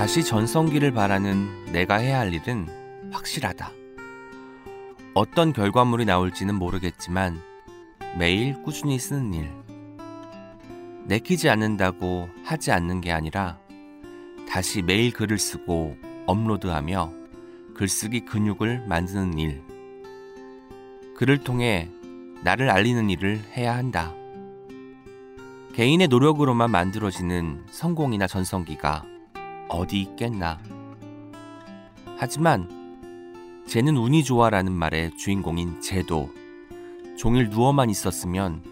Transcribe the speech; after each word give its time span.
다시 0.00 0.24
전성기를 0.24 0.92
바라는 0.92 1.72
내가 1.72 1.96
해야 1.96 2.20
할 2.20 2.32
일은 2.32 2.66
확실하다. 3.12 3.70
어떤 5.12 5.52
결과물이 5.52 6.06
나올지는 6.06 6.54
모르겠지만 6.54 7.38
매일 8.18 8.62
꾸준히 8.62 8.98
쓰는 8.98 9.34
일. 9.34 9.50
내키지 11.04 11.50
않는다고 11.50 12.30
하지 12.44 12.72
않는 12.72 13.02
게 13.02 13.12
아니라 13.12 13.58
다시 14.48 14.80
매일 14.80 15.12
글을 15.12 15.36
쓰고 15.36 15.98
업로드하며 16.24 17.12
글쓰기 17.74 18.20
근육을 18.20 18.86
만드는 18.86 19.36
일. 19.36 19.62
글을 21.14 21.44
통해 21.44 21.90
나를 22.42 22.70
알리는 22.70 23.10
일을 23.10 23.38
해야 23.54 23.76
한다. 23.76 24.14
개인의 25.74 26.08
노력으로만 26.08 26.70
만들어지는 26.70 27.66
성공이나 27.68 28.26
전성기가 28.26 29.04
어디 29.70 30.00
있겠나. 30.02 30.60
하지만 32.18 32.68
쟤는 33.68 33.96
운이 33.96 34.24
좋아라는 34.24 34.72
말의 34.72 35.16
주인공인 35.16 35.80
쟤도 35.80 36.28
종일 37.16 37.50
누워만 37.50 37.88
있었으면 37.88 38.64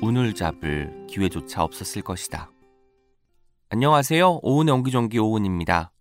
운을 0.00 0.34
잡을 0.34 1.06
기회조차 1.06 1.62
없었을 1.62 2.02
것이다. 2.02 2.50
안녕하세요. 3.68 4.40
오은의 4.42 4.74
옹기종기 4.74 5.18
오은입니다. 5.18 5.92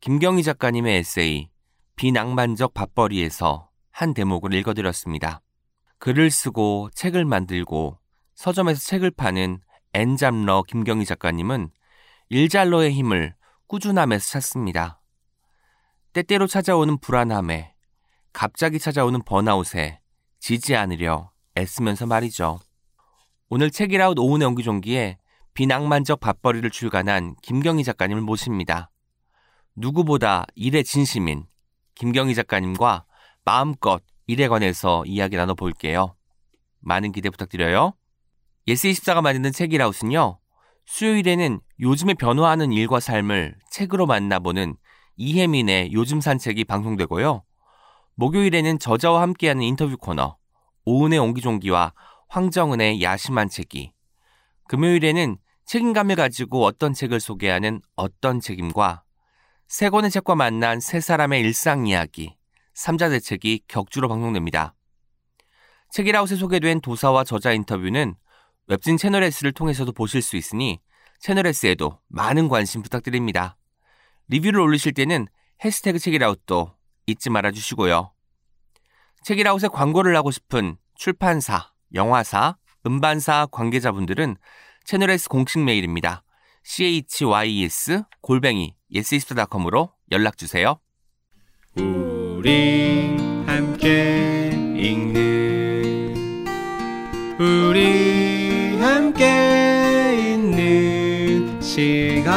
김경희 0.00 0.42
작가님의 0.44 0.98
에세이 0.98 1.48
비낭만적 1.96 2.72
밥벌이에서 2.72 3.68
한 3.90 4.14
대목을 4.14 4.54
읽어드렸습니다. 4.54 5.40
글을 5.98 6.30
쓰고 6.30 6.90
책을 6.94 7.24
만들고 7.24 7.98
서점에서 8.36 8.80
책을 8.80 9.10
파는 9.10 9.58
엔잡러 9.92 10.62
김경희 10.68 11.04
작가님은 11.04 11.70
일잘러의 12.28 12.92
힘을 12.92 13.34
꾸준함에서 13.68 14.26
찾습니다. 14.28 15.00
때때로 16.12 16.46
찾아오는 16.46 16.98
불안함에 16.98 17.74
갑자기 18.32 18.78
찾아오는 18.78 19.22
번아웃에 19.24 20.00
지지 20.38 20.76
않으려 20.76 21.30
애쓰면서 21.56 22.06
말이죠. 22.06 22.60
오늘 23.48 23.70
책이라웃 23.70 24.18
오은의 24.18 24.48
옹기종기에 24.48 25.18
비낭만적 25.54 26.20
밥벌이를 26.20 26.70
출간한 26.70 27.34
김경희 27.42 27.82
작가님을 27.84 28.22
모십니다. 28.22 28.90
누구보다 29.74 30.46
일에 30.54 30.82
진심인 30.82 31.46
김경희 31.94 32.34
작가님과 32.34 33.04
마음껏 33.44 34.02
일에 34.26 34.48
관해서 34.48 35.04
이야기 35.06 35.36
나눠볼게요. 35.36 36.14
많은 36.80 37.12
기대 37.12 37.30
부탁드려요. 37.30 37.94
예스24가 38.68 39.22
만드는 39.22 39.52
책읽아웃은요. 39.52 40.38
수요일에는 40.86 41.60
요즘에 41.80 42.14
변화하는 42.14 42.72
일과 42.72 43.00
삶을 43.00 43.56
책으로 43.70 44.06
만나보는 44.06 44.76
이혜민의 45.16 45.92
요즘 45.92 46.20
산책이 46.20 46.64
방송되고요. 46.64 47.42
목요일에는 48.14 48.78
저자와 48.78 49.22
함께하는 49.22 49.62
인터뷰 49.62 49.96
코너 49.98 50.36
오은의 50.84 51.18
옹기종기와 51.18 51.92
황정은의 52.28 53.02
야심한책이 53.02 53.92
금요일에는 54.68 55.36
책임감을 55.66 56.16
가지고 56.16 56.64
어떤 56.64 56.94
책을 56.94 57.20
소개하는 57.20 57.80
어떤 57.96 58.40
책임과 58.40 59.02
세 59.68 59.90
권의 59.90 60.10
책과 60.10 60.36
만난 60.36 60.80
세 60.80 61.00
사람의 61.00 61.40
일상 61.40 61.86
이야기 61.86 62.36
삼자 62.74 63.08
대책이 63.08 63.64
격주로 63.66 64.08
방송됩니다. 64.08 64.74
책이라웃에 65.90 66.36
소개된 66.36 66.80
도사와 66.80 67.24
저자 67.24 67.52
인터뷰는 67.52 68.14
웹진 68.68 68.96
채널 68.96 69.22
S를 69.22 69.52
통해서도 69.52 69.92
보실 69.92 70.22
수 70.22 70.36
있으니 70.36 70.80
채널 71.20 71.46
S에도 71.46 72.00
많은 72.08 72.48
관심 72.48 72.82
부탁드립니다. 72.82 73.56
리뷰를 74.28 74.60
올리실 74.60 74.92
때는 74.92 75.26
해시태그 75.64 75.98
책이라웃도 75.98 76.72
잊지 77.06 77.30
말아 77.30 77.52
주시고요. 77.52 78.12
책이라웃에 79.22 79.68
광고를 79.68 80.16
하고 80.16 80.30
싶은 80.30 80.76
출판사, 80.94 81.70
영화사, 81.94 82.56
음반사 82.86 83.46
관계자분들은 83.50 84.36
채널 84.84 85.10
S 85.10 85.28
공식 85.28 85.62
메일입니다. 85.62 86.22
chys 86.64 88.02
골뱅이 88.20 88.74
yes24.com으로 88.92 89.92
연락 90.12 90.36
주세요. 90.36 90.80
우리 91.76 93.16
함께 93.46 94.50
읽는 94.76 96.46
우리 97.38 98.25
함께 99.16 100.34
있는 100.34 101.58
시간 101.62 102.36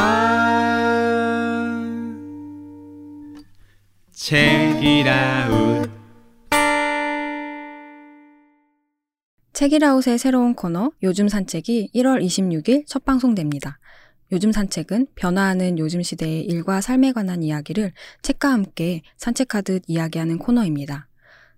책이라웃 4.12 5.90
책이라웃의 9.52 10.16
새로운 10.18 10.54
코너 10.54 10.92
요즘 11.02 11.28
산책이 11.28 11.90
1월 11.94 12.24
26일 12.24 12.86
첫 12.86 13.04
방송됩니다. 13.04 13.78
요즘 14.32 14.50
산책은 14.50 15.08
변화하는 15.16 15.78
요즘 15.78 16.02
시대의 16.02 16.46
일과 16.46 16.80
삶에 16.80 17.12
관한 17.12 17.42
이야기를 17.42 17.92
책과 18.22 18.50
함께 18.50 19.02
산책하듯 19.18 19.82
이야기하는 19.86 20.38
코너입니다. 20.38 21.08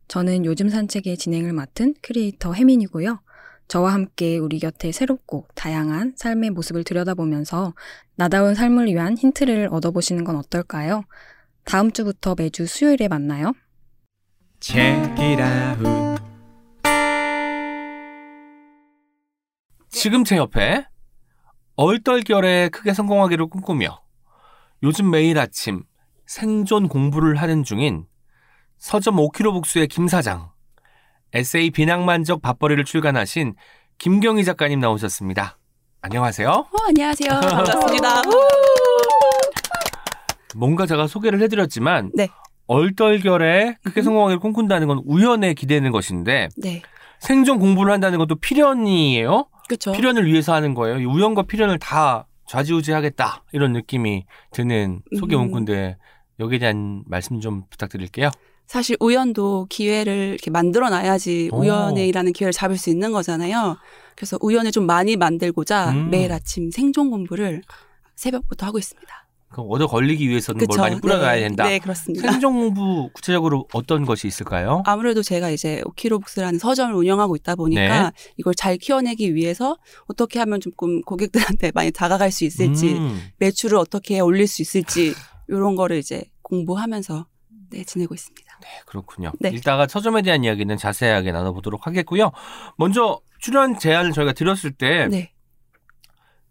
저는 0.09 0.45
요즘 0.45 0.69
산책의 0.69 1.17
진행을 1.17 1.53
맡은 1.53 1.95
크리에이터 2.03 2.55
혜민이고요. 2.55 3.21
저와 3.69 3.95
함께 3.95 4.39
우리 4.39 4.59
곁에 4.59 4.93
새롭고 4.93 5.47
다양한 5.55 6.15
삶의 6.17 6.51
모습을 6.51 6.85
들여다보면서 6.85 7.75
나다운 8.17 8.55
삶을 8.55 8.87
위한 8.87 9.17
힌트를 9.17 9.69
얻어보시는 9.71 10.25
건 10.25 10.37
어떨까요? 10.37 11.05
다음 11.65 11.91
주부터 11.91 12.35
매주 12.37 12.67
수요일에 12.67 13.09
만나요. 13.09 13.53
지금 19.89 20.25
제 20.25 20.37
옆에 20.37 20.87
얼떨결에 21.77 22.69
크게 22.69 22.93
성공하기를 22.93 23.47
꿈꾸며 23.47 24.03
요즘 24.83 25.11
매일 25.11 25.39
아침 25.39 25.83
생존 26.27 26.89
공부를 26.89 27.37
하는 27.37 27.65
중인 27.65 28.07
서점 28.79 29.17
5kg 29.17 29.53
북수의 29.53 29.89
김 29.89 30.09
사장, 30.09 30.52
에세이 31.35 31.71
비낭만적 31.71 32.43
밥벌이를 32.43 32.85
출간하신 32.85 33.55
김경희 33.99 34.45
작가님 34.45 34.81
나오셨습니다. 34.81 35.59
안녕하세요. 36.03 36.49
어, 36.49 36.77
안녕하세요. 36.89 37.31
반갑습니다. 37.41 38.23
뭔가 40.55 40.85
제가 40.85 41.07
소개를 41.07 41.41
해드렸지만 41.41 42.11
네. 42.15 42.29
얼떨결에 42.67 43.79
크게 43.83 44.03
성공하기를 44.03 44.41
꿈꾼다는 44.41 44.89
건 44.89 45.03
우연에 45.07 45.55
기대는 45.55 45.91
것인데 45.91 46.49
네. 46.59 46.83
생존 47.19 47.59
공부를 47.59 47.93
한다는 47.93 48.19
것도 48.19 48.37
필연이에요. 48.37 49.47
그렇죠. 49.69 49.93
필연을 49.93 50.27
위해서 50.27 50.53
하는 50.53 50.75
거예요. 50.75 50.99
이 50.99 51.05
우연과 51.07 51.45
필연을 51.45 51.79
다 51.79 52.27
좌지우지하겠다 52.49 53.45
이런 53.53 53.73
느낌이 53.73 54.27
드는 54.51 55.01
소개 55.19 55.37
음. 55.37 55.43
문구인데 55.43 55.97
여기에 56.41 56.59
대한 56.59 57.05
말씀 57.07 57.41
좀 57.41 57.63
부탁드릴게요. 57.71 58.31
사실 58.67 58.97
우연도 59.01 59.67
기회를 59.69 60.31
이렇게 60.31 60.51
만들어 60.51 60.89
놔야지 60.89 61.51
오. 61.53 61.59
우연에 61.59 62.07
일하는 62.07 62.33
기회를 62.33 62.53
잡을 62.53 62.79
수 62.79 62.91
있는 62.91 63.13
거잖아요. 63.13 63.77
그래서 64.17 64.39
우연을 64.41 64.73
좀 64.73 64.87
많이 64.87 65.17
만들고자 65.17 65.91
음. 65.91 66.11
매일 66.11 66.33
아침 66.33 66.71
생존 66.71 67.11
공부를 67.11 67.63
새벽부터 68.15 68.67
하고 68.67 68.79
있습니다. 68.79 69.23
그럼 69.53 69.67
얻어 69.69 69.87
걸리기 69.87 70.27
위해서는 70.29 70.59
그쵸? 70.61 70.79
뭘 70.79 70.91
많이 70.91 71.01
뿌려놔야 71.01 71.35
네. 71.35 71.41
된다. 71.41 71.65
네, 71.65 71.79
그렇습니다. 71.79 72.31
생존 72.31 72.55
공부 72.55 73.11
구체적으로 73.13 73.67
어떤 73.75 74.07
것이 74.07 74.27
있을까요? 74.27 74.83
아무래도 74.87 75.23
제가 75.23 75.51
이제 75.51 75.83
오키로북스라는 75.85 76.59
서점을 76.59 76.95
운영하고 76.95 77.37
있다 77.37 77.55
보니까 77.57 78.03
네. 78.05 78.11
이걸 78.39 78.55
잘 78.55 78.79
키워내기 78.79 79.35
위해서 79.35 79.77
어떻게 80.07 80.39
하면 80.39 80.61
조금 80.61 81.03
고객들한테 81.03 81.73
많이 81.75 81.91
다가갈 81.91 82.31
수 82.31 82.45
있을지 82.45 82.95
음, 82.95 83.21
매출을 83.37 83.77
어떻게 83.77 84.21
올릴 84.21 84.47
수 84.47 84.63
있을지 84.63 85.13
이런 85.49 85.77
거를 85.77 85.99
이제 85.99 86.25
공부하면서 86.41 87.27
네, 87.71 87.85
지내고 87.85 88.15
있습니다. 88.15 88.52
네, 88.63 88.69
그렇군요. 88.87 89.33
네. 89.41 89.51
이따가 89.51 89.87
서점에 89.87 90.23
대한 90.23 90.45
이야기는 90.45 90.77
자세하게 90.77 91.33
나눠보도록 91.33 91.87
하겠고요. 91.87 92.31
먼저 92.77 93.21
출연 93.39 93.79
제안을 93.79 94.13
저희가 94.13 94.33
드렸을 94.33 94.71
때 94.71 95.09
네. 95.09 95.33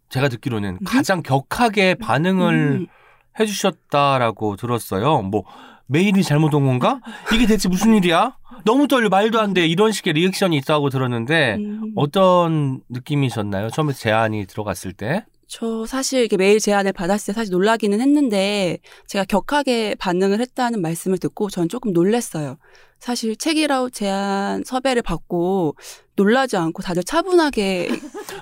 제가 0.10 0.28
듣기로는 0.28 0.80
가장 0.86 1.24
격하게 1.24 1.96
반응을 1.96 2.54
음. 2.82 2.88
해주셨다라고 3.40 4.58
들었어요. 4.58 5.22
뭐 5.22 5.44
메일이 5.88 6.24
잘못 6.24 6.54
온 6.54 6.66
건가? 6.66 7.00
이게 7.34 7.46
대체 7.46 7.70
무슨 7.70 7.96
일이야? 7.96 8.38
너무 8.66 8.88
떨려 8.88 9.10
말도 9.10 9.40
안 9.40 9.54
돼. 9.54 9.66
이런 9.66 9.92
식의 9.92 10.14
리액션이 10.14 10.58
있다고 10.58 10.90
들었는데 10.90 11.56
음. 11.56 11.94
어떤 11.96 12.82
느낌이셨나요? 12.90 13.70
처음에 13.70 13.94
제안이 13.94 14.46
들어갔을 14.48 14.94
때? 14.94 15.26
저 15.52 15.86
사실 15.86 16.22
이렇게 16.22 16.38
메일 16.38 16.62
제안을 16.62 16.94
받았을 16.94 17.34
때 17.34 17.36
사실 17.36 17.52
놀라기는 17.52 18.00
했는데 18.00 18.80
제가 19.08 19.26
격하게 19.26 19.96
반응을 19.96 20.40
했다는 20.40 20.82
말씀을 20.82 21.18
듣고 21.18 21.50
전 21.50 21.68
조금 21.68 21.92
놀랐어요. 21.92 22.58
사실 23.02 23.36
책이라웃 23.36 23.92
제안 23.94 24.64
섭외를 24.64 25.02
받고 25.02 25.76
놀라지 26.16 26.56
않고 26.56 26.84
다들 26.84 27.04
차분하게 27.04 27.90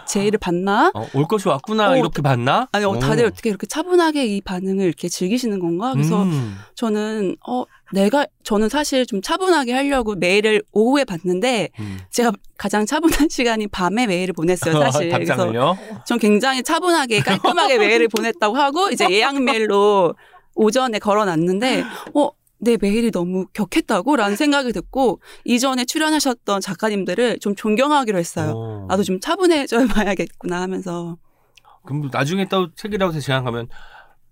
제 0.06 0.26
일을 0.26 0.38
봤나? 0.38 0.92
어, 0.94 1.08
올 1.14 1.26
것이 1.30 1.48
왔구나 1.48 1.92
어, 1.92 1.96
이렇게 1.96 2.22
봤나? 2.22 2.68
아니 2.74 2.84
어, 2.84 3.00
다들 3.00 3.24
오. 3.24 3.28
어떻게 3.28 3.50
이렇게 3.50 3.66
차분하게 3.66 4.26
이 4.26 4.42
반응을 4.42 4.86
이렇게 4.86 5.08
즐기시는 5.08 5.60
건가? 5.60 5.94
그래서 5.94 6.24
음. 6.24 6.58
저는 6.76 7.38
어 7.48 7.64
내가 7.94 8.28
저는 8.44 8.68
사실 8.68 9.06
좀 9.06 9.22
차분하게 9.22 9.72
하려고 9.72 10.16
메일을 10.16 10.62
오후에 10.74 11.06
봤는데 11.06 11.70
음. 11.80 12.00
제가 12.12 12.34
가장 12.58 12.86
차분한 12.86 13.30
시간이 13.32 13.68
밤에 13.68 14.08
메일을 14.08 14.34
보냈어요 14.34 14.78
사실. 14.78 15.10
그래서? 15.10 15.78
전 16.06 16.20
굉장히 16.20 16.64
차분하게 16.64 17.22
깔끔하게 17.22 17.78
메일을 17.80 18.10
보냈다고 18.10 18.58
하고 18.58 18.90
이제 18.90 19.08
예약 19.10 19.42
메일로 19.42 20.16
오전에 20.56 21.00
걸어놨는데 21.00 21.86
어. 22.16 22.30
내 22.60 22.78
메일이 22.80 23.12
너무 23.12 23.46
격했다고 23.54 24.16
라는 24.16 24.36
생각이 24.36 24.72
듣고 24.74 25.22
이전에 25.46 25.86
출연하셨던 25.86 26.62
작가님들을 26.62 27.40
좀 27.40 27.56
존경하기로 27.56 28.18
했어요. 28.18 28.52
오. 28.52 28.86
나도 28.88 29.04
좀 29.04 29.20
차분해져 29.20 29.88
봐야겠구나 29.88 30.62
하면서 30.62 31.18
그럼 31.86 32.10
나중에 32.12 32.46
또 32.46 32.74
책이라고 32.76 33.14
해서 33.14 33.22
제안 33.22 33.44
가면 33.44 33.68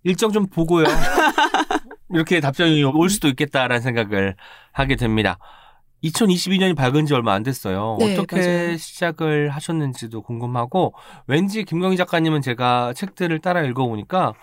일정 0.03 0.31
좀 0.31 0.47
보고요. 0.47 0.85
이렇게 2.13 2.39
답장이 2.39 2.83
올 2.83 3.09
수도 3.09 3.27
있겠다라는 3.27 3.81
생각을 3.81 4.35
하게 4.71 4.95
됩니다. 4.95 5.39
2022년이 6.03 6.75
밝은 6.75 7.06
지 7.06 7.13
얼마 7.13 7.33
안 7.33 7.44
됐어요. 7.44 7.97
네, 8.00 8.13
어떻게 8.13 8.35
맞아요. 8.38 8.77
시작을 8.77 9.50
하셨는지도 9.50 10.21
궁금하고 10.21 10.94
왠지 11.25 11.63
김경희 11.63 11.97
작가님은 11.97 12.41
제가 12.41 12.94
책들을 12.94 13.39
따라 13.39 13.63
읽어보니까 13.63 14.33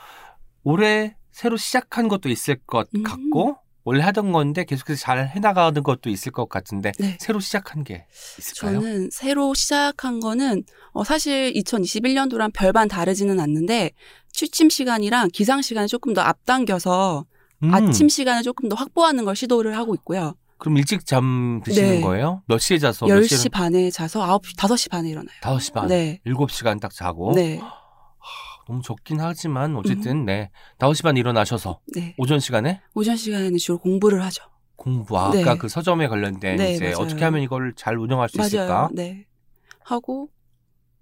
올해 0.65 1.17
새로 1.31 1.57
시작한 1.57 2.09
것도 2.09 2.29
있을 2.29 2.57
것 2.67 2.89
음. 2.97 3.03
같고 3.03 3.57
원래 3.85 4.03
하던 4.03 4.33
건데 4.33 4.65
계속해서 4.65 4.99
잘 4.99 5.29
해나가는 5.29 5.83
것도 5.83 6.09
있을 6.09 6.33
것 6.33 6.49
같은데 6.49 6.93
네. 6.99 7.17
새로 7.21 7.39
시작한 7.39 7.85
게 7.85 8.07
있을까요? 8.39 8.81
저는 8.81 9.11
새로 9.13 9.53
시작한 9.55 10.21
거는 10.21 10.65
어, 10.93 11.05
사실 11.05 11.53
2021년도랑 11.53 12.51
별반 12.55 12.89
다르지는 12.89 13.39
않는데 13.41 13.91
취침 14.33 14.71
시간이랑 14.71 15.29
기상 15.33 15.63
시간을 15.63 15.89
조금 15.89 16.15
더 16.15 16.23
앞당겨서 16.23 17.27
음, 17.63 17.75
아침 17.75 18.09
시간을 18.09 18.43
조금 18.43 18.69
더 18.69 18.75
확보하는 18.75 19.25
걸 19.25 19.37
시도를 19.37 19.77
하고 19.77 19.95
있고요. 19.95 20.35
그럼 20.59 20.79
일찍 20.79 21.05
잠 21.05 21.61
드시는 21.63 21.97
네. 21.97 22.01
거예요? 22.01 22.43
몇 22.47 22.59
시에 22.59 22.79
자서 22.79 23.07
몇 23.07 23.21
10시 23.21 23.51
반에 23.51 23.91
자서 23.91 24.21
9시, 24.41 24.57
5시 24.57 24.91
반에 24.91 25.11
일어나요. 25.11 25.37
5시 25.43 25.73
반, 25.75 25.89
네. 25.89 26.21
7시간 26.27 26.81
딱 26.81 26.93
자고 26.93 27.33
네. 27.35 27.61
너무 28.67 28.83
적긴 28.83 29.21
하지만 29.21 29.77
어쨌든 29.77 30.25
네 30.25 30.51
5시 30.79 31.03
반 31.03 31.17
일어나셔서 31.17 31.81
네. 31.95 32.15
오전 32.19 32.41
시간에 32.41 32.81
오전 32.95 33.17
시간에는 33.17 33.59
주로 33.59 33.79
공부를 33.79 34.23
하죠. 34.25 34.45
공부 34.77 35.19
아까 35.19 35.33
네. 35.33 35.59
그 35.59 35.69
서점에 35.69 36.09
관련된 36.09 36.57
네, 36.57 36.73
이제 36.75 36.85
맞아요. 36.87 36.97
어떻게 36.99 37.25
하면 37.25 37.43
이걸 37.43 37.75
잘 37.77 37.97
운영할 37.99 38.29
수 38.29 38.39
맞아요. 38.39 38.47
있을까? 38.49 38.89
네. 38.93 39.27
하고 39.81 40.31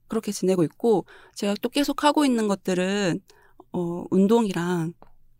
그렇게 0.08 0.30
지내고 0.32 0.62
있고 0.64 1.06
제가 1.34 1.54
또 1.62 1.68
계속 1.68 2.04
하고 2.04 2.24
있는 2.24 2.48
것들은 2.48 3.20
어, 3.72 4.04
운동이랑 4.10 4.92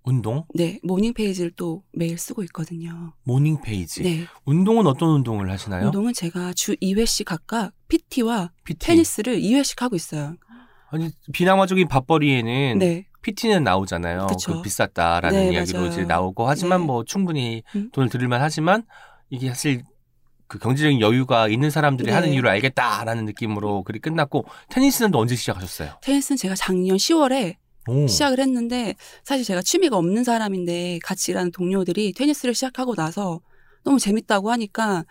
운동, 0.05 0.45
네, 0.55 0.81
모닝 0.83 1.13
페이지를 1.15 1.53
또 1.55 1.85
매일 1.93 2.19
쓰고 2.19 2.43
있거든요. 2.45 3.13
모닝 3.23 3.61
페이지. 3.61 4.03
네. 4.03 4.25
운동은 4.45 4.87
어떤 4.89 5.11
운동을 5.11 5.49
하시나요? 5.49 5.87
운동은 5.87 6.13
제가 6.13 6.55
주 6.55 6.75
2회씩 6.77 7.25
각각 7.25 7.73
PT와 7.87 8.51
PT. 8.65 8.85
테니스를 8.87 9.41
2회씩 9.41 9.79
하고 9.79 9.95
있어요. 9.95 10.35
아니 10.93 11.11
비낭만적인 11.33 11.89
밥벌이에는 11.89 12.79
네. 12.79 13.07
PT는 13.23 13.65
나오잖아요. 13.65 14.27
그쵸. 14.29 14.57
그 14.57 14.63
비쌌다라는 14.63 15.39
네, 15.39 15.53
이야기로 15.55 15.79
맞아요. 15.81 15.93
이제 15.93 16.05
나오고 16.05 16.47
하지만 16.47 16.81
네. 16.81 16.87
뭐 16.87 17.05
충분히 17.05 17.63
음. 17.75 17.89
돈을 17.93 18.11
들일만 18.11 18.43
하지만 18.43 18.83
이게 19.31 19.49
사실 19.49 19.83
그 20.49 20.59
경제적인 20.59 21.01
여유가 21.01 21.49
있는 21.49 21.71
사람들이 21.71 22.09
네. 22.09 22.13
하는 22.13 22.31
이유를 22.31 22.51
알겠다라는 22.51 23.25
느낌으로 23.25 23.85
글이 23.85 24.01
끝났고 24.01 24.45
테니스는 24.69 25.13
또 25.13 25.19
언제 25.19 25.35
시작하셨어요? 25.35 25.95
테니스는 26.03 26.37
제가 26.37 26.55
작년 26.55 26.99
10월에 26.99 27.55
오. 27.89 28.07
시작을 28.07 28.39
했는데 28.39 28.95
사실 29.25 29.47
제가 29.47 29.63
취미가 29.63 29.97
없는 29.97 30.25
사람인데 30.25 30.99
같이 31.03 31.31
일하는 31.31 31.53
동료들이 31.53 32.13
테니스를 32.13 32.55
시작하고 32.55 32.95
나서 32.95 33.41
너무 33.83 33.99
재밌다고 33.99 34.51
하니까 34.51 35.05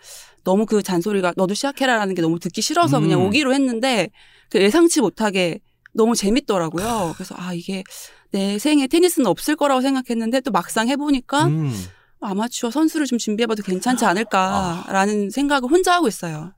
너무 0.44 0.64
그 0.64 0.80
잔소리가 0.82 1.32
너도 1.36 1.54
시작해라라는 1.54 2.14
게 2.14 2.22
너무 2.22 2.38
듣기 2.38 2.62
싫어서 2.62 3.00
그냥 3.00 3.20
음. 3.20 3.26
오기로 3.26 3.52
했는데 3.52 4.10
그 4.48 4.60
예상치 4.62 5.00
못하게 5.00 5.58
너무 5.92 6.14
재밌더라고요. 6.14 7.12
그래서 7.14 7.34
아 7.38 7.52
이게 7.52 7.84
내 8.30 8.58
생에 8.58 8.86
테니스는 8.86 9.26
없을 9.26 9.56
거라고 9.56 9.80
생각했는데 9.80 10.40
또 10.40 10.50
막상 10.50 10.88
해보니까 10.88 11.46
음. 11.46 11.72
아마추어 12.20 12.70
선수를 12.70 13.06
좀 13.06 13.18
준비해봐도 13.18 13.62
괜찮지 13.62 14.04
않을까라는 14.04 15.30
생각을 15.30 15.68
혼자 15.68 15.94
하고 15.94 16.08
있어요. 16.08 16.52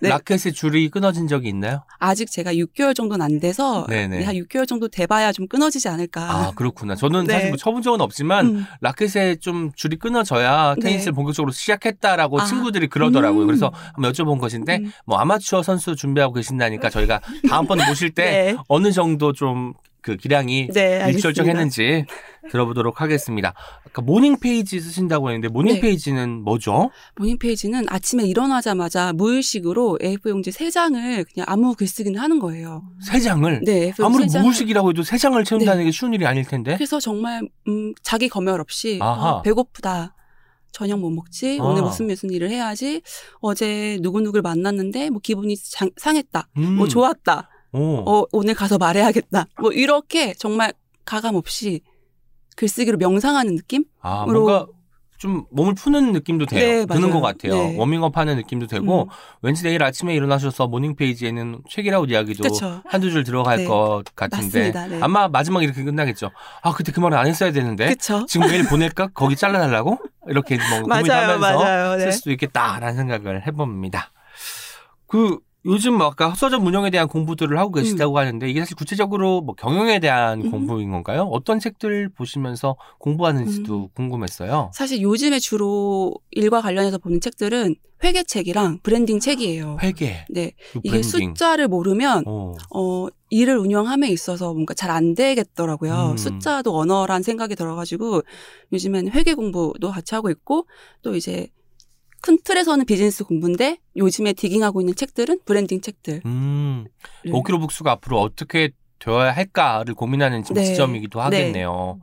네. 0.00 0.08
라켓의 0.08 0.52
줄이 0.52 0.88
끊어진 0.88 1.28
적이 1.28 1.48
있나요? 1.48 1.84
아직 1.98 2.30
제가 2.30 2.52
6개월 2.54 2.94
정도는 2.94 3.24
안 3.24 3.40
돼서 3.40 3.86
네네. 3.88 4.18
네, 4.18 4.24
한 4.24 4.34
6개월 4.34 4.66
정도 4.66 4.88
돼봐야 4.88 5.32
좀 5.32 5.46
끊어지지 5.48 5.88
않을까. 5.88 6.22
아 6.22 6.52
그렇구나. 6.54 6.94
저는 6.94 7.24
네. 7.24 7.32
사실 7.34 7.48
뭐 7.50 7.56
쳐본 7.56 7.82
적은 7.82 8.00
없지만 8.00 8.46
음. 8.46 8.66
라켓에 8.80 9.36
좀 9.36 9.70
줄이 9.74 9.96
끊어져야 9.96 10.74
네. 10.76 10.80
테니스를 10.82 11.12
본격적으로 11.12 11.52
시작했다라고 11.52 12.40
아. 12.40 12.44
친구들이 12.44 12.88
그러더라고요. 12.88 13.42
음. 13.42 13.46
그래서 13.46 13.72
한번 13.94 14.12
여쭤본 14.12 14.40
것인데 14.40 14.78
음. 14.78 14.92
뭐 15.04 15.18
아마추어 15.18 15.62
선수 15.62 15.96
준비하고 15.96 16.34
계신다니까 16.34 16.90
저희가 16.90 17.20
다음번에 17.48 17.86
모실 17.86 18.10
때 18.10 18.52
네. 18.52 18.56
어느 18.68 18.92
정도 18.92 19.32
좀 19.32 19.74
그 20.06 20.16
기량이 20.16 20.68
네. 20.72 21.04
일취월장했는지 21.10 22.04
들어보도록 22.52 23.00
하겠습니다. 23.00 23.54
아까 23.84 24.02
모닝 24.02 24.38
페이지 24.38 24.78
쓰신다고 24.78 25.30
했는데 25.30 25.48
모닝 25.48 25.74
네. 25.74 25.80
페이지는 25.80 26.44
뭐죠? 26.44 26.90
모닝 27.16 27.38
페이지는 27.38 27.84
아침에 27.88 28.22
일어나자마자 28.24 29.12
무의식으로 29.14 29.98
A4 30.00 30.28
용지 30.30 30.52
세 30.52 30.70
장을 30.70 31.24
그냥 31.24 31.44
아무 31.48 31.74
글쓰기는 31.74 32.20
하는 32.20 32.38
거예요. 32.38 32.84
세 33.02 33.18
장을 33.18 33.60
네, 33.64 33.90
A4 33.90 34.04
아무리. 34.04 34.26
무의식이라고 34.26 34.90
해도 34.90 35.02
세 35.02 35.18
장을 35.18 35.42
채운다는 35.42 35.84
게 35.86 35.90
쉬운 35.90 36.14
일이 36.14 36.24
아닐 36.24 36.44
텐데. 36.44 36.74
그래서 36.76 37.00
정말 37.00 37.42
음, 37.66 37.92
자기 38.04 38.28
검열 38.28 38.60
없이 38.60 39.00
아하. 39.02 39.30
어, 39.32 39.42
배고프다. 39.42 40.14
저녁 40.70 41.00
뭐 41.00 41.10
먹지? 41.10 41.58
아. 41.60 41.64
오늘 41.64 41.82
무슨 41.82 42.06
무슨 42.06 42.30
일을 42.30 42.48
해야지? 42.50 43.02
어제 43.40 43.98
누구누구를 44.02 44.42
만났는데 44.42 45.10
뭐 45.10 45.18
기분이 45.20 45.56
장- 45.56 45.90
상했다. 45.96 46.48
음. 46.58 46.76
뭐 46.76 46.86
좋았다. 46.86 47.50
오. 47.72 48.02
어, 48.08 48.24
오늘 48.32 48.54
가서 48.54 48.78
말해야겠다. 48.78 49.46
뭐 49.60 49.72
이렇게 49.72 50.32
정말 50.34 50.72
가감 51.04 51.34
없이 51.34 51.80
글쓰기로 52.56 52.96
명상하는 52.98 53.54
느낌? 53.56 53.84
아, 54.00 54.24
으로- 54.26 54.32
뭔가 54.44 54.66
좀 55.18 55.44
몸을 55.50 55.74
푸는 55.74 56.12
느낌도 56.12 56.44
돼요. 56.44 56.84
네, 56.84 56.86
드는. 56.86 57.10
것 57.10 57.22
같아요. 57.22 57.54
네. 57.54 57.74
워밍업 57.78 58.18
하는 58.18 58.36
느낌도 58.36 58.66
되고, 58.66 59.04
음. 59.04 59.08
왠지 59.40 59.62
내일 59.62 59.82
아침에 59.82 60.14
일어나셔서 60.14 60.66
모닝 60.66 60.94
페이지에는 60.94 61.62
책읽아웃 61.70 62.04
이야기도 62.04 62.42
그쵸. 62.42 62.82
한두 62.86 63.10
줄 63.10 63.24
들어갈 63.24 63.58
네. 63.58 63.64
것 63.64 64.02
같은데, 64.14 64.70
맞습니다. 64.72 64.86
네. 64.88 65.00
아마 65.02 65.26
마지막 65.28 65.62
이렇게 65.62 65.82
끝나겠죠. 65.84 66.30
아, 66.62 66.72
그때 66.74 66.92
그 66.92 67.00
말을 67.00 67.16
안 67.16 67.26
했어야 67.28 67.50
되는데, 67.50 67.86
그쵸? 67.88 68.26
지금 68.28 68.46
메일 68.48 68.68
보낼까? 68.68 69.08
거기 69.14 69.36
잘라달라고? 69.36 69.98
이렇게 70.28 70.56
뭐 70.58 70.82
고민하면서 70.84 71.38
맞아요. 71.38 71.98
쓸 71.98 72.04
네. 72.06 72.10
수도 72.12 72.30
있겠다라는 72.32 72.96
생각을 72.96 73.46
해봅니다. 73.46 74.12
그 75.06 75.38
요즘 75.66 75.94
뭐 75.98 76.06
아까 76.06 76.34
서점 76.34 76.64
운영에 76.66 76.90
대한 76.90 77.08
공부들을 77.08 77.58
하고 77.58 77.72
계시다고 77.72 78.18
하는데 78.18 78.48
이게 78.48 78.60
사실 78.60 78.76
구체적으로 78.76 79.40
뭐 79.40 79.54
경영에 79.54 79.98
대한 79.98 80.42
음. 80.42 80.50
공부인 80.50 80.90
건가요? 80.90 81.22
어떤 81.24 81.58
책들 81.58 82.08
보시면서 82.10 82.76
공부하는지도 82.98 83.74
음. 83.76 83.88
궁금했어요. 83.94 84.70
사실 84.72 85.00
요즘에 85.02 85.38
주로 85.38 86.14
일과 86.30 86.60
관련해서 86.60 86.98
보는 86.98 87.20
책들은 87.20 87.74
회계책이랑 88.04 88.80
브랜딩 88.82 89.20
책이에요. 89.20 89.78
회계, 89.82 90.26
네. 90.28 90.52
그 90.72 90.80
이게. 90.84 91.02
숫자를 91.02 91.66
모르면 91.66 92.24
어. 92.26 92.54
어, 92.74 93.06
일을 93.30 93.56
운영함에 93.58 94.08
있어서 94.10 94.52
뭔가 94.52 94.74
잘 94.74 94.90
안 94.90 95.14
되겠더라고요. 95.14 96.10
음. 96.12 96.16
숫자도 96.16 96.76
언어란 96.78 97.22
생각이 97.22 97.56
들어가지고 97.56 98.22
요즘에는 98.72 99.12
회계 99.12 99.34
공부도 99.34 99.90
같이 99.90 100.14
하고 100.14 100.30
있고 100.30 100.66
또 101.02 101.16
이제 101.16 101.48
큰 102.22 102.38
틀에서는 102.42 102.84
비즈니스 102.86 103.24
공부인데 103.24 103.78
요즘에 103.96 104.32
digging하고 104.32 104.80
있는 104.80 104.94
책들은 104.94 105.40
브랜딩 105.44 105.80
책들. 105.80 106.22
음, 106.26 106.86
네. 107.24 107.30
오키로 107.32 107.60
북스가 107.60 107.92
앞으로 107.92 108.20
어떻게 108.20 108.70
되어야 108.98 109.32
할까를 109.32 109.94
고민하는 109.94 110.42
지금 110.42 110.60
네. 110.60 110.64
지점이기도 110.64 111.20
하겠네요. 111.20 112.00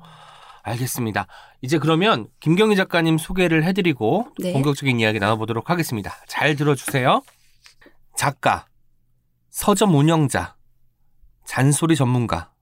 알겠습니다. 0.61 1.27
이제 1.61 1.77
그러면 1.77 2.27
김경희 2.39 2.75
작가님 2.77 3.17
소개를 3.17 3.65
해드리고 3.65 4.27
네. 4.39 4.53
본격적인 4.53 4.99
이야기 4.99 5.19
나눠보도록 5.19 5.69
하겠습니다. 5.69 6.13
잘 6.27 6.55
들어주세요. 6.55 7.21
작가, 8.15 8.65
서점 9.49 9.93
운영자, 9.93 10.55
잔소리 11.45 11.95
전문가, 11.95 12.53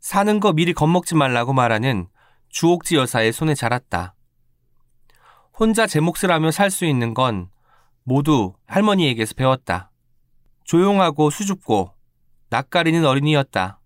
사는 0.00 0.40
거 0.40 0.52
미리 0.52 0.72
겁먹지 0.72 1.14
말라고 1.14 1.52
말하는 1.52 2.08
주옥지 2.48 2.96
여사의 2.96 3.32
손에 3.32 3.54
자랐다. 3.54 4.15
혼자 5.58 5.86
제 5.86 6.00
몫을 6.00 6.30
하며 6.30 6.50
살 6.50 6.70
수 6.70 6.84
있는 6.84 7.14
건 7.14 7.48
모두 8.02 8.54
할머니에게서 8.66 9.34
배웠다. 9.34 9.90
조용하고 10.64 11.30
수줍고 11.30 11.92
낯가리는 12.50 13.04
어린이였다. 13.04 13.80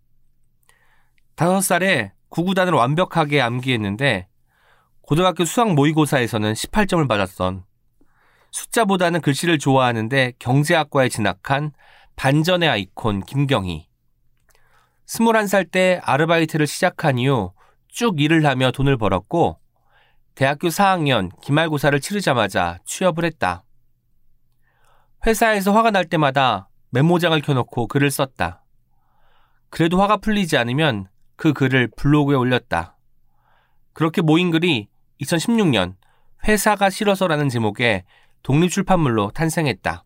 다섯 1.36 1.60
살에 1.60 2.12
구구단을 2.28 2.72
완벽하게 2.72 3.40
암기했는데 3.40 4.28
고등학교 5.02 5.44
수학 5.44 5.72
모의고사에서는 5.74 6.52
18점을 6.52 7.06
받았던 7.08 7.64
숫자보다는 8.50 9.20
글씨를 9.20 9.58
좋아하는데 9.58 10.32
경제학과에 10.38 11.08
진학한 11.08 11.72
반전의 12.16 12.68
아이콘 12.68 13.22
김경희. 13.22 13.88
21살 15.06 15.70
때 15.70 16.00
아르바이트를 16.02 16.66
시작한 16.66 17.18
이후 17.18 17.52
쭉 17.88 18.20
일을 18.20 18.44
하며 18.44 18.70
돈을 18.70 18.96
벌었고 18.96 19.58
대학교 20.40 20.68
4학년 20.68 21.28
기말고사를 21.42 22.00
치르자마자 22.00 22.78
취업을 22.86 23.26
했다. 23.26 23.62
회사에서 25.26 25.70
화가 25.72 25.90
날 25.90 26.06
때마다 26.06 26.70
메모장을 26.92 27.38
켜놓고 27.42 27.88
글을 27.88 28.10
썼다. 28.10 28.64
그래도 29.68 30.00
화가 30.00 30.16
풀리지 30.16 30.56
않으면 30.56 31.08
그 31.36 31.52
글을 31.52 31.90
블로그에 31.94 32.36
올렸다. 32.36 32.96
그렇게 33.92 34.22
모인 34.22 34.50
글이 34.50 34.88
2016년 35.20 35.96
회사가 36.48 36.88
싫어서라는 36.88 37.50
제목의 37.50 38.04
독립출판물로 38.42 39.32
탄생했다. 39.32 40.04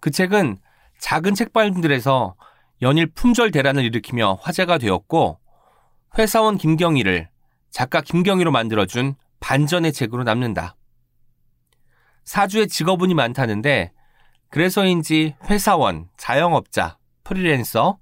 그 0.00 0.12
책은 0.12 0.58
작은 1.00 1.34
책방들에서 1.34 2.36
연일 2.80 3.08
품절 3.08 3.50
대란을 3.50 3.82
일으키며 3.86 4.38
화제가 4.40 4.78
되었고 4.78 5.40
회사원 6.16 6.58
김경희를 6.58 7.28
작가 7.70 8.00
김경희로 8.00 8.50
만들어준 8.50 9.14
반전의 9.40 9.92
책으로 9.92 10.24
남는다. 10.24 10.76
사주에 12.24 12.66
직업운이 12.66 13.14
많다는데 13.14 13.92
그래서인지 14.50 15.36
회사원, 15.44 16.08
자영업자, 16.16 16.98
프리랜서, 17.24 17.98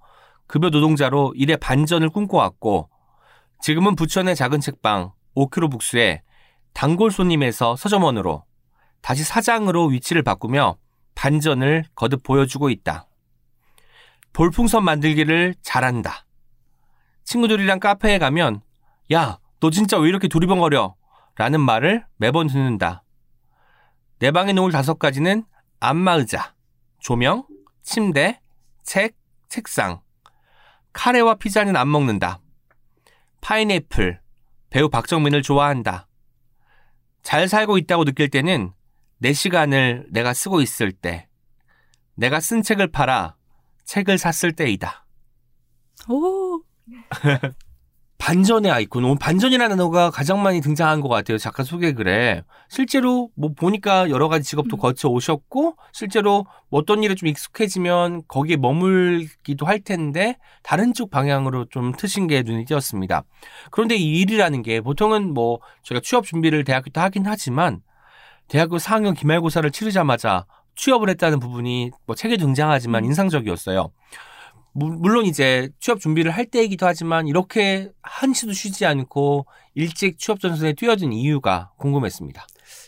급여 0.46 0.70
노동자로 0.70 1.34
일의 1.36 1.56
반전을 1.56 2.10
꿈꿔왔고 2.10 2.90
지금은 3.60 3.96
부천의 3.96 4.36
작은 4.36 4.60
책방 4.60 5.12
오크로 5.34 5.68
북스에 5.68 6.22
단골 6.74 7.10
손님에서 7.10 7.76
서점원으로 7.76 8.44
다시 9.00 9.24
사장으로 9.24 9.86
위치를 9.86 10.22
바꾸며 10.22 10.76
반전을 11.14 11.84
거듭 11.94 12.22
보여주고 12.22 12.70
있다. 12.70 13.06
볼풍선 14.32 14.84
만들기를 14.84 15.54
잘한다. 15.62 16.26
친구들이랑 17.24 17.80
카페에 17.80 18.18
가면 18.18 18.60
야, 19.12 19.38
너 19.64 19.70
진짜 19.70 19.96
왜 19.96 20.10
이렇게 20.10 20.28
두리번거려? 20.28 20.94
라는 21.36 21.58
말을 21.58 22.04
매번 22.18 22.48
듣는다. 22.48 23.02
내 24.18 24.30
방에 24.30 24.52
놓을 24.52 24.70
다섯 24.70 24.98
가지는 24.98 25.46
안마의자, 25.80 26.54
조명, 26.98 27.46
침대, 27.82 28.42
책, 28.82 29.16
책상. 29.48 30.02
카레와 30.92 31.36
피자는 31.36 31.76
안 31.76 31.90
먹는다. 31.90 32.42
파인애플, 33.40 34.20
배우 34.68 34.90
박정민을 34.90 35.40
좋아한다. 35.40 36.08
잘 37.22 37.48
살고 37.48 37.78
있다고 37.78 38.04
느낄 38.04 38.28
때는 38.28 38.70
내 39.16 39.32
시간을 39.32 40.08
내가 40.10 40.34
쓰고 40.34 40.60
있을 40.60 40.92
때, 40.92 41.26
내가 42.16 42.40
쓴 42.40 42.60
책을 42.60 42.88
팔아 42.88 43.36
책을 43.86 44.18
샀을 44.18 44.52
때이다. 44.52 45.06
오. 46.10 46.62
반전의 48.18 48.70
아이콘. 48.70 49.04
오늘 49.04 49.16
반전이라는 49.18 49.76
단어가 49.76 50.10
가장 50.10 50.42
많이 50.42 50.60
등장한 50.60 51.00
것 51.00 51.08
같아요. 51.08 51.36
작가 51.36 51.62
소개 51.62 51.92
글에. 51.92 52.42
실제로 52.68 53.28
뭐 53.36 53.52
보니까 53.54 54.08
여러 54.08 54.28
가지 54.28 54.44
직업도 54.44 54.76
음. 54.76 54.78
거쳐 54.78 55.08
오셨고, 55.08 55.76
실제로 55.92 56.46
뭐 56.70 56.80
어떤 56.80 57.02
일에 57.02 57.14
좀 57.14 57.28
익숙해지면 57.28 58.22
거기에 58.26 58.56
머물기도 58.56 59.66
할 59.66 59.80
텐데, 59.80 60.38
다른 60.62 60.94
쪽 60.94 61.10
방향으로 61.10 61.66
좀 61.66 61.92
트신 61.92 62.26
게 62.26 62.42
눈에 62.42 62.64
띄었습니다. 62.64 63.24
그런데 63.70 63.96
이 63.96 64.20
일이라는 64.20 64.62
게 64.62 64.80
보통은 64.80 65.34
뭐 65.34 65.60
저희가 65.82 66.00
취업 66.02 66.24
준비를 66.24 66.64
대학교 66.64 66.90
때 66.90 67.00
하긴 67.00 67.24
하지만, 67.26 67.80
대학교 68.48 68.78
4학년 68.78 69.16
기말고사를 69.16 69.70
치르자마자 69.70 70.46
취업을 70.76 71.08
했다는 71.10 71.40
부분이 71.40 71.90
뭐 72.06 72.16
책에 72.16 72.36
등장하지만 72.36 73.04
음. 73.04 73.08
인상적이었어요. 73.08 73.90
무- 74.74 74.96
물론 74.98 75.24
이제 75.24 75.70
취업 75.80 76.00
준비를 76.00 76.30
할 76.32 76.46
때이기도 76.46 76.84
하지만 76.86 77.26
이렇게 77.28 77.90
한시도 78.02 78.52
쉬지 78.52 78.84
않고 78.86 79.46
일찍 79.74 80.18
취업 80.18 80.40
전선에 80.40 80.74
뛰어든 80.74 81.12
이유가 81.12 81.70
궁금했습니다. 81.78 82.44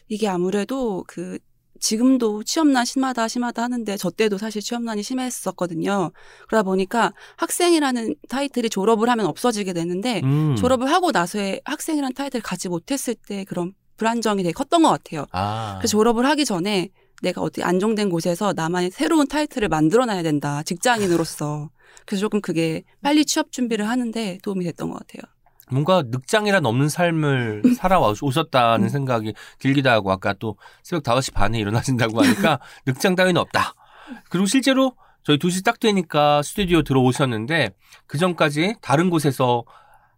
이게 0.09 0.28
아무래도 0.28 1.05
그 1.07 1.38
지금도 1.78 2.43
취업난 2.45 2.85
심하다 2.85 3.28
심하다 3.28 3.62
하는데 3.62 3.97
저 3.97 4.11
때도 4.11 4.38
사실 4.38 4.62
취업난이 4.62 5.02
심했었거든요. 5.02 6.11
그러다 6.49 6.62
보니까 6.62 7.12
학생이라는 7.37 8.14
타이틀이 8.28 8.71
졸업을 8.71 9.09
하면 9.11 9.26
없어지게 9.26 9.73
되는데 9.75 10.21
음. 10.25 10.57
졸업을 10.57 10.90
하고 10.90 11.11
나서의 11.12 11.61
학생이라는 11.64 12.14
타이틀을 12.14 12.43
갖지 12.43 12.69
못했을 12.69 13.14
때 13.14 13.45
그런 13.45 13.73
불안정이 13.99 14.43
되게 14.43 14.52
컸던 14.52 14.83
것 14.83 14.88
같아요. 14.88 15.26
아. 15.33 15.76
그래서 15.78 15.93
졸업을 15.93 16.26
하기 16.26 16.45
전에 16.45 16.88
내가 17.23 17.40
어디 17.43 17.62
안정된 17.62 18.11
곳에서 18.11 18.52
나만의 18.55 18.90
새로운 18.90 19.26
타이틀을 19.26 19.69
만들어놔야 19.69 20.23
된다. 20.23 20.62
직장인으로서. 20.64 21.71
그래서 22.05 22.21
조금 22.21 22.40
그게 22.40 22.83
빨리 23.02 23.25
취업 23.25 23.52
준비를 23.52 23.88
하는데 23.88 24.38
도움이 24.43 24.64
됐던 24.64 24.90
것 24.90 24.99
같아요. 25.00 25.23
뭔가 25.71 26.05
늑장이란 26.07 26.64
없는 26.64 26.88
삶을 26.88 27.75
살아오셨다는 27.76 28.88
생각이 28.88 29.35
들기도 29.59 29.90
하고 29.90 30.12
아까 30.12 30.33
또 30.35 30.57
새벽 30.83 31.02
5시 31.02 31.35
반에 31.35 31.59
일어나신다고 31.59 32.23
하니까 32.23 32.61
늑장 32.87 33.16
따위는 33.16 33.40
없다. 33.40 33.75
그리고 34.31 34.47
실제로 34.47 34.93
저희 35.25 35.38
2시 35.38 35.64
딱 35.64 35.81
되니까 35.81 36.43
스튜디오 36.43 36.83
들어오셨는데 36.83 37.71
그 38.07 38.16
전까지 38.16 38.76
다른 38.81 39.11
곳에서 39.11 39.64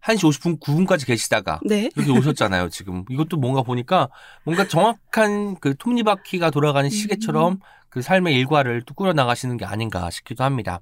1시 0.03 0.29
50분, 0.29 0.59
9분까지 0.59 1.05
계시다가 1.05 1.59
네. 1.65 1.89
이렇게 1.95 2.11
오셨잖아요, 2.11 2.69
지금. 2.69 3.03
이것도 3.09 3.37
뭔가 3.37 3.63
보니까 3.63 4.09
뭔가 4.45 4.67
정확한 4.67 5.59
그 5.59 5.75
톱니바퀴가 5.75 6.51
돌아가는 6.51 6.89
시계처럼 6.89 7.59
그 7.89 8.01
삶의 8.01 8.35
일과를 8.35 8.83
또 8.85 8.93
꾸려 8.93 9.13
나가시는 9.13 9.57
게 9.57 9.65
아닌가 9.65 10.09
싶기도 10.09 10.43
합니다. 10.43 10.79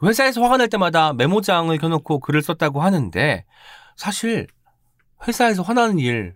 그 0.00 0.08
회사에서 0.08 0.42
화가 0.42 0.56
날 0.56 0.68
때마다 0.68 1.12
메모장을 1.12 1.76
켜놓고 1.76 2.20
글을 2.20 2.42
썼다고 2.42 2.80
하는데 2.80 3.44
사실 3.96 4.46
회사에서 5.28 5.62
화나는 5.62 5.98
일 5.98 6.34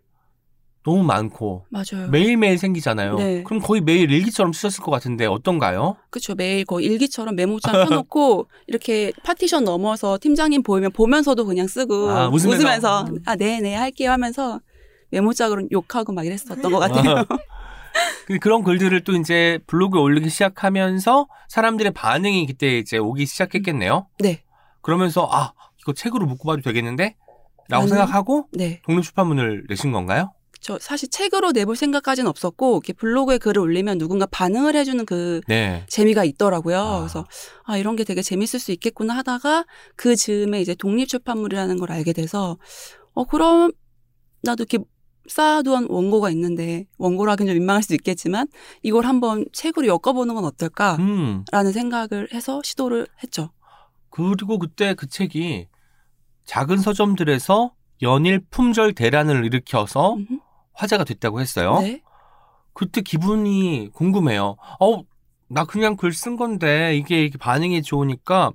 너무 0.85 1.03
많고 1.03 1.65
맞아요. 1.71 2.09
매일매일 2.11 2.59
생기잖아요. 2.59 3.17
네. 3.17 3.43
그럼 3.43 3.63
거의 3.63 3.81
매일 3.81 4.11
일기처럼 4.11 4.53
쓰셨을 4.53 4.85
것 4.85 4.91
같은데 4.91 5.25
어떤가요? 5.25 5.97
그렇죠. 6.11 6.35
매일 6.35 6.67
거의 6.67 6.85
일기처럼 6.85 7.35
메모장 7.37 7.73
펴놓고 7.73 8.49
이렇게 8.69 9.11
파티션 9.25 9.65
넘어서 9.65 10.19
팀장님 10.21 10.63
보이면 10.63 10.93
보면서도 10.93 11.47
그냥 11.47 11.67
쓰고 11.67 12.11
아, 12.11 12.29
웃으면서? 12.29 12.49
웃으면서 12.49 13.07
아 13.25 13.35
네네 13.35 13.77
할게요 13.77 14.11
하면서 14.11 14.61
메모장으로 15.11 15.69
욕하고 15.73 16.13
막 16.13 16.27
이랬었던 16.27 16.71
것 16.71 16.79
같아요. 16.79 17.25
그- 18.27 18.39
그런 18.39 18.63
글들을 18.65 19.05
또 19.05 19.13
이제 19.13 19.59
블로그에 19.67 20.01
올리기 20.01 20.29
시작하면서 20.31 21.27
사람들의 21.49 21.93
반응이 21.93 22.47
그때 22.47 22.79
이제 22.79 22.99
오기 22.99 23.27
시작했겠네요. 23.27 24.09
네, 24.21 24.43
그러면서 24.81 25.29
아 25.31 25.53
이거 25.81 25.93
책으로 25.93 26.27
묶고 26.27 26.47
봐도 26.49 26.63
되겠는데? 26.63 27.17
라고 27.69 27.87
생각하고 27.87 28.47
네. 28.53 28.83
독립 28.85 29.03
출판문을 29.05 29.65
내신 29.71 29.91
건가요? 29.93 30.33
저 30.61 30.79
사실 30.79 31.09
책으로 31.11 31.53
내볼 31.53 31.77
생각까지는 31.77 32.29
없었고 32.29 32.77
이렇게 32.77 32.93
블로그에 32.95 33.39
글을 33.39 33.61
올리면 33.61 33.99
누군가 33.99 34.25
반응을 34.27 34.75
해주는 34.77 35.05
그 35.07 35.41
네. 35.47 35.85
재미가 35.89 36.25
있더라고요. 36.25 36.79
아. 36.79 36.99
그래서 37.01 37.27
아 37.65 37.77
이런 37.77 37.97
게 37.97 38.05
되게 38.05 38.21
재밌을 38.23 38.59
수 38.61 38.73
있겠구나 38.73 39.15
하다가 39.17 39.65
그 39.97 40.17
즈음에 40.17 40.61
이제 40.61 40.75
독립 40.75 41.07
출판물이라는 41.09 41.79
걸 41.79 41.93
알게 41.93 42.13
돼서 42.15 42.59
어 43.15 43.25
그럼 43.25 43.73
나도 44.43 44.65
이렇게 44.65 44.79
쌓아두은 45.29 45.89
원고가 45.91 46.31
있는데 46.31 46.87
원고로 46.99 47.31
하긴 47.33 47.47
좀 47.47 47.55
민망할 47.55 47.83
수도 47.83 47.95
있겠지만 47.95 48.47
이걸 48.83 49.07
한번 49.07 49.45
책으로 49.53 49.87
엮어보는 49.87 50.35
건 50.35 50.45
어떨까라는 50.45 51.05
음. 51.07 51.73
생각을 51.73 52.29
해서 52.33 52.61
시도를 52.63 53.07
했죠. 53.23 53.51
그리고 54.11 54.59
그때 54.59 54.95
그 54.95 55.09
책이 55.09 55.69
작은 56.45 56.77
서점들에서 56.79 57.73
연일 58.03 58.41
품절 58.51 58.93
대란을 58.93 59.45
일으켜서 59.47 60.15
음흠. 60.15 60.39
화제가 60.75 61.05
됐다고 61.05 61.41
했어요. 61.41 61.81
네. 61.81 62.03
그때 62.75 63.01
기분이 63.01 63.91
궁금해요. 63.93 64.57
어, 64.81 65.03
나 65.49 65.65
그냥 65.65 65.97
글 65.97 66.11
쓴 66.13 66.37
건데 66.37 66.97
이게 66.97 67.31
반응이 67.39 67.83
좋으니까 67.83 68.53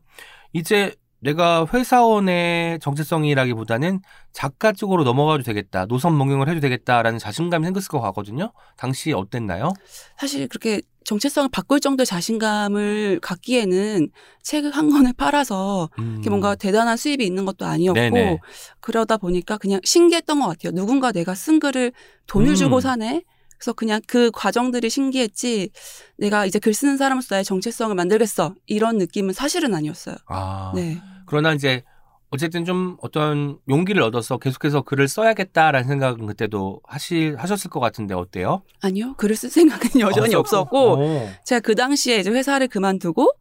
이제 0.53 0.93
내가 1.21 1.65
회사원의 1.73 2.79
정체성이라기보다는 2.79 3.99
작가 4.31 4.71
쪽으로 4.71 5.03
넘어가도 5.03 5.43
되겠다. 5.43 5.85
노선 5.85 6.17
변경을 6.17 6.47
해도 6.47 6.59
되겠다라는 6.59 7.19
자신감이 7.19 7.65
생겼을 7.65 7.89
것 7.89 7.99
같거든요. 7.99 8.51
당시 8.77 9.11
어땠나요? 9.11 9.73
사실 10.17 10.47
그렇게 10.47 10.81
정체성을 11.03 11.49
바꿀 11.49 11.79
정도의 11.79 12.05
자신감을 12.05 13.19
갖기에는 13.21 14.09
책한 14.43 14.89
권을 14.91 15.13
팔아서 15.13 15.89
음. 15.97 16.13
이렇게 16.15 16.29
뭔가 16.29 16.55
대단한 16.55 16.97
수입이 16.97 17.25
있는 17.25 17.45
것도 17.45 17.65
아니었고 17.65 17.99
네네. 17.99 18.37
그러다 18.79 19.17
보니까 19.17 19.57
그냥 19.57 19.79
신기했던 19.83 20.39
것 20.39 20.47
같아요. 20.47 20.71
누군가 20.71 21.11
내가 21.11 21.33
쓴 21.33 21.59
글을 21.59 21.93
돈을 22.27 22.49
음. 22.49 22.55
주고 22.55 22.79
사네. 22.79 23.23
그래서 23.59 23.73
그냥 23.73 24.01
그 24.07 24.31
과정들이 24.33 24.89
신기했지. 24.89 25.69
내가 26.17 26.45
이제 26.45 26.59
글 26.59 26.73
쓰는 26.73 26.97
사람으로서 26.97 27.35
나의 27.35 27.43
정체성을 27.43 27.93
만들겠어. 27.93 28.55
이런 28.67 28.97
느낌은 28.97 29.33
사실은 29.33 29.75
아니었어요. 29.75 30.15
아, 30.27 30.71
네. 30.75 30.97
그러나 31.27 31.53
이제 31.53 31.83
어쨌든 32.31 32.63
좀 32.63 32.95
어떤 33.01 33.57
용기를 33.67 34.01
얻어서 34.01 34.37
계속해서 34.37 34.83
글을 34.83 35.07
써야겠다라는 35.07 35.87
생각은 35.87 36.25
그때도 36.27 36.79
하시 36.87 37.33
하셨을 37.37 37.69
것 37.69 37.79
같은데 37.79 38.13
어때요? 38.13 38.61
아니요. 38.81 39.15
글을 39.17 39.35
쓸 39.35 39.49
생각은 39.49 39.99
여전히 39.99 40.35
아, 40.35 40.39
없었고 40.39 40.77
어. 40.93 41.29
제가 41.45 41.59
그 41.59 41.75
당시에 41.75 42.17
이제 42.19 42.29
회사를 42.29 42.67
그만두고 42.67 43.31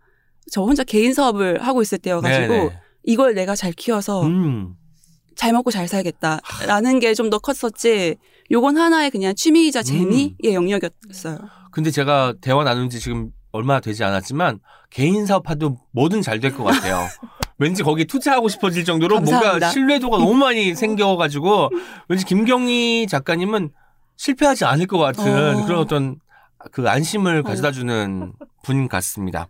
저 0.50 0.62
혼자 0.62 0.82
개인 0.84 1.12
사업을 1.14 1.62
하고 1.62 1.82
있을 1.82 1.98
때여가지고 1.98 2.48
네네. 2.48 2.80
이걸 3.04 3.34
내가 3.34 3.54
잘 3.54 3.72
키워서 3.72 4.22
음. 4.22 4.74
잘 5.36 5.52
먹고 5.52 5.70
잘 5.70 5.86
살겠다라는 5.86 6.98
게 6.98 7.14
좀 7.14 7.30
더 7.30 7.38
컸었지. 7.38 8.16
요건 8.50 8.78
하나의 8.78 9.10
그냥 9.10 9.34
취미이자 9.34 9.82
재미의 9.82 10.36
영역이었어요. 10.44 11.38
근데 11.70 11.90
제가 11.90 12.34
대화 12.40 12.64
나눈 12.64 12.88
지 12.88 12.98
지금 13.00 13.30
얼마 13.52 13.80
되지 13.80 14.04
않았지만 14.04 14.60
개인 14.90 15.26
사업하도 15.26 15.78
뭐든 15.92 16.22
잘 16.22 16.40
될 16.40 16.54
것 16.56 16.64
같아요. 16.64 17.06
왠지 17.58 17.82
거기 17.82 18.04
투자하고 18.04 18.48
싶어질 18.48 18.84
정도로 18.84 19.16
뭔가 19.16 19.32
감사합니다. 19.32 19.70
신뢰도가 19.70 20.18
너무 20.18 20.34
많이 20.34 20.74
생겨가지고 20.76 21.70
왠지 22.08 22.24
김경희 22.24 23.06
작가님은 23.08 23.70
실패하지 24.16 24.64
않을 24.64 24.86
것 24.86 24.98
같은 24.98 25.58
어. 25.58 25.66
그런 25.66 25.80
어떤 25.80 26.16
그 26.72 26.88
안심을 26.88 27.42
가져다 27.42 27.70
주는 27.72 28.32
분 28.62 28.88
같습니다. 28.88 29.48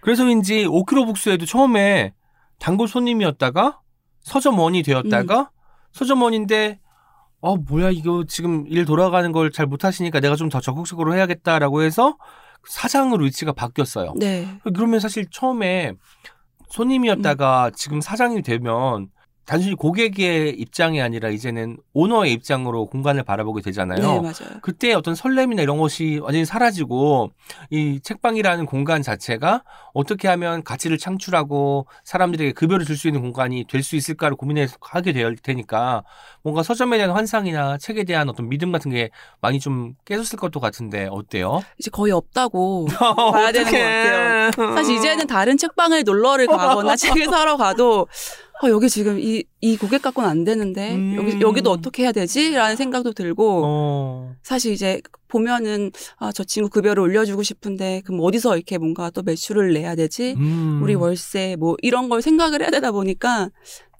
그래서인지 0.00 0.64
5kg 0.66 1.06
북수에도 1.06 1.44
처음에 1.46 2.14
단골 2.58 2.86
손님이었다가 2.88 3.80
서점원이 4.22 4.82
되었다가 4.82 5.50
서점원인데 5.92 6.80
어 7.40 7.56
뭐야 7.56 7.90
이거 7.90 8.24
지금 8.26 8.64
일 8.66 8.84
돌아가는 8.84 9.30
걸 9.32 9.50
잘 9.52 9.66
못하시니까 9.66 10.20
내가 10.20 10.34
좀 10.36 10.48
더 10.48 10.60
적극적으로 10.60 11.14
해야겠다라고 11.14 11.82
해서 11.82 12.16
사장으로 12.66 13.24
위치가 13.24 13.52
바뀌었어요. 13.52 14.14
네. 14.18 14.46
그러면 14.74 14.98
사실 15.00 15.26
처음에 15.30 15.92
손님이었다가 16.70 17.70
지금 17.74 18.00
사장이 18.00 18.42
되면 18.42 19.08
단순히 19.48 19.74
고객의 19.74 20.50
입장이 20.60 21.00
아니라 21.00 21.30
이제는 21.30 21.78
오너의 21.94 22.34
입장으로 22.34 22.84
공간을 22.84 23.22
바라보게 23.22 23.62
되잖아요. 23.62 23.98
네, 23.98 24.20
맞아요. 24.20 24.60
그때 24.60 24.92
어떤 24.92 25.14
설렘이나 25.14 25.62
이런 25.62 25.78
것이 25.78 26.18
완전히 26.22 26.44
사라지고 26.44 27.30
이 27.70 27.98
책방이라는 28.02 28.66
공간 28.66 29.00
자체가 29.00 29.64
어떻게 29.94 30.28
하면 30.28 30.62
가치를 30.62 30.98
창출하고 30.98 31.86
사람들에게 32.04 32.52
급여를 32.52 32.84
줄 32.84 32.98
수 32.98 33.08
있는 33.08 33.22
공간이 33.22 33.64
될 33.68 33.82
수 33.82 33.96
있을까를 33.96 34.36
고민해서 34.36 34.76
하게 34.82 35.12
될 35.12 35.34
테니까 35.36 36.02
뭔가 36.42 36.62
서점에 36.62 36.98
대한 36.98 37.12
환상이나 37.12 37.78
책에 37.78 38.04
대한 38.04 38.28
어떤 38.28 38.48
믿음 38.50 38.70
같은 38.70 38.90
게 38.90 39.08
많이 39.40 39.60
좀 39.60 39.94
깨졌을 40.04 40.38
것도 40.38 40.60
같은데 40.60 41.08
어때요? 41.10 41.62
이제 41.78 41.90
거의 41.90 42.12
없다고 42.12 42.86
봐야 43.32 43.50
되는 43.52 43.70
것 43.70 43.78
같아요. 43.78 44.74
사실 44.74 44.96
이제는 44.96 45.26
다른 45.26 45.56
책방을 45.56 46.02
놀러를 46.04 46.48
가거나 46.48 46.96
책을 46.98 47.26
사러 47.26 47.56
가도 47.56 48.08
어, 48.62 48.68
여기 48.68 48.88
지금 48.88 49.20
이, 49.20 49.44
이 49.60 49.76
고객 49.76 50.02
갖고는 50.02 50.28
안 50.28 50.44
되는데 50.44 50.94
음. 50.94 51.14
여기, 51.16 51.40
여기도 51.40 51.70
어떻게 51.70 52.02
해야 52.02 52.12
되지? 52.12 52.50
라는 52.52 52.76
생각도 52.76 53.12
들고 53.12 53.62
어. 53.64 54.34
사실 54.42 54.72
이제 54.72 55.00
보면은 55.28 55.92
아, 56.16 56.32
저 56.32 56.42
친구 56.42 56.68
급여를 56.68 57.00
올려주고 57.02 57.42
싶은데 57.42 58.02
그럼 58.04 58.20
어디서 58.22 58.56
이렇게 58.56 58.78
뭔가 58.78 59.10
또 59.10 59.22
매출을 59.22 59.72
내야 59.74 59.94
되지? 59.94 60.34
음. 60.38 60.80
우리 60.82 60.94
월세 60.94 61.56
뭐 61.58 61.76
이런 61.82 62.08
걸 62.08 62.20
생각을 62.20 62.62
해야 62.62 62.70
되다 62.70 62.90
보니까 62.90 63.50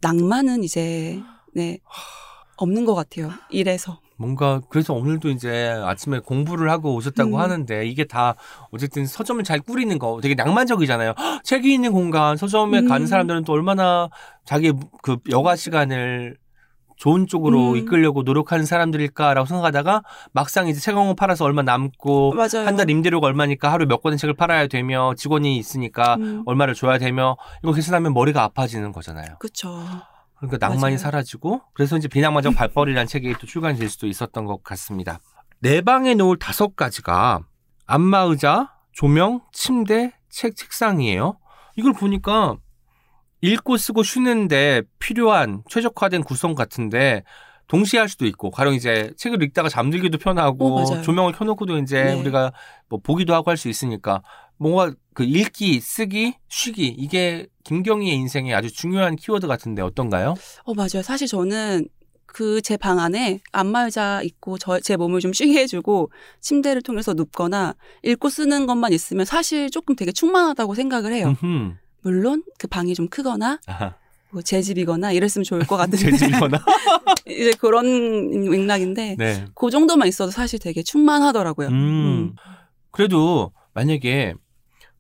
낭만은 0.01 0.65
이제 0.65 1.21
네 1.55 1.79
없는 2.57 2.85
것 2.85 2.95
같아요. 2.95 3.31
이래서 3.51 4.01
뭔가 4.19 4.61
그래서 4.69 4.93
오늘도 4.95 5.31
이제 5.31 5.69
아침에 5.85 6.19
공부를 6.19 6.71
하고 6.71 6.95
오셨다고 6.95 7.37
음. 7.37 7.41
하는데 7.41 7.87
이게 7.87 8.05
다 8.05 8.35
어쨌든 8.73 9.07
서점을 9.07 9.43
잘 9.45 9.61
꾸리는 9.61 9.97
거 9.99 10.19
되게 10.21 10.35
낭만적이잖아요. 10.35 11.15
헉, 11.17 11.45
책이 11.45 11.73
있는 11.73 11.93
공간 11.93 12.37
서점에 12.37 12.81
음. 12.81 12.89
가는 12.89 13.07
사람들은 13.07 13.45
또 13.45 13.53
얼마나 13.53 14.09
자기 14.45 14.73
그 15.03 15.19
여가 15.31 15.55
시간을 15.57 16.37
좋은 16.97 17.29
쪽으로 17.29 17.71
음. 17.73 17.77
이끌려고 17.77 18.25
노력하는 18.25 18.65
사람들일까라고 18.67 19.47
생각하다가 19.47 20.03
막상 20.33 20.67
이제 20.67 20.81
책 20.81 20.97
한 20.97 21.07
권 21.07 21.15
팔아서 21.15 21.45
얼마 21.45 21.63
남고. 21.63 22.35
한 22.67 22.77
달 22.77 22.91
임대료가 22.91 23.29
얼마니까 23.29 23.71
하루에 23.71 23.87
몇 23.87 24.03
권의 24.03 24.19
책을 24.19 24.35
팔아야 24.35 24.67
되며 24.67 25.15
직원이 25.17 25.57
있으니까 25.59 26.17
음, 26.17 26.43
얼마를 26.45 26.75
줘야 26.75 26.99
되며 26.99 27.37
이거 27.63 27.73
계산하면 27.73 28.15
머리가 28.15 28.43
아파지는 28.43 28.91
거잖아요. 28.91 29.37
그쵸. 29.39 29.69
그러니까 30.41 30.59
낭만이 30.59 30.95
맞아요. 30.95 30.99
사라지고 30.99 31.61
그래서 31.75 31.97
이제 31.97 32.09
비낭만적 32.09 32.55
발벌이라는 32.57 33.07
책이 33.07 33.35
또 33.41 33.47
출간이 33.47 33.79
될 33.79 33.89
수도 33.89 34.07
있었던 34.07 34.45
것 34.45 34.63
같습니다. 34.63 35.21
내 35.61 35.81
방에 35.81 36.15
놓을 36.15 36.39
다섯 36.39 36.77
가지가 36.77 37.41
안마 37.87 38.21
의자, 38.21 38.73
조명, 38.93 39.41
침대, 39.53 40.13
책, 40.29 40.57
책상이에요. 40.57 41.39
이걸 41.77 41.93
보니까 41.93 42.57
읽고 43.41 43.77
쓰고 43.77 44.03
쉬는데 44.03 44.83
필요한 44.99 45.63
최적화된 45.69 46.23
구성 46.25 46.55
같은데 46.55 47.23
동시에 47.69 48.01
할 48.01 48.09
수도 48.09 48.27
있고 48.27 48.51
가령 48.51 48.75
이제 48.75 49.13
책을 49.17 49.43
읽다가 49.43 49.69
잠들기도 49.69 50.19
편하고 50.19 50.79
어, 50.79 50.91
맞아요. 50.91 51.03
조명을 51.03 51.33
켜놓고도 51.33 51.79
이제 51.79 52.03
네. 52.05 52.15
우리가 52.21 52.53
뭐 52.89 52.99
보기도 53.01 53.35
하고 53.35 53.51
할 53.51 53.57
수 53.57 53.69
있으니까 53.69 54.23
뭔가 54.59 54.93
그 55.15 55.25
읽기, 55.25 55.81
쓰기, 55.81 56.35
쉬기 56.49 56.87
이게 56.87 57.47
김경희의 57.65 58.15
인생에 58.17 58.55
아주 58.55 58.73
중요한 58.73 59.17
키워드 59.17 59.47
같은데 59.47 59.83
어떤가요? 59.83 60.35
어 60.65 60.75
맞아요. 60.75 61.03
사실 61.03 61.27
저는 61.29 61.89
그 62.27 62.61
제 62.63 62.77
방 62.77 62.99
안에 63.01 63.41
안마의자 63.53 64.21
있고 64.23 64.59
저 64.59 64.79
제 64.81 64.97
몸을 64.97 65.21
좀 65.21 65.33
쉬게 65.33 65.59
해주고 65.61 66.11
침대를 66.41 66.83
통해서 66.83 67.15
눕거나 67.15 67.75
읽고 68.03 68.29
쓰는 68.29 68.67
것만 68.67 68.93
있으면 68.93 69.25
사실 69.25 69.71
조금 69.71 69.97
되게 69.97 70.13
충만하다고 70.13 70.75
생각을 70.75 71.13
해요. 71.13 71.35
음흠. 71.43 71.73
물론 72.03 72.45
그 72.59 72.69
방이 72.69 72.95
좀 72.95 73.09
크거나 73.09 73.59
아하. 73.67 73.95
뭐제 74.31 74.61
집이거나 74.63 75.13
이랬으면 75.13 75.43
좋을 75.45 75.67
것 75.67 75.77
같은데 75.79 75.97
제 75.97 76.17
집이거나. 76.17 76.59
이제 77.27 77.53
그런 77.59 78.31
맥락인데 78.51 79.17
네. 79.19 79.45
그 79.55 79.71
정도만 79.71 80.07
있어도 80.07 80.31
사실 80.31 80.59
되게 80.59 80.83
충만하더라고요. 80.83 81.69
음. 81.69 82.35
그래도 82.91 83.53
만약에 83.75 84.35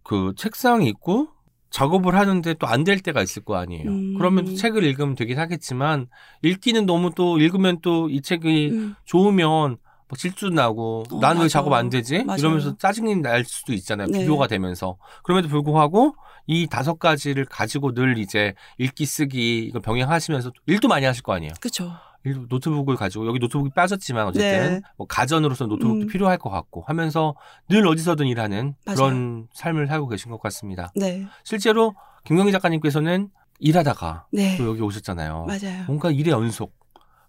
그 0.08 0.32
책상이 0.36 0.88
있고 0.88 1.28
작업을 1.70 2.16
하는데 2.16 2.54
또 2.54 2.66
안 2.66 2.82
될 2.82 2.98
때가 3.00 3.20
있을 3.22 3.44
거 3.44 3.56
아니에요. 3.56 3.90
음. 3.90 4.14
그러면 4.16 4.46
또 4.46 4.54
책을 4.54 4.82
읽으면 4.84 5.14
되긴 5.14 5.38
하겠지만 5.38 6.06
읽기는 6.42 6.86
너무 6.86 7.10
또 7.14 7.38
읽으면 7.38 7.80
또 7.82 8.08
이 8.08 8.22
책이 8.22 8.70
음. 8.72 8.94
좋으면 9.04 9.76
뭐 10.08 10.16
질주 10.16 10.48
나고 10.48 11.04
어, 11.12 11.20
나는 11.20 11.42
왜. 11.42 11.48
작업 11.48 11.74
안 11.74 11.90
되지? 11.90 12.24
맞아요. 12.24 12.38
이러면서 12.38 12.78
짜증이 12.78 13.16
날 13.16 13.44
수도 13.44 13.74
있잖아요. 13.74 14.06
네. 14.06 14.20
비교가 14.20 14.46
되면서. 14.46 14.96
그럼에도 15.22 15.48
불구하고 15.48 16.14
이 16.46 16.66
다섯 16.66 16.98
가지를 16.98 17.44
가지고 17.44 17.92
늘 17.92 18.16
이제 18.16 18.54
읽기 18.78 19.04
쓰기 19.04 19.58
이거 19.64 19.80
병행하시면서 19.80 20.52
일도 20.66 20.88
많이 20.88 21.04
하실 21.04 21.22
거 21.22 21.34
아니에요. 21.34 21.52
일- 21.62 21.90
노트북을 22.24 22.96
가지고 22.96 23.26
여기 23.26 23.38
노트북이 23.38 23.70
빠졌지만 23.70 24.26
어쨌든 24.26 24.74
네. 24.74 24.80
뭐 24.96 25.06
가전으로서 25.06 25.66
노트북도 25.66 26.04
음. 26.04 26.06
필요할 26.06 26.38
것 26.38 26.50
같고 26.50 26.82
하면서 26.86 27.34
늘 27.68 27.86
어디서든 27.86 28.26
일하는 28.26 28.74
맞아요. 28.84 28.96
그런 28.96 29.48
삶을 29.54 29.86
살고 29.86 30.08
계신 30.08 30.30
것 30.30 30.40
같습니다. 30.40 30.92
네. 30.94 31.26
실제로 31.44 31.94
김경희 32.24 32.52
작가님께서는 32.52 33.30
일하다가 33.60 34.26
네. 34.32 34.56
또 34.56 34.66
여기 34.68 34.82
오셨잖아요. 34.82 35.46
맞아요. 35.46 35.84
뭔가 35.86 36.10
일의 36.10 36.32
연속. 36.32 36.74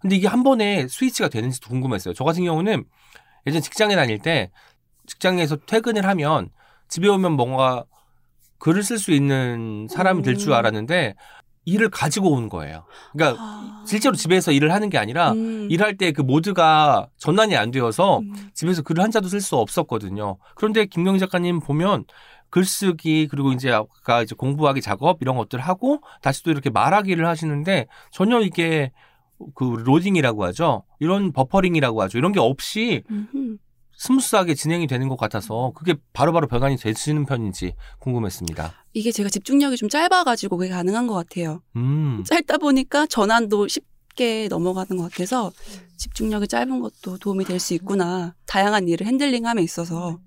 근데 0.02 0.16
이게 0.16 0.28
한 0.28 0.44
번에 0.44 0.88
스위치가 0.88 1.30
되는지도 1.30 1.70
궁금했어요. 1.70 2.14
저 2.14 2.24
같은 2.24 2.44
경우는 2.44 2.86
예전 3.48 3.62
직장에 3.62 3.96
다닐 3.96 4.20
때 4.20 4.52
직장에서 5.08 5.58
퇴근을 5.66 6.06
하면 6.06 6.50
집에 6.88 7.08
오면 7.08 7.34
뭔가 7.34 7.86
글을 8.60 8.84
쓸 8.84 8.98
수 8.98 9.12
있는 9.12 9.88
사람이 9.90 10.22
될줄 10.22 10.52
음. 10.52 10.54
알았는데 10.54 11.16
일을 11.70 11.90
가지고 11.90 12.32
온 12.32 12.50
거예요. 12.50 12.84
그러니까 13.14 13.42
아. 13.42 13.84
실제로 13.88 14.16
집에서 14.16 14.52
일을 14.52 14.74
하는 14.74 14.90
게 14.90 14.98
아니라 14.98 15.32
음. 15.32 15.68
일할 15.72 15.96
때 15.98 16.10
그 16.12 16.22
모드가 16.22 17.08
전환이 17.18 17.56
안 17.56 17.72
되어서 17.72 18.20
음. 18.20 18.34
집에서 18.54 18.82
글을 18.82 19.04
한 19.04 19.12
자도 19.12 19.28
쓸 19.28 19.42
수 19.42 19.56
없었거든요. 19.56 20.38
그런데 20.56 20.86
김경희 20.86 21.20
작가님 21.20 21.60
보면 21.60 22.06
글쓰기 22.50 23.28
그리고 23.30 23.52
이제 23.54 23.72
아까 23.72 24.22
이제 24.24 24.36
공부하기 24.36 24.82
작업 24.82 25.20
이런 25.22 25.38
것들 25.38 25.60
하고 25.60 26.02
다시 26.22 26.44
또 26.44 26.52
이렇게 26.52 26.70
말하기를 26.70 27.26
하시는데 27.26 27.88
전혀 28.12 28.42
이게 28.42 28.92
그 29.56 29.64
로딩이라고 29.86 30.44
하죠. 30.46 30.84
이런 31.00 31.32
버퍼링이라고 31.32 32.02
하죠. 32.04 32.18
이런 32.18 32.32
게 32.32 32.40
없이 32.40 33.04
음흠. 33.10 33.58
smooth하게 34.00 34.56
진행이 34.56 34.88
되는 34.88 35.10
것 35.10 35.18
같아서 35.18 35.74
그게 35.76 35.94
바로바로 36.14 36.48
변환이 36.48 36.78
되시는 36.78 37.26
편인지 37.26 37.74
궁금했습니다. 38.00 38.74
이게 38.94 39.12
제가 39.12 39.28
집중력이 39.28 39.76
좀 39.76 39.90
짧아가지고 39.90 40.56
그게 40.58 40.70
가능한 40.70 41.06
것 41.06 41.14
같아요. 41.16 41.62
음. 41.76 42.24
짧다 42.26 42.58
보니까 42.60 43.06
전환도 43.08 43.68
쉽게 43.68 44.48
넘어가는 44.50 44.96
것 44.96 45.12
같아서 45.12 45.52
집중력이 45.98 46.48
짧은 46.48 46.80
것도 46.80 47.18
도움이 47.18 47.44
될 47.44 47.60
수 47.60 47.74
있구나. 47.74 48.36
다양한 48.48 48.88
일을 48.88 49.06
handling함에 49.06 49.62
있어서. 49.64 50.18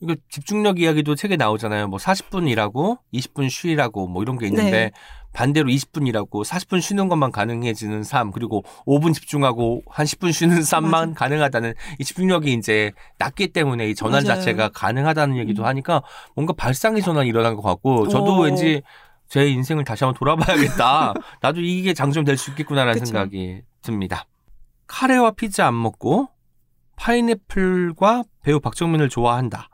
이거 0.00 0.16
집중력 0.28 0.80
이야기도 0.80 1.14
책에 1.14 1.36
나오잖아요. 1.36 1.86
뭐 1.86 2.00
40분 2.00 2.50
일하고 2.50 2.98
20분 3.14 3.48
쉬라고 3.48 4.08
뭐 4.08 4.22
이런 4.22 4.38
게 4.38 4.46
있는데 4.48 4.70
네. 4.70 4.90
반대로 5.34 5.68
20분 5.68 6.06
일하고 6.08 6.42
40분 6.44 6.80
쉬는 6.80 7.08
것만 7.08 7.30
가능해지는 7.32 8.04
삶 8.04 8.30
그리고 8.30 8.62
5분 8.86 9.12
집중하고 9.12 9.82
한 9.90 10.06
10분 10.06 10.32
쉬는 10.32 10.62
삶만 10.62 11.10
맞아. 11.10 11.12
가능하다는 11.18 11.74
이 11.98 12.04
집중력이 12.04 12.52
이제 12.54 12.92
낮기 13.18 13.48
때문에 13.48 13.88
이 13.90 13.94
전환 13.94 14.22
맞아요. 14.24 14.36
자체가 14.40 14.70
가능하다는 14.70 15.36
얘기도 15.36 15.62
음. 15.62 15.66
하니까 15.66 16.02
뭔가 16.34 16.54
발상의 16.54 17.02
전환이 17.02 17.28
일어난 17.28 17.54
것 17.56 17.62
같고 17.62 18.08
저도 18.08 18.38
오. 18.38 18.40
왠지 18.42 18.80
제 19.28 19.46
인생을 19.48 19.84
다시 19.84 20.04
한번 20.04 20.16
돌아봐야겠다. 20.18 21.14
나도 21.42 21.60
이게 21.60 21.92
장점 21.94 22.24
될 22.24 22.36
수 22.38 22.50
있겠구나라는 22.52 22.94
그쵸. 23.00 23.06
생각이 23.06 23.62
듭니다. 23.82 24.24
카레와 24.86 25.32
피자 25.32 25.66
안 25.66 25.80
먹고 25.82 26.28
파인애플과 26.96 28.24
배우 28.42 28.60
박정민을 28.60 29.08
좋아한다. 29.08 29.68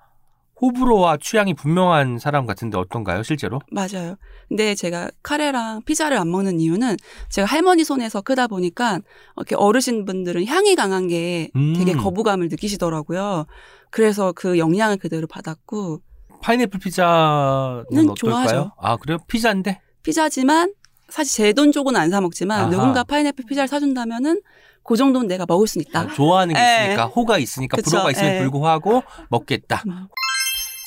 호불호와 0.60 1.16
취향이 1.20 1.54
분명한 1.54 2.18
사람 2.18 2.46
같은데 2.46 2.76
어떤가요, 2.78 3.22
실제로? 3.22 3.60
맞아요. 3.70 4.16
근데 4.48 4.74
제가 4.74 5.10
카레랑 5.22 5.82
피자를 5.84 6.18
안 6.18 6.30
먹는 6.30 6.60
이유는 6.60 6.96
제가 7.30 7.46
할머니 7.46 7.84
손에서 7.84 8.20
크다 8.20 8.46
보니까 8.46 9.00
이렇게 9.36 9.54
어르신분들은 9.54 10.44
향이 10.46 10.74
강한 10.74 11.08
게 11.08 11.50
음. 11.56 11.74
되게 11.76 11.92
거부감을 11.94 12.48
느끼시더라고요. 12.48 13.46
그래서 13.90 14.32
그 14.32 14.58
영향을 14.58 14.96
그대로 14.98 15.26
받았고 15.26 16.00
파인애플 16.42 16.78
피자는 16.80 17.84
는 17.90 18.10
어떨까요? 18.10 18.14
좋아하죠. 18.14 18.72
아, 18.78 18.96
그래요? 18.96 19.18
피자인데? 19.28 19.80
피자지만 20.02 20.72
사실 21.08 21.32
제 21.44 21.52
돈 21.52 21.72
쪽은 21.72 21.96
안 21.96 22.10
사 22.10 22.20
먹지만 22.20 22.60
아하. 22.60 22.70
누군가 22.70 23.04
파인애플 23.04 23.44
피자를 23.46 23.68
사준다면은 23.68 24.40
그 24.84 24.96
정도는 24.96 25.26
내가 25.28 25.44
먹을 25.46 25.66
수는 25.66 25.84
있다. 25.88 26.00
아, 26.00 26.06
좋아하는 26.08 26.54
게 26.54 26.60
예. 26.60 26.82
있으니까, 26.84 27.06
호가 27.06 27.38
있으니까, 27.38 27.76
그쵸, 27.76 27.90
불호가 27.90 28.10
있음에 28.12 28.36
예. 28.36 28.38
불구하고 28.40 29.02
먹겠다. 29.28 29.82
음. 29.86 30.06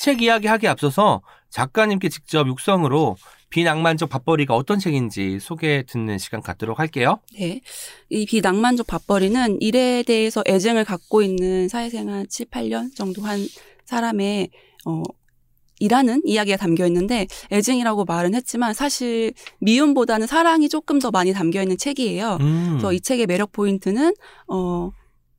책 0.00 0.22
이야기 0.22 0.46
하기에 0.46 0.68
앞서서 0.68 1.22
작가님께 1.50 2.08
직접 2.08 2.46
육성으로 2.46 3.16
비낭만적 3.50 4.08
밥벌이가 4.08 4.56
어떤 4.56 4.80
책인지 4.80 5.38
소개 5.40 5.84
듣는 5.86 6.18
시간 6.18 6.42
갖도록 6.42 6.80
할게요. 6.80 7.20
네. 7.38 7.60
이 8.10 8.26
비낭만적 8.26 8.88
밥벌이는 8.88 9.58
일에 9.60 10.02
대해서 10.02 10.42
애증을 10.46 10.84
갖고 10.84 11.22
있는 11.22 11.68
사회생활 11.68 12.26
7, 12.26 12.46
8년 12.46 12.94
정도 12.96 13.22
한 13.22 13.38
사람의 13.84 14.50
어 14.86 15.02
일하는 15.78 16.22
이야기가 16.24 16.56
담겨 16.56 16.86
있는데 16.86 17.26
애증이라고 17.52 18.04
말은 18.04 18.34
했지만 18.34 18.74
사실 18.74 19.32
미움보다는 19.60 20.26
사랑이 20.26 20.68
조금 20.68 20.98
더 20.98 21.12
많이 21.12 21.32
담겨 21.32 21.62
있는 21.62 21.76
책이에요. 21.76 22.38
음. 22.40 22.66
그래서 22.70 22.92
이 22.92 23.00
책의 23.00 23.26
매력 23.26 23.52
포인트는 23.52 24.14
어 24.48 24.90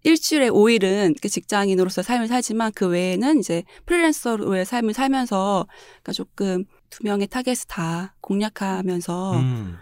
일주일에 0.05 0.49
5일은 0.49 1.19
직장인으로서 1.27 2.03
삶을 2.03 2.27
살지만 2.27 2.71
그 2.75 2.87
외에는 2.87 3.39
이제 3.39 3.63
프리랜서로의 3.87 4.63
삶을 4.63 4.93
살면서 4.93 5.65
그러니까 5.67 6.11
조금 6.13 6.65
두 6.91 7.03
명의 7.03 7.27
타겟을 7.27 7.65
다 7.67 8.15
공략하면서 8.21 9.33
음. 9.39 9.77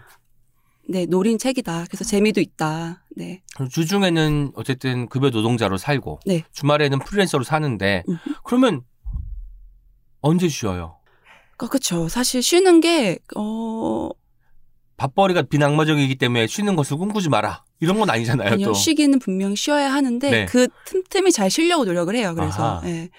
네, 0.88 1.04
노린 1.04 1.36
책이다. 1.38 1.84
그래서 1.88 2.04
재미도 2.04 2.40
있다. 2.40 3.04
네. 3.16 3.42
주중에는 3.70 4.52
어쨌든 4.54 5.08
급여 5.08 5.28
노동자로 5.28 5.76
살고 5.76 6.20
네. 6.24 6.44
주말에는 6.52 6.98
프리랜서로 7.00 7.44
사는데 7.44 8.02
음흠. 8.08 8.34
그러면 8.44 8.82
언제 10.22 10.48
쉬어요? 10.48 10.96
그 11.58 11.68
그쵸. 11.68 12.08
사실 12.08 12.42
쉬는 12.42 12.80
게, 12.80 13.18
어, 13.36 14.08
밥벌이가 14.96 15.42
비낭만적이기 15.42 16.16
때문에 16.16 16.46
쉬는 16.46 16.76
것을 16.76 16.96
꿈꾸지 16.96 17.28
마라. 17.28 17.64
이런 17.80 17.98
건 17.98 18.10
아니잖아요. 18.10 18.52
아니요. 18.52 18.66
또. 18.68 18.74
쉬기는 18.74 19.18
분명히 19.18 19.56
쉬어야 19.56 19.92
하는데, 19.92 20.30
네. 20.30 20.46
그 20.46 20.68
틈틈이 20.86 21.32
잘 21.32 21.50
쉬려고 21.50 21.84
노력을 21.84 22.14
해요. 22.14 22.34
그래서. 22.34 22.80
예. 22.84 23.10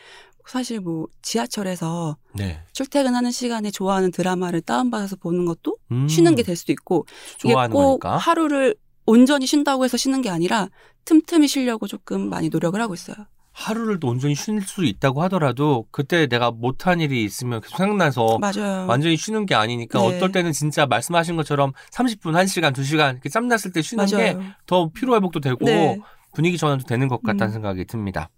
사실 0.48 0.80
뭐, 0.80 1.08
지하철에서 1.24 2.18
네. 2.34 2.62
출퇴근하는 2.74 3.32
시간에 3.32 3.72
좋아하는 3.72 4.12
드라마를 4.12 4.62
다운받아서 4.62 5.16
보는 5.18 5.46
것도 5.46 5.76
음, 5.92 6.08
쉬는 6.08 6.36
게 6.36 6.44
될 6.44 6.56
수도 6.56 6.72
있고, 6.72 7.06
이게 7.44 7.54
꼭 7.54 8.00
거니까. 8.00 8.18
하루를 8.18 8.76
온전히 9.08 9.48
쉰다고 9.48 9.84
해서 9.86 9.98
쉬는 9.98 10.22
게 10.22 10.30
아니라, 10.30 10.70
틈틈이 11.06 11.48
쉬려고 11.48 11.88
조금 11.88 12.30
많이 12.30 12.50
노력을 12.50 12.80
하고 12.80 12.94
있어요. 12.94 13.16
하루를 13.56 14.02
또 14.02 14.10
온전히 14.10 14.36
쉴 14.36 14.62
수 14.62 14.84
있다고 14.84 15.24
하더라도 15.24 15.88
그때 15.90 16.28
내가 16.28 16.52
못한 16.52 17.00
일이 17.00 17.24
있으면 17.24 17.62
계속 17.62 17.78
생각나서 17.78 18.38
맞아요. 18.38 18.86
완전히 18.86 19.16
쉬는 19.16 19.46
게 19.46 19.56
아니니까 19.56 19.98
네. 19.98 20.18
어떨 20.18 20.34
때는 20.34 20.52
진짜 20.52 20.86
말씀하신 20.86 21.38
것처럼 21.38 21.72
30분, 21.92 22.34
1시간, 22.34 22.74
2시간 22.74 23.14
이렇게 23.14 23.30
짬 23.30 23.48
났을 23.48 23.72
때 23.72 23.82
쉬는 23.82 24.08
게. 24.08 24.38
더 24.66 24.90
피로 24.94 25.16
회복도 25.16 25.40
되고 25.40 25.64
네. 25.64 25.98
분위기 26.34 26.58
전환도 26.58 26.86
되는 26.86 27.08
것 27.08 27.24
같다는 27.24 27.48
음. 27.48 27.54
생각이 27.54 27.86
듭니다. 27.86 28.30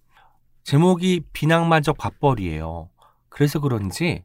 제목이 0.64 1.22
비낭만적 1.34 1.98
밥벌이에요. 1.98 2.90
그래서 3.30 3.60
그런지 3.60 4.24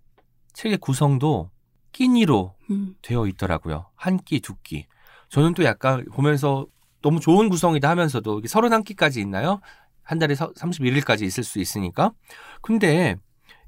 책의 0.53 0.77
구성도 0.77 1.51
끼니로 1.93 2.55
음. 2.71 2.97
되어 3.01 3.27
있더라고요. 3.29 3.87
한 3.95 4.19
끼, 4.19 4.41
두 4.41 4.57
끼. 4.63 4.85
저는 5.31 5.55
또 5.55 5.65
약간 5.65 6.05
보면서 6.13 6.67
너무 7.01 7.19
좋은 7.19 7.49
구성이다 7.49 7.89
하면서도 7.89 8.41
이게 8.41 8.49
31끼까지 8.49 9.17
있나요? 9.19 9.61
한 10.03 10.19
달에 10.19 10.35
31일까지 10.35 11.23
있을 11.23 11.45
수 11.45 11.61
있으니까. 11.61 12.13
근데 12.61 13.17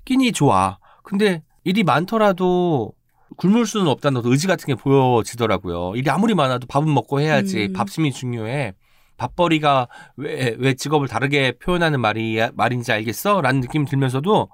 끼니 0.05 0.33
좋아. 0.33 0.79
근데 1.03 1.43
일이 1.65 1.83
많더라도 1.83 2.93
굶을 3.37 3.67
수는 3.67 3.89
없다는 3.89 4.23
의지 4.25 4.47
같은 4.47 4.67
게 4.67 4.75
보여지더라고요. 4.75 5.95
일이 5.97 6.09
아무리 6.11 6.35
많아도 6.35 6.67
밥은 6.67 6.93
먹고 6.93 7.21
해야지. 7.21 7.67
음. 7.67 7.73
밥심이 7.73 8.13
중요해. 8.13 8.75
밥벌이가 9.17 9.89
왜, 10.17 10.57
왜 10.59 10.75
직업을 10.75 11.09
다르게 11.09 11.53
표현하는 11.59 12.01
말이, 12.01 12.41
말인지 12.55 12.93
알겠어? 12.93 13.41
라는 13.41 13.61
느낌이 13.61 13.87
들면서도 13.87 14.49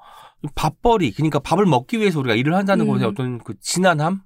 밥벌이, 0.55 1.13
그러니까 1.13 1.39
밥을 1.39 1.67
먹기 1.67 1.99
위해서 1.99 2.19
우리가 2.21 2.35
일을 2.35 2.55
한다는 2.55 2.87
음. 2.87 2.93
것에 2.93 3.05
어떤 3.05 3.39
그 3.39 3.55
진한함? 3.61 4.23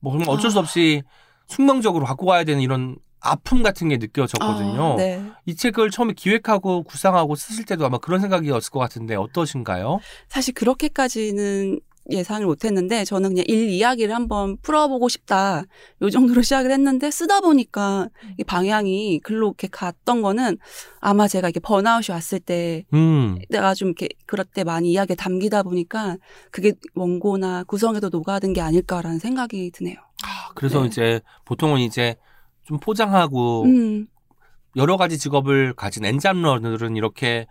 뭐 0.00 0.16
어쩔 0.26 0.50
수 0.50 0.58
아. 0.58 0.62
없이 0.62 1.02
숙명적으로 1.46 2.04
갖고 2.04 2.26
가야 2.26 2.44
되는 2.44 2.60
이런 2.60 2.96
아픔 3.20 3.62
같은 3.62 3.88
게 3.88 3.96
느껴졌거든요. 3.96 4.92
아, 4.92 4.96
네. 4.96 5.22
이 5.46 5.54
책을 5.54 5.90
처음에 5.90 6.12
기획하고 6.14 6.84
구상하고 6.84 7.34
쓰실 7.34 7.64
때도 7.64 7.84
아마 7.84 7.98
그런 7.98 8.20
생각이었을 8.20 8.70
것 8.70 8.78
같은데 8.78 9.16
어떠신가요? 9.16 10.00
사실 10.28 10.54
그렇게까지는 10.54 11.80
예상을 12.10 12.46
못했는데 12.46 13.04
저는 13.04 13.30
그냥 13.30 13.44
일 13.48 13.68
이야기를 13.68 14.14
한번 14.14 14.56
풀어보고 14.62 15.08
싶다 15.08 15.64
요 16.00 16.10
정도로 16.10 16.40
시작을 16.42 16.70
했는데 16.70 17.10
쓰다 17.10 17.40
보니까 17.40 18.08
이 18.38 18.44
방향이 18.44 19.20
글로 19.22 19.48
이렇게 19.48 19.68
갔던 19.68 20.22
거는 20.22 20.56
아마 21.00 21.28
제가 21.28 21.48
이렇게 21.48 21.60
번아웃이 21.60 22.06
왔을 22.10 22.40
때 22.40 22.84
음, 22.94 23.38
내가 23.50 23.74
좀 23.74 23.88
이렇게 23.88 24.08
그럴 24.26 24.46
때 24.46 24.64
많이 24.64 24.92
이야기에 24.92 25.16
담기다 25.16 25.62
보니까 25.62 26.16
그게 26.50 26.72
원고나 26.94 27.64
구성에도 27.64 28.08
녹아든 28.08 28.54
게 28.54 28.60
아닐까라는 28.62 29.18
생각이 29.18 29.70
드네요. 29.72 29.96
아, 30.24 30.50
그래서 30.54 30.82
네. 30.82 30.88
이제 30.88 31.20
보통은 31.44 31.80
이제 31.80 32.16
좀 32.68 32.78
포장하고 32.78 33.64
음, 33.64 34.06
여러 34.76 34.98
가지 34.98 35.18
직업을 35.18 35.72
가진 35.72 36.04
엔잡러들은 36.04 36.96
이렇게 36.96 37.46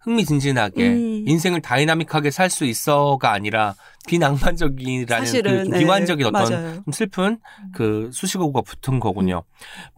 흥미진진하게 0.00 0.88
음. 0.88 1.24
인생을 1.28 1.60
다이나믹하게 1.62 2.32
살 2.32 2.50
수 2.50 2.64
있어가 2.64 3.30
아니라 3.30 3.76
비낭만적이라는 4.08 5.24
사실은 5.24 5.64
그 5.64 5.68
네, 5.70 5.78
비관적인 5.78 6.26
어떤 6.26 6.50
맞아요. 6.50 6.74
좀 6.84 6.92
슬픈 6.92 7.38
그 7.74 8.10
수식어가 8.12 8.62
붙은 8.62 8.98
거군요. 8.98 9.44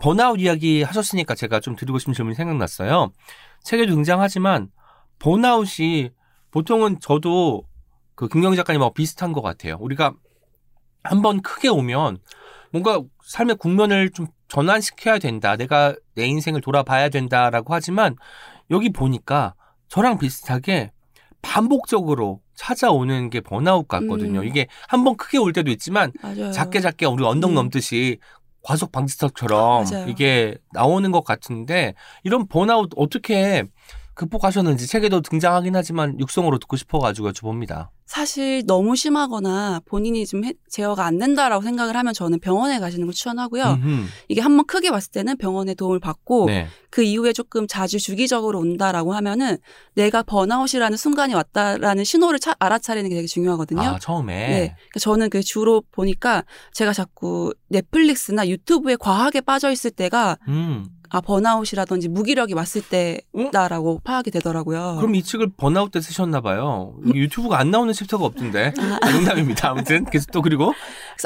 번아웃 0.03 0.39
이야기 0.39 0.83
하셨으니까 0.83 1.35
제가 1.35 1.61
좀 1.61 1.75
드리고 1.75 1.99
싶은 1.99 2.13
질문이 2.13 2.35
생각났어요. 2.35 3.11
책에도 3.63 3.95
등장하지만 3.95 4.69
burnout이 5.19 6.11
보통은 6.51 7.01
저도 7.01 7.63
그 8.15 8.29
김경 8.29 8.55
작가님하고 8.55 8.93
비슷한 8.93 9.33
것 9.33 9.41
같아요. 9.41 9.79
우리가 9.81 10.13
한번 11.03 11.41
크게 11.41 11.69
오면 11.69 12.19
뭔가 12.71 13.01
삶의 13.27 13.57
국면을 13.57 14.11
좀 14.11 14.27
전환시켜야 14.49 15.19
된다. 15.19 15.57
내가 15.57 15.95
내 16.15 16.27
인생을 16.27 16.61
돌아봐야 16.61 17.09
된다라고 17.09 17.75
하지만 17.75 18.17
여기 18.71 18.91
보니까 18.91 19.55
저랑 19.89 20.19
비슷하게 20.19 20.93
반복적으로 21.43 22.41
찾아오는 22.55 23.31
게 23.31 23.41
번아웃 23.41 23.87
같거든요. 23.89 24.41
음. 24.41 24.45
이게 24.45 24.67
한 24.89 25.05
번 25.05 25.17
크게 25.17 25.39
올 25.39 25.53
때도 25.53 25.71
있지만 25.71 26.13
맞아요. 26.23 26.51
작게 26.53 26.81
작게 26.81 27.07
우리 27.07 27.25
언덕 27.25 27.51
음. 27.51 27.55
넘듯이 27.55 28.19
과속 28.63 28.91
방지턱처럼 28.93 29.85
맞아요. 29.85 30.09
이게 30.09 30.57
나오는 30.73 31.11
것 31.13 31.25
같은데 31.25 31.95
이런 32.25 32.47
번아웃 32.49 32.91
어떻게 32.97 33.65
극복하셨는지 34.19 34.87
책에도 34.89 35.21
등장하긴 35.21 35.75
하지만 35.77 36.19
육성으로 36.19 36.59
듣고 36.59 36.77
싶어가지고 36.77 37.31
여쭤봅니다. 37.31 37.89
사실 38.05 38.65
너무 38.67 38.97
심하거나 38.97 39.83
본인이 39.85 40.27
좀 40.27 40.45
해- 40.45 40.55
제어가 40.71 41.05
안 41.05 41.19
된다라고 41.19 41.63
생각을 41.63 41.95
하면 41.95 42.15
저는 42.15 42.41
병원에 42.41 42.79
가시는 42.81 43.07
걸 43.07 43.13
추천하고요. 43.15 43.65
음흠. 43.65 44.05
이게 44.29 44.41
한번 44.41 44.67
크게 44.67 44.89
왔을 44.89 45.11
때는 45.13 45.37
병원의 45.37 45.75
도움을 45.77 46.01
받고 46.01 46.47
네. 46.47 46.67
그 46.91 47.03
이후에 47.03 47.33
조금 47.35 47.67
자주 47.69 47.99
주기적으로 48.01 48.59
온다라고 48.61 49.13
하면은 49.15 49.59
내가 49.95 50.23
burnout이라는 50.23 50.97
순간이 50.97 51.35
왔다라는 51.35 52.03
신호를 52.05 52.39
차- 52.41 52.57
알아차리는 52.59 53.09
게 53.11 53.15
되게 53.15 53.27
중요하거든요. 53.27 53.83
아 53.83 53.99
처음에 53.99 54.35
네. 54.35 54.55
그러니까 54.77 55.01
저는 55.01 55.31
그 55.31 55.43
주로 55.43 55.83
보니까 55.93 56.45
제가 56.73 56.93
자꾸 56.95 57.53
넷플릭스나 57.69 58.49
유튜브에 58.49 58.97
과하게 58.97 59.43
빠져 59.43 59.71
있을 59.71 59.91
때가 59.91 60.39
음. 60.49 60.87
아 61.11 61.21
burnout이라든지 61.21 62.09
무기력이 62.09 62.55
왔을 62.55 62.83
때다라고 62.83 64.01
파악이 64.05 64.31
되더라고요. 64.31 64.97
그럼 64.99 65.15
이 65.15 65.23
책을 65.23 65.51
번아웃 65.57 65.91
때 65.91 66.01
쓰셨나 66.01 66.41
봐요. 66.41 66.95
유튜브가 67.15 67.59
안 67.59 67.71
나오는 67.71 67.93
chapter가 67.93 68.25
없던데. 68.25 68.75
아, 69.03 69.11
농담입니다. 69.13 69.71
아무튼 69.71 70.05
계속 70.07 70.31
또 70.33 70.43
그리고 70.43 70.73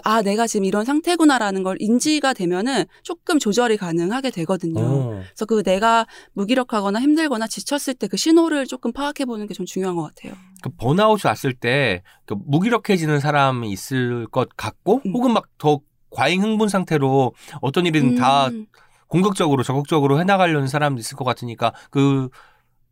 아 0.05 0.23
내가 0.23 0.47
지금 0.47 0.65
이런 0.65 0.85
상태구나라는 0.85 1.63
걸 1.63 1.77
인지가 1.81 2.33
되면은 2.33 2.85
조금 3.03 3.39
조절이 3.39 3.77
가능하게 3.77 4.31
되거든요. 4.31 4.81
오. 4.81 5.11
그래서 5.25 5.45
그 5.47 5.63
내가 5.63 6.07
무기력하거나 6.35 7.01
힘들거나 7.01 7.47
지쳤을 7.47 7.95
때 7.95 8.07
그 8.09 8.17
신호를 8.17 8.67
조금 8.67 8.93
파악해 8.93 9.25
보는 9.25 9.47
게 9.47 9.55
좀 9.55 9.65
중요한 9.67 9.97
것 9.97 10.03
같아요. 10.03 10.33
그 10.63 10.71
번아웃이 10.71 11.23
왔을 11.27 11.53
때 11.53 12.03
그 12.27 12.35
무기력해지는 12.47 13.21
사람이 13.21 13.71
있을 13.71 14.27
것 14.29 14.49
같고 14.57 15.03
음. 15.07 15.13
혹은 15.15 15.33
막 15.33 15.45
더 15.59 15.81
과잉 16.11 16.43
흥분 16.43 16.69
상태로 16.69 17.33
어떤 17.63 17.87
일이든 17.87 18.17
다 18.17 18.49
음, 18.49 18.67
공격적으로 19.13 19.63
적극적으로 19.63 20.19
해나가려는 20.21 20.69
사람도 20.69 21.01
있을 21.01 21.17
것 21.17 21.25
같으니까 21.25 21.73
그 21.91 22.29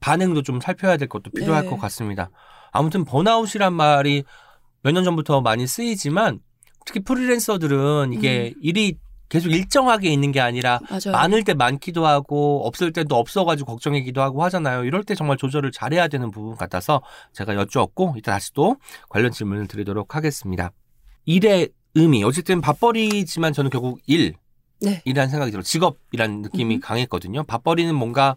반응도 0.01 0.43
좀 0.43 0.61
살펴야 0.61 0.97
될 0.97 1.09
것도 1.09 1.31
필요할 1.31 1.65
네. 1.65 1.71
것 1.71 1.79
같습니다. 1.81 2.31
아무튼 2.73 3.05
번아웃이란 3.05 3.73
말이 3.73 4.25
몇 4.83 4.93
년 4.93 5.05
전부터 5.05 5.41
많이 5.41 5.67
쓰이지만 5.67 6.41
특히 6.87 7.01
프리랜서들은 7.01 8.13
이게 8.13 8.55
일이 8.63 8.97
계속 9.29 9.51
일정하게 9.51 10.11
있는 10.11 10.33
게 10.33 10.41
아니라 10.41 10.81
맞아요. 10.91 11.13
많을 11.13 11.45
때 11.45 11.55
많기도 11.55 12.05
하고 12.07 12.67
없을 12.67 12.93
때도 12.93 13.17
없어가지고 13.17 13.73
걱정이기도 13.73 14.21
하고 14.21 14.43
하잖아요. 14.45 14.85
이럴 14.85 15.05
때 15.05 15.15
정말 15.15 15.37
조절을 15.37 15.71
잘해야 15.73 16.09
되는 16.09 16.31
부분 16.31 16.57
같아서 16.57 17.01
제가 17.33 17.55
여쭈었고 17.55 18.15
이따 18.19 18.33
다시 18.33 18.53
또 18.55 18.77
관련 19.09 19.31
질문을 19.31 19.69
드리도록 19.69 20.17
하겠습니다. 20.17 20.73
일의 21.27 21.69
의미 21.95 22.25
어쨌든 22.25 22.61
밥벌이지만 22.61 23.53
저는 23.53 23.71
결국 23.71 24.01
일 24.07 24.35
네. 24.81 25.03
이라는 25.05 25.31
생각이 25.31 25.51
들어요. 25.51 25.63
직업이라는 25.63 26.43
느낌이 26.43 26.77
음. 26.77 26.81
강했거든요. 26.81 27.45
밥벌이는 27.45 27.95
뭔가 27.95 28.37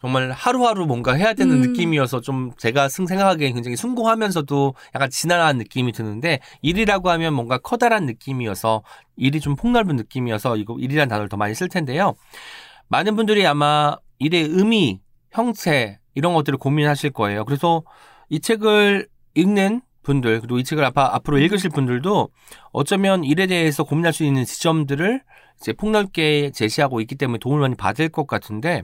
정말 0.00 0.30
하루하루 0.30 0.86
뭔가 0.86 1.14
해야 1.14 1.34
되는 1.34 1.56
음. 1.56 1.60
느낌이어서 1.62 2.20
좀 2.20 2.52
제가 2.56 2.88
승 2.88 3.06
생각하기에 3.06 3.52
굉장히 3.52 3.76
숭고하면서도 3.76 4.74
약간 4.94 5.10
지난한 5.10 5.58
느낌이 5.58 5.92
드는데 5.92 6.40
일이라고 6.62 7.10
하면 7.10 7.34
뭔가 7.34 7.58
커다란 7.58 8.06
느낌이어서 8.06 8.82
일이 9.16 9.40
좀 9.40 9.56
폭넓은 9.56 9.96
느낌이어서 9.96 10.56
이거 10.56 10.76
일이라는 10.78 11.08
단어를 11.08 11.28
더 11.28 11.36
많이 11.36 11.54
쓸 11.54 11.68
텐데요. 11.68 12.14
많은 12.88 13.16
분들이 13.16 13.44
아마 13.46 13.96
일의 14.18 14.44
의미, 14.44 15.00
형체 15.32 15.98
이런 16.14 16.32
것들을 16.34 16.58
고민하실 16.58 17.10
거예요. 17.10 17.44
그래서 17.44 17.82
이 18.28 18.40
책을 18.40 19.08
읽는 19.34 19.82
분들 20.02 20.40
그리고 20.40 20.58
이 20.58 20.64
책을 20.64 20.88
앞으로 20.94 21.38
읽으실 21.38 21.70
분들도 21.70 22.30
어쩌면 22.72 23.24
일에 23.24 23.46
대해서 23.46 23.84
고민할 23.84 24.12
수 24.12 24.24
있는 24.24 24.44
지점들을 24.44 25.22
이제 25.60 25.72
폭넓게 25.72 26.50
제시하고 26.50 27.00
있기 27.00 27.16
때문에 27.16 27.38
도움을 27.38 27.60
많이 27.60 27.74
받을 27.74 28.08
것 28.08 28.26
같은데 28.26 28.82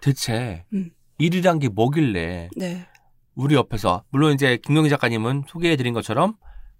대체 0.00 0.64
음. 0.72 0.90
일이란 1.18 1.58
게 1.58 1.68
뭐길래 1.68 2.48
네. 2.56 2.86
우리 3.34 3.54
옆에서 3.54 4.04
물론 4.10 4.32
이제 4.32 4.56
김경희 4.56 4.88
작가님은 4.88 5.44
소개해드린 5.48 5.94
것처럼 5.94 6.34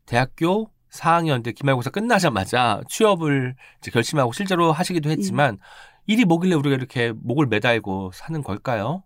대학교 0.06 0.70
4학년 0.90 1.42
때 1.42 1.52
기말고사 1.52 1.90
끝나자마자 1.90 2.80
취업을 2.88 3.54
이제 3.78 3.90
결심하고 3.90 4.32
실제로 4.32 4.72
하시기도 4.72 5.10
했지만 5.10 5.58
일이 6.06 6.24
뭐길래 6.24 6.54
우리가 6.56 6.74
이렇게 6.74 7.12
목을 7.12 7.46
매달고 7.46 8.10
사는 8.12 8.42
걸까요? 8.42 9.04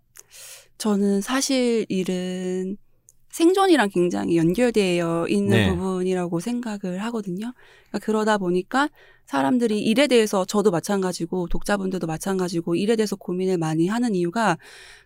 저는 0.79 1.21
사실 1.21 1.85
일은 1.89 2.77
생존이랑 3.35 3.89
굉장히 3.89 4.37
연결되어 4.37 5.27
있는 5.29 5.51
네. 5.51 5.69
부분이라고 5.69 6.39
생각을 6.39 7.03
하거든요. 7.07 7.53
그러니까 7.89 7.99
그러다 8.01 8.39
보니까 8.39 8.89
사람들이 9.27 9.81
일에 9.81 10.07
대해서 10.07 10.45
저도 10.45 10.71
마찬가지고 10.71 11.49
독자분들도 11.49 12.07
마찬가지고 12.07 12.77
일에 12.77 12.95
대해서 12.95 13.17
고민을 13.17 13.59
많이 13.59 13.89
하는 13.89 14.15
이유가 14.15 14.57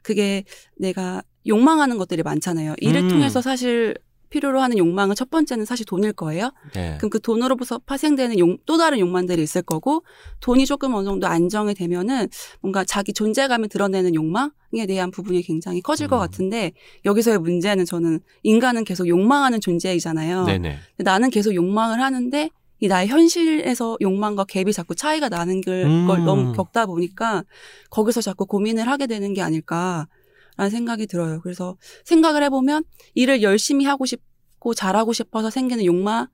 그게 0.02 0.44
내가 0.76 1.22
욕망하는 1.46 1.96
것들이 1.96 2.22
많잖아요. 2.22 2.74
일을 2.82 3.04
음. 3.04 3.08
통해서 3.08 3.40
사실 3.40 3.94
필요로 4.30 4.60
하는 4.60 4.78
욕망은 4.78 5.14
첫 5.14 5.30
번째는 5.30 5.64
사실 5.64 5.86
돈일 5.86 6.12
거예요. 6.12 6.50
네. 6.74 6.96
그럼 6.98 7.10
그 7.10 7.20
돈으로부터 7.20 7.78
파생되는 7.78 8.38
용, 8.38 8.58
또 8.66 8.78
다른 8.78 8.98
욕망들이 8.98 9.42
있을 9.42 9.62
거고 9.62 10.02
돈이 10.40 10.66
조금 10.66 10.94
어느 10.94 11.04
정도 11.04 11.26
안정이 11.26 11.74
되면은 11.74 12.28
뭔가 12.60 12.84
자기 12.84 13.12
존재감을 13.12 13.68
드러내는 13.68 14.14
욕망에 14.14 14.86
대한 14.86 15.10
부분이 15.10 15.42
굉장히 15.42 15.80
커질 15.80 16.08
것 16.08 16.16
음. 16.16 16.20
같은데 16.20 16.72
여기서의 17.04 17.38
문제는 17.38 17.84
저는 17.84 18.20
인간은 18.42 18.84
계속 18.84 19.08
욕망하는 19.08 19.60
존재이잖아요. 19.60 20.44
네네. 20.44 20.78
나는 20.98 21.30
계속 21.30 21.54
욕망을 21.54 22.00
하는데 22.00 22.50
이 22.80 22.86
나의 22.86 23.08
현실에서 23.08 23.96
욕망과 24.00 24.44
갭이 24.44 24.72
자꾸 24.72 24.94
차이가 24.94 25.28
나는 25.28 25.60
걸, 25.60 25.84
음. 25.84 26.06
걸 26.06 26.24
너무 26.24 26.52
겪다 26.52 26.86
보니까 26.86 27.42
거기서 27.90 28.20
자꾸 28.20 28.46
고민을 28.46 28.86
하게 28.86 29.06
되는 29.06 29.34
게 29.34 29.42
아닐까 29.42 30.06
라는 30.58 30.70
생각이 30.70 31.06
들어요. 31.06 31.40
그래서 31.40 31.76
생각을 32.04 32.42
해보면 32.42 32.84
일을 33.14 33.42
열심히 33.42 33.86
하고 33.86 34.04
싶고 34.04 34.74
잘하고 34.74 35.12
싶어서 35.12 35.50
생기는 35.50 35.84
욕망일 35.84 36.28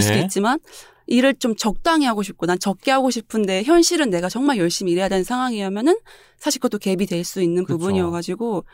수도 0.00 0.14
네. 0.14 0.22
있지만 0.22 0.60
일을 1.06 1.34
좀 1.36 1.56
적당히 1.56 2.04
하고 2.04 2.22
싶고 2.22 2.44
난 2.44 2.58
적게 2.58 2.90
하고 2.90 3.10
싶은데 3.10 3.62
현실은 3.64 4.10
내가 4.10 4.28
정말 4.28 4.58
열심히 4.58 4.92
일해야 4.92 5.08
되는 5.08 5.24
상황이라면은 5.24 5.96
사실 6.38 6.60
그것도 6.60 6.78
갭이 6.78 7.08
될 7.08 7.24
수 7.24 7.40
있는 7.40 7.64
그쵸. 7.64 7.78
부분이어가지고 7.78 8.64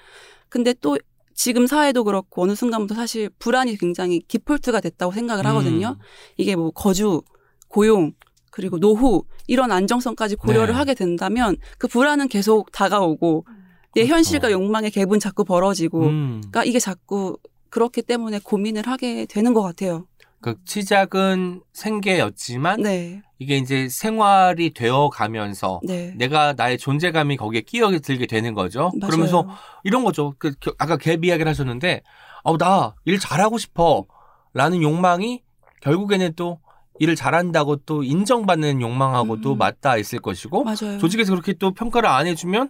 근데 0.48 0.74
또 0.80 0.98
지금 1.34 1.68
사회도 1.68 2.02
그렇고 2.02 2.42
어느 2.42 2.56
순간부터 2.56 2.96
사실 2.96 3.30
불안이 3.38 3.76
굉장히 3.76 4.22
디폴트가 4.26 4.80
됐다고 4.80 5.12
생각을 5.12 5.46
하거든요. 5.46 5.96
음. 6.00 6.04
이게 6.36 6.56
뭐 6.56 6.70
거주, 6.72 7.22
고용, 7.68 8.12
그리고 8.50 8.78
노후 8.78 9.24
이런 9.46 9.70
안정성까지 9.72 10.36
고려를 10.36 10.68
네. 10.68 10.72
하게 10.74 10.94
된다면 10.94 11.56
그 11.78 11.86
불안은 11.88 12.28
계속 12.28 12.70
다가오고 12.72 13.46
내 13.94 14.02
그렇죠. 14.02 14.14
현실과 14.14 14.50
욕망의 14.52 14.90
갭은 14.90 15.20
자꾸 15.20 15.44
벌어지고 15.44 16.02
음. 16.06 16.30
그러니까 16.40 16.64
이게 16.64 16.78
자꾸 16.78 17.38
그렇기 17.70 18.02
때문에 18.02 18.40
고민을 18.42 18.86
하게 18.86 19.26
되는 19.26 19.52
것 19.54 19.62
같아요. 19.62 20.06
그 20.40 20.56
시작은 20.66 21.62
생계였지만 21.72 22.82
네, 22.82 23.22
이게 23.38 23.56
이제 23.56 23.88
생활이 23.88 24.74
되어 24.74 25.08
가면서 25.10 25.80
네. 25.82 26.12
내가 26.16 26.52
나의 26.52 26.76
존재감이 26.76 27.36
거기에 27.38 27.62
끼어들게 27.62 28.26
되는 28.26 28.52
거죠. 28.52 28.90
맞아요. 29.00 29.10
그러면서 29.10 29.48
이런 29.84 30.04
거죠. 30.04 30.34
그 30.38 30.52
겨- 30.60 30.74
아까 30.78 30.96
갭 30.98 31.24
이야기를 31.24 31.48
하셨는데, 31.48 32.02
어, 32.42 32.58
나 32.58 32.94
일 33.06 33.18
잘하고 33.18 33.56
싶어. 33.58 34.04
라는 34.52 34.82
욕망이 34.82 35.42
결국에는 35.80 36.34
또 36.36 36.60
일을 37.00 37.16
잘한다고 37.16 37.76
또 37.86 38.02
인정받는 38.04 38.82
욕망하고도 38.82 39.52
음. 39.54 39.58
맞닿아 39.58 39.96
있을 39.96 40.20
것이고, 40.20 40.62
맞아요. 40.62 40.98
조직에서 40.98 41.32
그렇게 41.32 41.54
또 41.54 41.72
평가를 41.72 42.08
안 42.08 42.26
해주면 42.26 42.68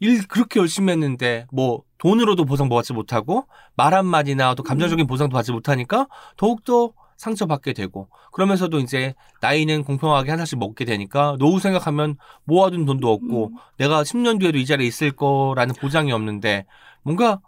일 0.00 0.26
그렇게 0.28 0.60
열심히 0.60 0.92
했는데 0.92 1.46
뭐 1.52 1.82
돈으로도 1.98 2.44
보상 2.44 2.68
받지 2.68 2.92
못하고 2.92 3.46
말 3.74 3.94
한마디나 3.94 4.54
또 4.54 4.62
감정적인 4.62 5.06
보상도 5.06 5.34
받지 5.34 5.52
못하니까 5.52 6.08
더욱더 6.36 6.92
상처받게 7.16 7.72
되고 7.72 8.08
그러면서도 8.32 8.78
이제 8.80 9.14
나이는 9.40 9.84
공평하게 9.84 10.30
하나씩 10.30 10.58
먹게 10.58 10.84
되니까 10.84 11.36
노후 11.38 11.58
생각하면 11.60 12.16
모아둔 12.44 12.84
돈도 12.84 13.10
없고 13.10 13.46
음. 13.48 13.56
내가 13.78 14.02
10년 14.02 14.38
뒤에도 14.38 14.58
이 14.58 14.66
자리에 14.66 14.86
있을 14.86 15.12
거라는 15.12 15.74
보장이 15.76 16.12
없는데 16.12 16.66
뭔가 17.02 17.40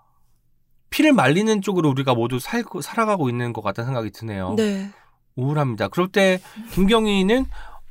피를 0.91 1.13
말리는 1.13 1.61
쪽으로 1.61 1.91
우리가 1.91 2.15
모두 2.15 2.39
살고 2.39 2.81
살아가고 2.81 3.29
있는 3.29 3.53
것 3.53 3.61
같다는 3.61 3.89
생각이 3.89 4.11
드네요. 4.11 4.55
네. 4.57 4.91
우울합니다. 5.37 5.89
그럴 5.89 6.09
때 6.09 6.41
김경희는 6.73 7.47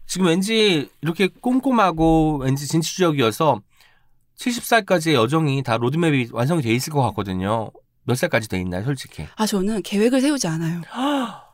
지금 0.07 0.27
왠지 0.27 0.89
이렇게 1.01 1.27
꼼꼼하고 1.27 2.39
왠지 2.41 2.67
진취적이어서 2.67 3.61
70살까지의 4.37 5.13
여정이 5.13 5.63
다 5.63 5.77
로드맵이 5.77 6.29
완성이 6.31 6.61
돼 6.61 6.73
있을 6.73 6.93
것 6.93 7.01
같거든요. 7.01 7.71
몇 8.03 8.15
살까지 8.15 8.47
돼 8.47 8.59
있나요, 8.59 8.83
솔직히? 8.83 9.25
아 9.35 9.45
저는 9.45 9.81
계획을 9.83 10.21
세우지 10.21 10.47
않아요. 10.47 10.81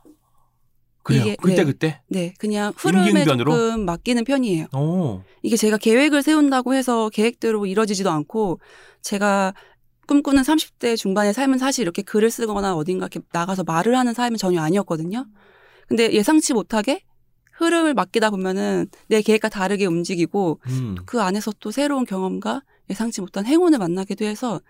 그래요. 1.03 1.35
그때 1.41 1.55
네. 1.55 1.63
그때. 1.65 2.01
네, 2.07 2.33
그냥 2.37 2.71
흐름에 2.77 3.07
임기응변으로? 3.09 3.51
조금 3.51 3.85
맡기는 3.85 4.23
편이에요. 4.23 4.67
오. 4.73 5.21
이게 5.41 5.57
제가 5.57 5.77
계획을 5.77 6.21
세운다고 6.21 6.73
해서 6.73 7.09
계획대로 7.09 7.65
이뤄지지도 7.65 8.09
않고 8.09 8.59
제가 9.01 9.53
꿈꾸는 10.07 10.43
30대 10.43 10.95
중반의 10.95 11.33
삶은 11.33 11.57
사실 11.57 11.81
이렇게 11.81 12.03
글을 12.03 12.31
쓰거나 12.31 12.75
어딘가 12.75 13.05
이렇게 13.05 13.19
나가서 13.33 13.63
말을 13.63 13.97
하는 13.97 14.13
삶은 14.13 14.37
전혀 14.37 14.61
아니었거든요. 14.61 15.25
근데 15.87 16.13
예상치 16.13 16.53
못하게 16.53 17.01
흐름을 17.53 17.93
맡기다 17.93 18.29
보면은 18.29 18.87
내 19.07 19.21
계획과 19.21 19.49
다르게 19.49 19.85
움직이고 19.85 20.59
음. 20.67 20.95
그 21.05 21.21
안에서 21.21 21.51
또 21.59 21.71
새로운 21.71 22.05
경험과 22.05 22.61
예상치 22.89 23.21
못한 23.21 23.45
행운을 23.45 23.79
만나기도 23.79 24.25
해서 24.25 24.61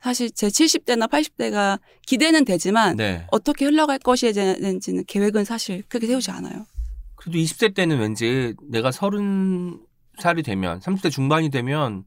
사실 0.00 0.30
제 0.30 0.46
70대나 0.46 1.10
80대가 1.10 1.80
기대는 2.06 2.44
되지만 2.44 2.96
네. 2.96 3.26
어떻게 3.30 3.64
흘러갈 3.64 3.98
것이에 3.98 4.32
대한지는 4.32 5.04
계획은 5.06 5.44
사실 5.44 5.82
크게 5.88 6.06
세우지 6.06 6.30
않아요. 6.30 6.66
그래도 7.16 7.38
20대 7.38 7.74
때는 7.74 7.98
왠지 7.98 8.54
내가 8.62 8.90
30살이 8.90 10.44
되면 10.44 10.78
30대 10.80 11.10
중반이 11.10 11.50
되면 11.50 12.04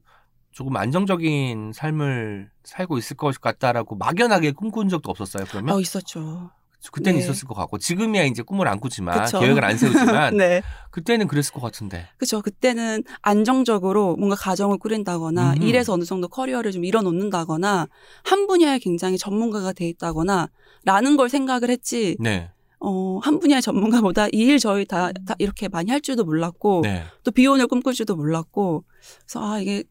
조금 0.51 0.75
안정적인 0.75 1.73
삶을 1.73 2.49
살고 2.63 2.97
있을 2.97 3.17
것 3.17 3.39
같다라고 3.39 3.95
막연하게 3.95 4.51
꿈꾼 4.51 4.89
적도 4.89 5.09
없었어요. 5.11 5.45
그러면 5.49 5.75
어, 5.75 5.79
있었죠. 5.79 6.51
그때는 6.91 7.19
네. 7.19 7.23
있었을 7.25 7.47
것 7.47 7.53
같고 7.53 7.77
지금이야 7.77 8.23
이제 8.23 8.41
꿈을 8.41 8.67
안 8.67 8.79
꾸지만 8.79 9.23
그쵸. 9.25 9.39
계획을 9.39 9.63
안 9.63 9.77
세우지만 9.77 10.35
네. 10.37 10.61
그때는 10.89 11.27
그랬을 11.27 11.53
것 11.53 11.61
같은데. 11.61 12.07
그죠. 12.17 12.41
그때는 12.41 13.03
안정적으로 13.21 14.15
뭔가 14.15 14.35
가정을 14.35 14.77
꾸린다거나 14.79 15.53
음흠. 15.53 15.63
일에서 15.63 15.93
어느 15.93 16.03
정도 16.05 16.27
커리어를 16.27 16.71
좀 16.71 16.83
이뤄놓는다거나 16.85 17.87
한 18.23 18.47
분야에 18.47 18.79
굉장히 18.79 19.17
전문가가 19.17 19.73
돼 19.73 19.87
있다거나 19.89 20.49
라는 20.83 21.17
걸 21.17 21.29
생각을 21.29 21.69
했지 21.69 22.15
네. 22.19 22.49
어, 22.79 23.19
한 23.21 23.37
분야의 23.39 23.61
전문가보다 23.61 24.27
이 24.33 24.41
일 24.41 24.57
저희 24.57 24.85
다, 24.85 25.11
다 25.27 25.35
이렇게 25.37 25.67
많이 25.67 25.91
할 25.91 26.01
줄도 26.01 26.23
몰랐고 26.23 26.81
네. 26.83 27.03
또 27.23 27.29
비혼을 27.29 27.67
꿈꿀 27.67 27.93
줄도 27.93 28.15
몰랐고 28.15 28.83
그래서 29.27 29.51
아 29.53 29.59
이게 29.59 29.83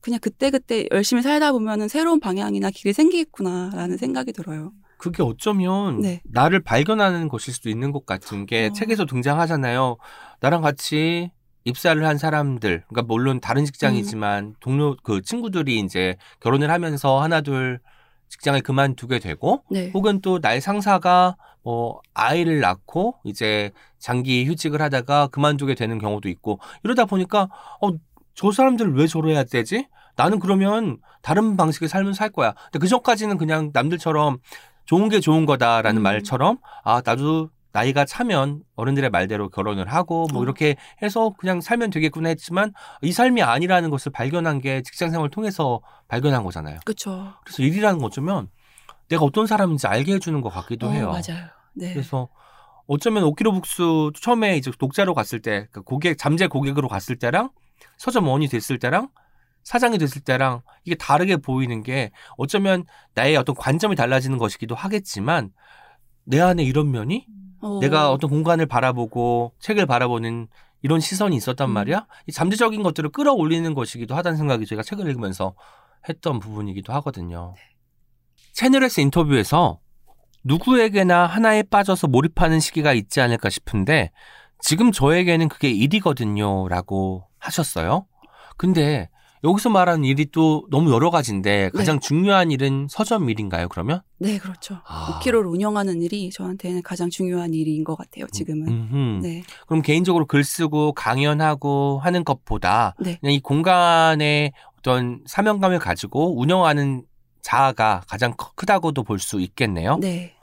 그냥 0.00 0.20
그때 0.20 0.50
그때 0.50 0.86
열심히 0.92 1.22
살다 1.22 1.52
보면은 1.52 1.88
새로운 1.88 2.20
방향이나 2.20 2.70
길이 2.70 2.92
생기겠구나라는 2.92 3.96
생각이 3.96 4.34
들어요. 4.34 4.72
그게 5.04 5.22
어쩌면 5.22 6.00
네. 6.00 6.22
나를 6.24 6.60
발견하는 6.60 7.28
것일 7.28 7.52
수도 7.52 7.68
있는 7.68 7.92
것 7.92 8.06
같은 8.06 8.46
게 8.46 8.66
어. 8.66 8.72
책에서 8.72 9.04
등장하잖아요. 9.04 9.98
나랑 10.40 10.62
같이 10.62 11.30
입사를 11.64 12.02
한 12.06 12.16
사람들, 12.16 12.84
그러니까 12.88 13.02
물론 13.02 13.40
다른 13.40 13.64
직장이지만 13.66 14.44
음. 14.44 14.54
동료 14.60 14.96
그 15.02 15.20
친구들이 15.20 15.78
이제 15.80 16.16
결혼을 16.40 16.70
하면서 16.70 17.20
하나둘 17.20 17.80
직장을 18.28 18.60
그만두게 18.62 19.18
되고 19.18 19.62
네. 19.70 19.90
혹은 19.92 20.20
또 20.22 20.38
나의 20.40 20.62
상사가 20.62 21.36
뭐 21.62 22.00
아이를 22.14 22.60
낳고 22.60 23.16
이제 23.24 23.70
장기 23.98 24.46
휴직을 24.46 24.80
하다가 24.80 25.28
그만두게 25.28 25.74
되는 25.74 25.98
경우도 25.98 26.30
있고 26.30 26.60
이러다 26.82 27.04
보니까 27.04 27.48
어 27.80 27.92
저 28.34 28.50
사람들 28.50 28.94
왜 28.94 29.06
저래야 29.06 29.44
되지? 29.44 29.86
나는 30.16 30.38
그러면 30.38 30.98
다른 31.22 31.56
방식의 31.56 31.88
삶을 31.88 32.14
살 32.14 32.30
거야. 32.30 32.54
근데 32.64 32.78
그 32.80 32.88
전까지는 32.88 33.38
그냥 33.38 33.70
남들처럼 33.72 34.38
좋은 34.84 35.08
게 35.08 35.20
좋은 35.20 35.46
거다라는 35.46 36.00
음. 36.00 36.02
말처럼 36.02 36.58
아 36.84 37.02
나도 37.04 37.50
나이가 37.72 38.04
차면 38.04 38.62
어른들의 38.76 39.10
말대로 39.10 39.48
결혼을 39.48 39.92
하고 39.92 40.28
뭐 40.32 40.40
어. 40.40 40.44
이렇게 40.44 40.76
해서 41.02 41.34
그냥 41.36 41.60
살면 41.60 41.90
되겠구나 41.90 42.28
했지만 42.28 42.72
이 43.02 43.10
삶이 43.10 43.42
아니라는 43.42 43.90
것을 43.90 44.12
발견한 44.12 44.60
게 44.60 44.82
직장 44.82 45.10
생활을 45.10 45.30
통해서 45.30 45.80
발견한 46.06 46.44
거잖아요. 46.44 46.78
그렇죠. 46.84 47.32
그래서 47.44 47.62
일이라는 47.62 47.98
건 47.98 48.06
어쩌면 48.06 48.48
내가 49.08 49.24
어떤 49.24 49.46
사람인지 49.46 49.86
알게 49.86 50.14
해주는 50.14 50.40
것 50.40 50.50
같기도 50.50 50.92
해요. 50.92 51.08
맞아요. 51.08 51.46
네. 51.74 51.92
그래서 51.92 52.28
어쩌면 52.86 53.24
오키로북스 53.24 54.10
처음에 54.20 54.56
이제 54.56 54.70
독자로 54.78 55.14
갔을 55.14 55.40
때, 55.40 55.66
그 55.72 55.82
고객 55.82 56.18
잠재 56.18 56.46
고객으로 56.46 56.88
갔을 56.88 57.16
때랑 57.16 57.50
서점 57.96 58.28
원이 58.28 58.48
됐을 58.48 58.78
때랑 58.78 59.08
사장이 59.64 59.98
됐을 59.98 60.22
때랑 60.22 60.62
이게 60.84 60.94
다르게 60.94 61.36
보이는 61.36 61.82
게 61.82 62.10
어쩌면 62.36 62.84
나의 63.14 63.36
어떤 63.36 63.54
관점이 63.54 63.96
달라지는 63.96 64.38
것이기도 64.38 64.74
하겠지만 64.74 65.50
내 66.24 66.40
안에 66.40 66.62
이런 66.62 66.90
면이 66.90 67.26
어, 67.60 67.80
내가 67.80 68.12
어떤 68.12 68.30
공간을 68.30 68.66
바라보고 68.66 69.54
책을 69.58 69.86
바라보는 69.86 70.48
이런 70.82 71.00
시선이 71.00 71.34
있었단 71.34 71.70
음. 71.70 71.72
말이야. 71.72 72.06
이 72.26 72.32
잠재적인 72.32 72.82
것들을 72.82 73.10
끌어올리는 73.10 73.72
것이기도 73.72 74.14
하다는 74.14 74.36
생각이 74.36 74.66
제가 74.66 74.82
책을 74.82 75.08
읽으면서 75.08 75.54
했던 76.08 76.38
부분이기도 76.38 76.92
하거든요. 76.94 77.54
채널에서 78.52 79.00
인터뷰에서 79.00 79.80
누구에게나 80.44 81.24
하나에 81.24 81.62
빠져서 81.62 82.08
몰입하는 82.08 82.60
시기가 82.60 82.92
있지 82.92 83.22
않을까 83.22 83.48
싶은데 83.48 84.12
지금 84.60 84.92
저에게는 84.92 85.48
그게 85.48 85.70
일이거든요. 85.70 86.68
라고 86.68 87.26
하셨어요. 87.38 88.06
근데 88.58 89.08
여기서 89.44 89.68
말하는 89.68 90.04
일이 90.04 90.24
또 90.32 90.66
너무 90.70 90.90
여러 90.90 91.10
가지인데 91.10 91.70
가장 91.74 92.00
중요한 92.00 92.50
일은 92.50 92.86
서점 92.88 93.28
일인가요, 93.28 93.68
그러면? 93.68 94.00
네, 94.18 94.38
그렇죠. 94.38 94.78
아. 94.86 95.20
5kg를 95.22 95.50
운영하는 95.52 96.00
일이 96.00 96.30
저한테는 96.30 96.82
가장 96.82 97.10
중요한 97.10 97.52
일인 97.52 97.84
것 97.84 97.94
같아요. 97.96 98.26
지금은. 98.32 98.66
음흠. 98.68 99.20
네. 99.26 99.42
그럼 99.66 99.82
개인적으로 99.82 100.24
글 100.24 100.42
쓰고 100.44 100.92
강연하고 100.92 102.00
하는 102.02 102.24
것보다 102.24 102.94
네. 102.98 103.18
그냥 103.20 103.34
이 103.34 103.40
공간에 103.40 104.52
어떤 104.78 105.22
사명감을 105.26 105.78
가지고 105.78 106.38
운영하는 106.40 107.04
자아가 107.42 108.02
가장 108.08 108.32
크- 108.36 108.54
크다고도 108.54 109.02
볼 109.02 109.18
수 109.18 109.40
있겠네요. 109.40 109.98
네. 109.98 110.34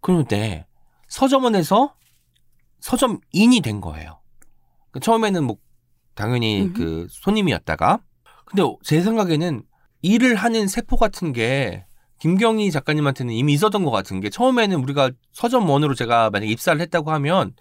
그런데 0.00 0.66
서점원에서 1.08 1.94
서점인이 2.80 3.60
된 3.62 3.80
거예요. 3.82 4.20
그 4.92 5.00
처음에는 5.00 5.44
뭐 5.44 5.56
당연히 6.18 6.62
음흠. 6.62 6.72
그 6.74 7.06
손님이었다가 7.10 8.00
근데 8.44 8.62
제 8.82 9.00
생각에는 9.00 9.62
일을 10.02 10.34
하는 10.34 10.66
세포 10.68 10.96
같은 10.96 11.32
게 11.32 11.86
김경희 12.18 12.70
작가님한테는 12.72 13.32
이미 13.32 13.52
있었던 13.52 13.84
것 13.84 13.92
같은 13.92 14.20
게 14.20 14.28
처음에는 14.28 14.76
우리가 14.82 15.10
서점원으로 15.32 15.94
제가 15.94 16.30
만약 16.30 16.46
입사를 16.48 16.80
했다고 16.80 17.12
하면 17.12 17.52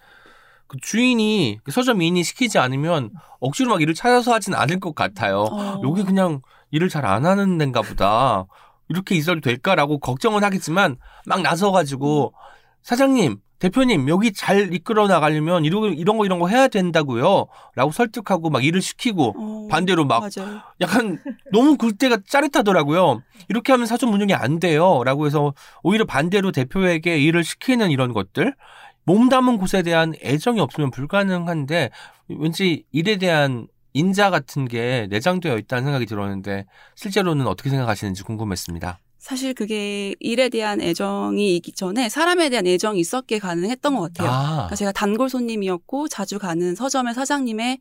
그 0.68 0.78
주인이 0.82 1.60
그 1.64 1.72
서점인이 1.72 2.24
시키지 2.24 2.58
않으면 2.58 3.12
억지로 3.40 3.70
막 3.70 3.82
일을 3.82 3.94
찾아서 3.94 4.34
하진 4.34 4.56
않을 4.56 4.80
것 4.80 4.96
같아요. 4.96 5.42
어. 5.52 5.82
여기 5.84 6.04
그냥 6.04 6.42
일을 6.72 6.90
잘 6.90 7.06
안 7.06 7.26
하는 7.26 7.58
데인가 7.58 7.82
보다. 7.82 8.46
이렇게 8.90 9.16
있어도 9.16 9.42
될까라고 9.42 10.00
걱정은 10.00 10.44
하겠지만 10.44 10.98
막 11.26 11.42
나서가지고 11.42 12.34
사장님, 12.82 13.38
대표님 13.60 14.08
여기 14.10 14.34
잘 14.34 14.74
이끌어 14.74 15.08
나가려면 15.08 15.66
이런 15.66 15.94
이런 15.94 16.18
거 16.18 16.26
이런 16.26 16.40
거 16.40 16.48
해야 16.48 16.68
된다고요. 16.68 17.48
라고 17.76 17.92
설득하고 17.92 18.50
막 18.50 18.64
일을 18.64 18.82
시키고 18.82 19.34
어, 19.38 19.68
반대로 19.70 20.06
막 20.06 20.22
맞아요. 20.22 20.62
약간 20.82 21.20
너무 21.52 21.78
그때가 21.78 22.20
짜릿하더라고요. 22.28 23.22
이렇게 23.50 23.72
하면 23.72 23.88
사전 23.88 24.14
운영이 24.14 24.34
안 24.34 24.60
돼요. 24.60 25.04
라고 25.04 25.26
해서 25.26 25.54
오히려 25.84 26.06
반대로 26.06 26.52
대표에게 26.52 27.18
일을 27.20 27.44
시키는 27.44 27.92
이런 27.92 28.14
것들. 28.14 28.56
몸 29.04 29.30
담은 29.30 29.58
곳에 29.58 29.84
대한 29.84 30.14
애정이 30.22 30.60
없으면 30.60 30.92
불가능한데 30.92 31.92
왠지 32.28 32.84
일에 32.92 33.18
대한 33.18 33.68
인자 33.94 34.30
같은 34.30 34.68
게 34.68 35.08
내장되어 35.10 35.58
있다는 35.58 35.86
생각이 35.86 36.06
들었는데 36.06 36.66
실제로는 36.96 37.48
어떻게 37.48 37.70
생각하시는지 37.70 38.24
궁금했습니다. 38.24 39.00
사실 39.28 39.54
그게 39.54 40.16
일에 40.22 40.48
대한 40.48 40.80
애정이 40.80 41.58
있기 41.58 41.74
전에 41.74 42.08
사람에 42.08 42.48
대한 42.48 42.66
애정이 42.66 42.98
있었기에 43.02 43.40
가능했던 43.40 43.94
것 43.94 44.02
같아요. 44.04 44.30
아, 44.30 44.52
그러니까 44.54 44.76
제가 44.78 44.94
단골 44.94 45.30
손님이었고 45.30 46.08
자주 46.08 46.40
가는 46.40 46.76
서점의 46.76 47.14
사장님의 47.14 47.80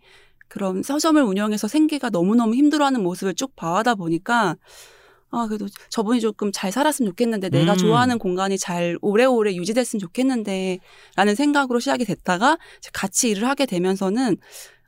그런 0.49 0.83
서점을 0.83 1.23
운영해서 1.23 1.69
생계가 1.69 2.11
너무너무 2.11 2.57
힘들어하는 2.57 3.01
모습을 3.01 3.35
쭉 3.35 3.55
봐하다 3.55 3.95
보니까 3.95 4.57
아 5.31 5.47
그래도 5.47 5.69
저분이 5.89 6.21
조금 6.21 6.51
잘 6.51 6.73
살았으면 6.73 7.13
좋겠는데 7.13 7.51
내가 7.51 7.75
음. 7.75 7.79
좋아하는 7.79 8.19
공간이 8.19 8.59
잘 8.59 8.99
오래오래 9.01 9.55
유지됐으면 9.55 10.01
좋겠는데 10.01 10.81
라는 11.15 11.37
생각으로 11.37 11.79
시작이 11.79 12.05
됐다가 12.07 12.59
같이 12.93 13.31
일을 13.31 13.49
하게 13.49 13.67
되면서는 13.67 14.37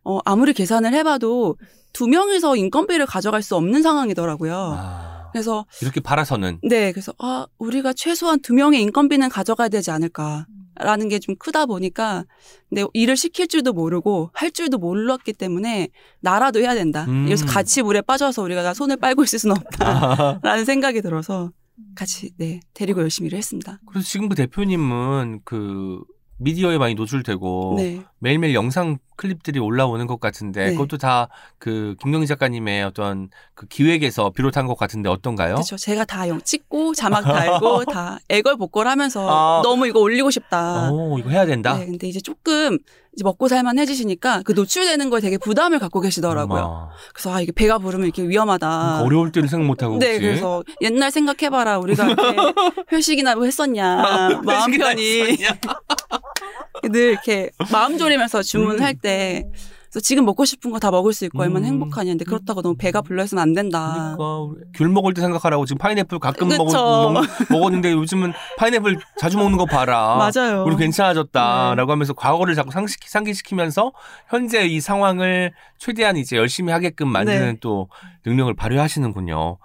어 0.03 0.18
아무리 0.25 0.53
계산을 0.55 0.92
해봐도 0.92 1.57
두 1.92 2.09
명이서 2.09 2.57
인건비를 2.57 3.07
가져갈 3.07 3.42
수 3.42 3.55
없는 3.55 3.83
상황이더라고요. 3.83 4.55
아, 4.77 5.08
그래서 5.38 5.66
이렇게 5.83 6.01
팔아서는 6.01 6.59
네, 6.62 6.92
그래서 6.92 7.12
아 7.18 7.46
우리가 7.59 7.92
최소한 7.92 8.40
두 8.40 8.55
명의 8.55 8.83
인건비는 8.83 9.29
가져가야 9.29 9.68
되지 9.68 9.90
않을까라는 9.90 11.09
게 11.09 11.18
좀 11.20 11.37
크다 11.37 11.66
보니까 11.66 12.24
근데 12.68 12.85
일을 12.92 13.16
시킬 13.16 13.46
줄도 13.48 13.72
모르고 13.72 14.31
할 14.35 14.51
줄도 14.51 14.79
몰랐기 14.79 15.33
때문에 15.33 15.88
나라도 16.20 16.61
해야 16.61 16.74
된다. 16.74 17.05
음. 17.09 17.24
그래서 17.24 17.46
같이 17.46 17.83
물에 17.83 18.01
빠져서 18.03 18.42
우리가 18.42 18.74
손을 18.74 18.96
빨고 18.96 19.22
있을 19.24 19.38
수는 19.38 19.57
아, 19.81 20.38
없다라는 20.42 20.64
생각이 20.64 21.01
들어서 21.03 21.53
같이 21.94 22.33
네 22.37 22.61
데리고 22.74 23.01
열심히 23.01 23.29
일을 23.29 23.38
했습니다. 23.38 23.81
그래서 23.87 24.07
지금 24.07 24.29
그 24.29 24.35
대표님은 24.35 25.40
그 25.44 26.01
미디어에 26.38 26.79
많이 26.79 26.94
노출되고 26.94 27.74
네, 27.79 28.03
매일매일 28.18 28.55
영상 28.55 28.98
클립들이 29.18 29.59
올라오는 29.59 30.07
것 30.07 30.18
같은데 30.20 30.66
네. 30.66 30.72
그것도 30.72 30.96
다 30.96 31.28
그 31.59 31.96
김경희 32.00 32.26
작가님의 32.28 32.85
어떤 32.85 33.28
그 33.54 33.66
기획에서 33.66 34.31
비롯한 34.31 34.66
것 34.68 34.78
같은데 34.78 35.09
어떤가요? 35.09 35.54
그렇죠. 35.57 35.76
제가 35.76 36.04
다 36.04 36.28
영 36.28 36.40
찍고 36.40 36.94
자막 36.94 37.22
달고 37.24 37.85
다 37.87 38.18
애걸복걸하면서 38.28 39.26
아. 39.28 39.61
너무 39.64 39.87
이거 39.88 39.98
올리고 40.00 40.31
싶다. 40.31 40.90
오, 40.90 41.18
이거 41.18 41.31
해야 41.31 41.44
된다. 41.46 41.76
네, 41.76 41.87
근데 41.87 42.07
이제 42.07 42.20
조금 42.20 42.78
이제 43.12 43.24
먹고 43.24 43.48
살만 43.48 43.78
해지시니까 43.81 44.42
그 44.44 44.52
노출되는 44.52 45.11
거에 45.11 45.20
되게 45.20 45.37
부담을 45.37 45.81
갖고 45.81 46.00
계시더라고요. 46.00 46.61
어머, 46.62 46.90
그래서 47.12 47.35
아 47.35 47.40
이게 47.40 47.50
배가 47.50 47.78
부르면 47.78 48.07
이렇게 48.07 48.22
위험하다. 48.22 49.02
어려울 49.02 49.33
때는 49.33 49.48
생각 49.48 49.66
못 49.66 49.83
하고 49.83 49.98
네, 49.98 50.12
그치? 50.12 50.20
그래서 50.20 50.62
옛날 50.81 51.11
생각해봐라. 51.11 51.78
우리가 51.81 52.04
이렇게 52.07 52.37
회식이나 52.92 53.35
뭐 53.35 53.44
했었냐. 53.46 53.96
마음 54.44 54.70
회식이나 54.72 54.87
편히? 54.87 55.38
늘 56.83 57.11
이렇게 57.12 57.51
마음 57.73 57.99
졸이면서 57.99 58.43
주문할 58.43 58.95
때. 58.97 59.49
그래서 59.91 60.01
지금 60.05 60.27
먹고 60.27 60.45
싶은 60.45 60.71
거 60.71 60.79
다 60.79 60.91
먹을 60.91 61.14
수 61.14 61.25
있고 61.25 61.41
얼마나 61.43 61.67
음. 61.67 61.73
행복하냐. 61.73 62.11
근데 62.11 62.27
그렇다고 62.27 62.61
너무 62.61 62.77
배가 62.77 63.01
불러서는 63.01 63.41
안 63.43 63.55
된다. 63.55 64.14
그러니까 64.19 64.61
귤 64.75 64.88
먹을 64.91 65.14
때 65.14 65.23
생각하라고 65.23 65.64
지금 65.64 65.79
파인애플 65.79 66.19
가끔. 66.19 66.49
먹, 66.49 66.67
먹, 66.67 67.25
먹었는데 67.51 67.93
요즘은 67.93 68.35
파인애플 68.59 68.99
자주 69.19 69.38
먹는 69.38 69.57
거 69.57 69.64
봐라. 69.64 70.17
맞아요. 70.17 70.64
우리 70.67 70.77
괜찮아졌다라고 70.77 71.87
네. 71.87 71.93
하면서 71.93 72.12
과거를 72.12 72.55
자꾸 72.55 72.71
상식, 72.71 73.01
상기시키면서 73.09 73.93
현재 74.29 74.67
이 74.67 74.79
상황을 74.81 75.53
최대한 75.79 76.19
이제 76.19 76.37
열심히 76.37 76.71
하게끔 76.71 77.09
만드는 77.09 77.53
네. 77.55 77.57
또 77.61 77.89
능력을 78.26 78.53
발휘하시는군요. 78.55 79.57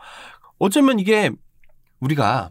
어쩌면 0.57 0.99
이게 0.99 1.31
우리가 1.99 2.49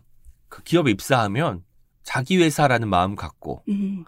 그 0.51 0.63
기업에 0.63 0.91
입사하면 0.91 1.63
자기 2.03 2.37
회사라는 2.37 2.89
마음 2.89 3.15
갖고 3.17 3.63
음, 3.71 4.05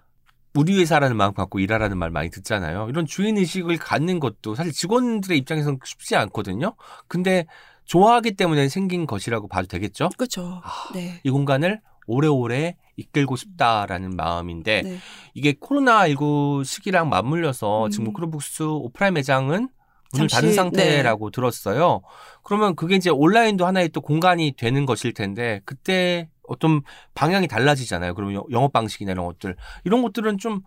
우리 0.56 0.78
회사라는 0.78 1.16
마음 1.16 1.34
갖고 1.34 1.58
일하라는 1.58 1.98
말 1.98 2.10
많이 2.10 2.30
듣잖아요. 2.30 2.88
이런 2.88 3.06
주인 3.06 3.36
의식을 3.36 3.76
갖는 3.78 4.20
것도 4.20 4.54
사실 4.54 4.72
직원들의 4.72 5.36
입장에서는 5.38 5.78
쉽지 5.84 6.14
않거든요. 6.16 6.74
근데 7.08 7.46
좋아하기 7.84 8.32
때문에 8.32 8.68
생긴 8.68 9.06
것이라고 9.06 9.48
봐도 9.48 9.66
되겠죠? 9.66 10.10
그렇죠. 10.16 10.60
아, 10.64 10.92
네. 10.94 11.20
이 11.24 11.30
공간을 11.30 11.80
오래오래 12.06 12.76
이끌고 12.96 13.34
싶다라는 13.36 14.10
마음인데 14.16 14.82
네. 14.82 14.98
이게 15.34 15.54
코로나 15.58 16.06
19 16.08 16.62
시기랑 16.64 17.08
맞물려서 17.08 17.86
음. 17.86 17.90
지금 17.90 18.08
오크로북스 18.08 18.62
오프라인 18.62 19.14
매장은 19.14 19.68
문을 20.12 20.28
잠시, 20.28 20.34
닫은 20.34 20.48
네. 20.48 20.54
상태라고 20.54 21.30
들었어요. 21.30 22.02
그러면 22.44 22.76
그게 22.76 22.94
이제 22.94 23.10
온라인도 23.10 23.66
하나의 23.66 23.88
또 23.88 24.00
공간이 24.00 24.54
되는 24.56 24.86
것일 24.86 25.12
텐데 25.12 25.60
그때 25.64 26.28
어떤 26.48 26.82
방향이 27.14 27.48
달라지잖아요. 27.48 28.14
그러면 28.14 28.34
영- 28.34 28.44
영업 28.50 28.72
방식이나 28.72 29.12
이런 29.12 29.26
것들 29.26 29.56
이런 29.84 30.02
것들은 30.02 30.38
좀 30.38 30.62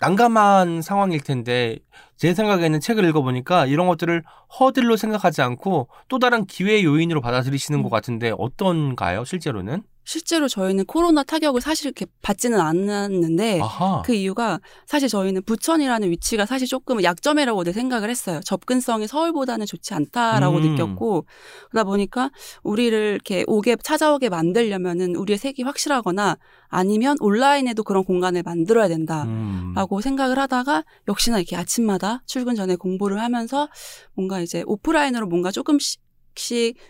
난감한 0.00 0.80
상황일 0.80 1.20
텐데 1.20 1.78
제 2.16 2.32
생각에는 2.32 2.80
책을 2.80 3.04
읽어보니까 3.04 3.66
이런 3.66 3.86
것들을 3.86 4.22
허들로 4.58 4.96
생각하지 4.96 5.42
않고 5.42 5.88
또 6.08 6.18
다른 6.18 6.46
기회 6.46 6.82
요인으로 6.82 7.20
받아들이시는 7.20 7.80
음. 7.80 7.82
것 7.82 7.90
같은데 7.90 8.32
어떤가요? 8.38 9.24
실제로는? 9.24 9.82
실제로 10.10 10.48
저희는 10.48 10.86
코로나 10.86 11.22
타격을 11.22 11.60
사실 11.60 11.86
이렇게 11.86 12.04
받지는 12.20 12.58
않았는데 12.58 13.60
아하. 13.60 14.02
그 14.04 14.12
이유가 14.12 14.58
사실 14.84 15.08
저희는 15.08 15.42
부천이라는 15.44 16.10
위치가 16.10 16.46
사실 16.46 16.66
조금 16.66 17.00
약점이라고 17.00 17.62
늘 17.62 17.72
생각을 17.72 18.10
했어요. 18.10 18.40
접근성이 18.44 19.06
서울보다는 19.06 19.66
좋지 19.66 19.94
않다라고 19.94 20.56
음. 20.56 20.62
느꼈고 20.62 21.26
그러다 21.70 21.84
보니까 21.84 22.32
우리를 22.64 22.98
이렇게 22.98 23.44
오게 23.46 23.76
찾아오게 23.76 24.30
만들려면은 24.30 25.14
우리의 25.14 25.38
색이 25.38 25.62
확실하거나 25.62 26.38
아니면 26.66 27.16
온라인에도 27.20 27.84
그런 27.84 28.02
공간을 28.02 28.42
만들어야 28.42 28.88
된다. 28.88 29.22
음. 29.28 29.74
라고 29.76 30.00
생각을 30.00 30.40
하다가 30.40 30.82
역시나 31.06 31.38
이렇게 31.38 31.54
아침마다 31.54 32.24
출근 32.26 32.56
전에 32.56 32.74
공부를 32.74 33.20
하면서 33.20 33.68
뭔가 34.14 34.40
이제 34.40 34.64
오프라인으로 34.66 35.28
뭔가 35.28 35.52
조금씩 35.52 36.00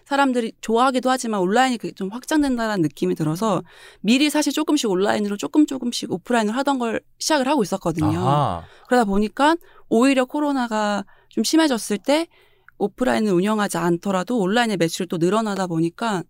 사람들이 0.04 0.52
좋아하기도 0.60 1.10
하지만 1.10 1.40
온라인이 1.40 1.78
그게 1.78 1.92
좀 1.92 2.08
확장된다라는 2.10 2.82
느낌이 2.82 3.14
들어서 3.14 3.62
미리 4.00 4.30
사실 4.30 4.52
조금씩 4.52 4.90
온라인으로 4.90 5.36
조금 5.36 5.66
조금씩 5.66 6.12
오프라인으로 6.12 6.56
하던 6.58 6.78
걸 6.78 7.00
시작을 7.18 7.48
하고 7.48 7.62
있었거든요. 7.62 8.18
아하. 8.18 8.64
그러다 8.86 9.04
보니까 9.04 9.56
오히려 9.88 10.24
코로나가 10.24 11.04
좀 11.28 11.44
심해졌을 11.44 11.98
때 11.98 12.26
오프라인을 12.78 13.32
운영하지 13.32 13.78
않더라도 13.78 14.38
온라인의 14.38 14.76
매출이 14.76 15.08
또 15.08 15.18
늘어나다 15.18 15.66
보니까 15.66 16.22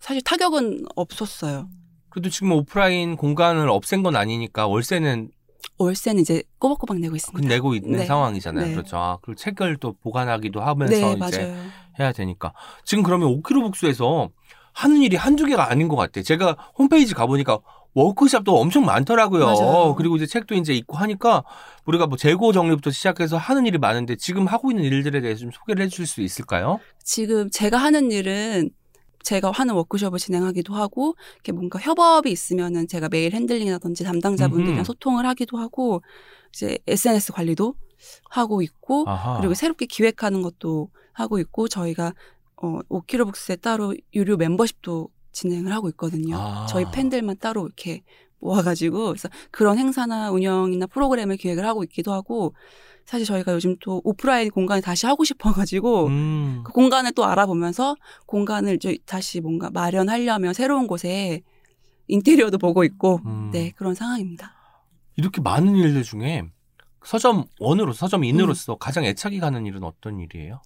사실 0.00 0.22
타격은 0.22 0.84
없었어요. 0.96 1.68
그래도 2.10 2.28
지금 2.28 2.52
오프라인 2.52 3.16
공간을 3.16 3.68
없앤 3.68 4.02
건 4.02 4.14
아니니까 4.16 4.66
월세는 4.66 5.30
월세는 5.78 6.20
이제 6.20 6.42
꼬박꼬박 6.58 6.98
내고 6.98 7.12
그 7.12 7.16
있습니다. 7.16 7.48
내고 7.48 7.74
있는 7.74 7.98
네. 7.98 8.04
상황이잖아요. 8.04 8.66
네. 8.66 8.72
그렇죠. 8.72 8.96
아, 8.96 9.18
그리고 9.22 9.36
책을 9.36 9.78
또 9.78 9.94
보관하기도 9.94 10.60
하면서 10.60 10.94
네, 10.94 11.12
이제 11.12 11.16
맞아요. 11.16 11.56
해야 11.98 12.12
되니까. 12.12 12.52
지금 12.84 13.02
그러면 13.02 13.28
오키로북스에서 13.28 14.30
하는 14.72 15.02
일이 15.02 15.16
한두 15.16 15.46
개가 15.46 15.70
아닌 15.70 15.88
것 15.88 15.96
같아요. 15.96 16.24
제가 16.24 16.56
홈페이지 16.76 17.14
가보니까 17.14 17.60
워크샵도 17.94 18.58
엄청 18.58 18.84
많더라고요. 18.84 19.46
맞아요. 19.46 19.94
그리고 19.94 20.16
이제 20.16 20.26
책도 20.26 20.56
이제 20.56 20.74
있고 20.74 20.96
하니까 20.96 21.44
우리가 21.86 22.08
뭐 22.08 22.16
재고 22.16 22.52
정리부터 22.52 22.90
시작해서 22.90 23.36
하는 23.36 23.66
일이 23.66 23.78
많은데 23.78 24.16
지금 24.16 24.46
하고 24.46 24.70
있는 24.70 24.84
일들에 24.84 25.20
대해서 25.20 25.42
좀 25.42 25.50
소개를 25.52 25.84
해주실 25.84 26.06
수 26.06 26.20
있을까요? 26.20 26.80
지금 27.04 27.48
제가 27.50 27.78
하는 27.78 28.10
일은 28.10 28.70
제가 29.22 29.52
하는 29.52 29.74
워크숍을 29.74 30.18
진행하기도 30.18 30.74
하고 30.74 31.14
이렇게 31.36 31.52
뭔가 31.52 31.78
협업이 31.78 32.30
있으면은 32.30 32.88
제가 32.88 33.08
메일 33.08 33.32
handling이라든지 33.32 34.04
담당자분들이랑 34.04 34.78
음흠. 34.78 34.84
소통을 34.84 35.24
하기도 35.26 35.56
하고 35.56 36.02
이제 36.52 36.78
SNS 36.86 37.32
관리도 37.32 37.74
하고 38.30 38.62
있고 38.62 39.04
아하. 39.06 39.38
그리고 39.38 39.54
새롭게 39.54 39.86
기획하는 39.86 40.42
것도 40.42 40.90
하고 41.12 41.38
있고 41.38 41.68
저희가 41.68 42.14
어 42.62 42.78
오키로북스에 42.88 43.56
따로 43.56 43.94
유료 44.14 44.36
멤버십도 44.36 45.08
진행을 45.32 45.72
하고 45.72 45.88
있거든요. 45.90 46.36
아. 46.36 46.66
저희 46.66 46.84
팬들만 46.92 47.38
따로 47.38 47.66
이렇게 47.66 48.02
모아가지고 48.38 49.06
그래서 49.06 49.28
그런 49.50 49.78
행사나 49.78 50.30
운영이나 50.30 50.86
프로그램을 50.86 51.36
기획을 51.36 51.66
하고 51.66 51.82
있기도 51.84 52.12
하고 52.12 52.54
사실 53.04 53.26
저희가 53.26 53.52
요즘 53.52 53.76
또 53.80 54.00
오프라인 54.04 54.50
공간을 54.50 54.82
다시 54.82 55.06
하고 55.06 55.24
싶어가지고 55.24 56.06
음. 56.06 56.62
그 56.64 56.72
공간을 56.72 57.12
또 57.12 57.24
알아보면서 57.24 57.96
공간을 58.26 58.76
이제 58.76 58.98
다시 59.06 59.40
뭔가 59.40 59.70
마련하려면 59.70 60.54
새로운 60.54 60.86
곳에 60.86 61.42
인테리어도 62.08 62.58
보고 62.58 62.84
있고 62.84 63.20
음. 63.26 63.50
네 63.52 63.72
그런 63.76 63.94
상황입니다. 63.94 64.52
이렇게 65.16 65.40
많은 65.40 65.76
일들 65.76 66.02
중에 66.02 66.44
서점 67.04 67.44
원으로 67.60 67.92
서점 67.92 68.24
인으로서 68.24 68.76
가장 68.76 69.04
애착이 69.04 69.38
가는 69.40 69.64
일은 69.66 69.82
어떤 69.84 70.20
일이에요? 70.20 70.60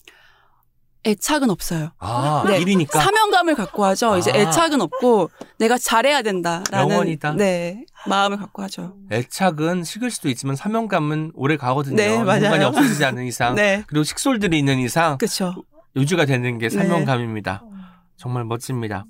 애착은 1.06 1.48
없어요. 1.50 1.90
아, 1.98 2.44
네. 2.46 2.60
일이니까. 2.60 3.00
사명감을 3.00 3.54
갖고 3.54 3.84
하죠. 3.86 4.16
이제 4.18 4.32
아. 4.32 4.36
애착은 4.36 4.80
없고 4.80 5.30
내가 5.58 5.78
잘해야 5.78 6.22
된다라는 6.22 6.90
영원이다. 6.90 7.32
네 7.34 7.84
마음을 8.06 8.36
갖고 8.36 8.62
하죠. 8.64 8.96
애착은 9.10 9.84
식을 9.84 10.10
수도 10.10 10.28
있지만 10.28 10.56
사명감은 10.56 11.32
오래 11.34 11.56
가거든요. 11.56 11.96
네, 11.96 12.22
맞아요. 12.22 12.40
공간이 12.42 12.64
없어지지 12.64 13.04
않는 13.04 13.24
이상. 13.26 13.54
네 13.56 13.84
그리고 13.86 14.02
식솔들이 14.04 14.58
있는 14.58 14.78
이상 14.80 15.18
그렇죠. 15.18 15.54
유지가 15.96 16.24
되는 16.26 16.58
게 16.58 16.68
사명감입니다. 16.68 17.62
정말 18.16 18.44
멋집니다. 18.44 19.04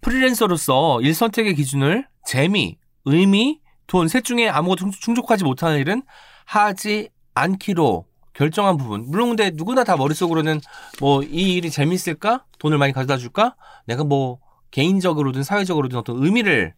프리랜서로서 0.00 1.00
일 1.02 1.14
선택의 1.14 1.56
기준을 1.56 2.06
재미, 2.24 2.78
의미, 3.04 3.60
돈 3.88 4.06
셋 4.08 4.22
중에 4.24 4.48
아무것도 4.48 4.76
충- 4.78 4.90
충족하지 4.92 5.44
못하는 5.44 5.78
일은 5.78 6.02
하지 6.48 7.10
않기로 7.34 8.06
결정한 8.32 8.78
부분. 8.78 9.04
물론 9.10 9.28
근데 9.28 9.50
누구나 9.52 9.84
다 9.84 9.96
머릿속으로는 9.98 10.60
뭐 11.00 11.22
이 11.22 11.54
일이 11.56 11.70
재밌을까? 11.70 12.46
돈을 12.58 12.78
많이 12.78 12.92
가져다 12.94 13.18
줄까? 13.18 13.54
내가 13.86 14.02
뭐 14.02 14.38
개인적으로든 14.70 15.42
사회적으로든 15.42 15.98
어떤 15.98 16.24
의미를 16.24 16.72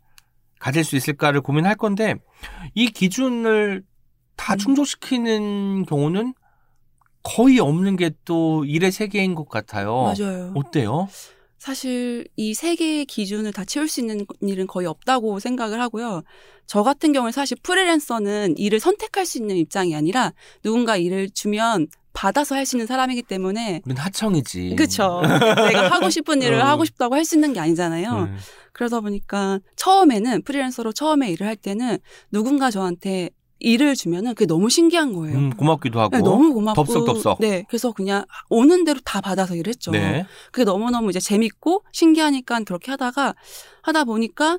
가질 0.59 0.83
수 0.83 0.97
있을까를 0.97 1.41
고민할 1.41 1.77
건데 1.77 2.17
이 2.75 2.89
기준을 2.89 3.85
다 4.37 4.55
음. 4.55 4.59
충족시키는 4.59 5.85
경우는 5.87 6.35
거의 7.23 7.61
없는 7.61 7.97
게 7.97 8.11
또 8.25 8.65
일의 8.65 8.91
세계인 8.91 9.35
것 9.37 9.49
같아요. 9.49 10.13
맞아요. 10.19 10.53
어때요? 10.57 11.09
사실 11.61 12.27
이 12.37 12.55
세 12.55 12.75
개의 12.75 13.05
기준을 13.05 13.53
다 13.53 13.65
채울 13.67 13.87
수 13.87 14.01
있는 14.01 14.25
일은 14.41 14.67
거의 14.67 14.87
없다고 14.89 15.39
생각을 15.39 15.81
하고요. 15.81 16.23
저 16.67 16.83
같은 16.83 17.13
경우는 17.13 17.33
사실 17.33 17.57
프리랜서는 17.63 18.57
일을 18.57 18.81
선택할 18.81 19.27
수 19.27 19.37
있는 19.39 19.57
입장이 19.57 19.95
아니라 19.95 20.33
누군가 20.63 20.97
일을 20.97 21.29
주면 21.31 21.87
받아서 22.15 22.55
할 22.57 22.65
수 22.67 22.77
있는 22.77 22.87
사람이기 22.87 23.23
때문에 23.23 23.83
우린 23.85 23.97
하청이지. 23.99 24.75
그렇죠. 24.77 25.21
내가 25.71 25.91
하고 25.91 26.09
싶은 26.11 26.41
일을 26.43 26.59
음. 26.59 26.65
하고 26.67 26.85
싶다고 26.87 27.15
할 27.15 27.25
수 27.25 27.37
있는 27.37 27.53
게 27.53 27.61
아니잖아요. 27.61 28.11
음. 28.11 28.37
그러다 28.73 29.01
보니까 29.01 29.61
처음에는 29.77 30.43
프리랜서로 30.43 30.93
처음에 30.93 31.31
일을 31.31 31.47
할 31.47 31.57
때는 31.57 31.99
누군가 32.33 32.71
저한테 32.71 33.31
일을 33.61 33.95
주면은 33.95 34.35
그게 34.35 34.47
너무 34.47 34.69
신기한 34.69 35.13
거예요. 35.13 35.39
음, 35.39 35.51
고맙기도 35.51 36.01
하고. 36.01 36.17
네, 36.17 36.23
너무 36.23 36.53
고맙고 36.55 36.75
덥석덥석. 36.83 37.39
네, 37.41 37.65
그래서 37.69 37.93
그냥 37.93 38.25
오는 38.49 38.85
대로 38.85 38.99
다 39.05 39.21
받아서 39.21 39.55
일했죠. 39.55 39.93
네. 39.93 40.27
그게 40.51 40.65
너무너무 40.65 41.11
이제 41.11 41.21
재밌고 41.21 41.85
신기하니까 41.93 42.61
그렇게 42.61 42.91
하다가 42.91 43.35
하다 43.83 44.05
보니까 44.05 44.59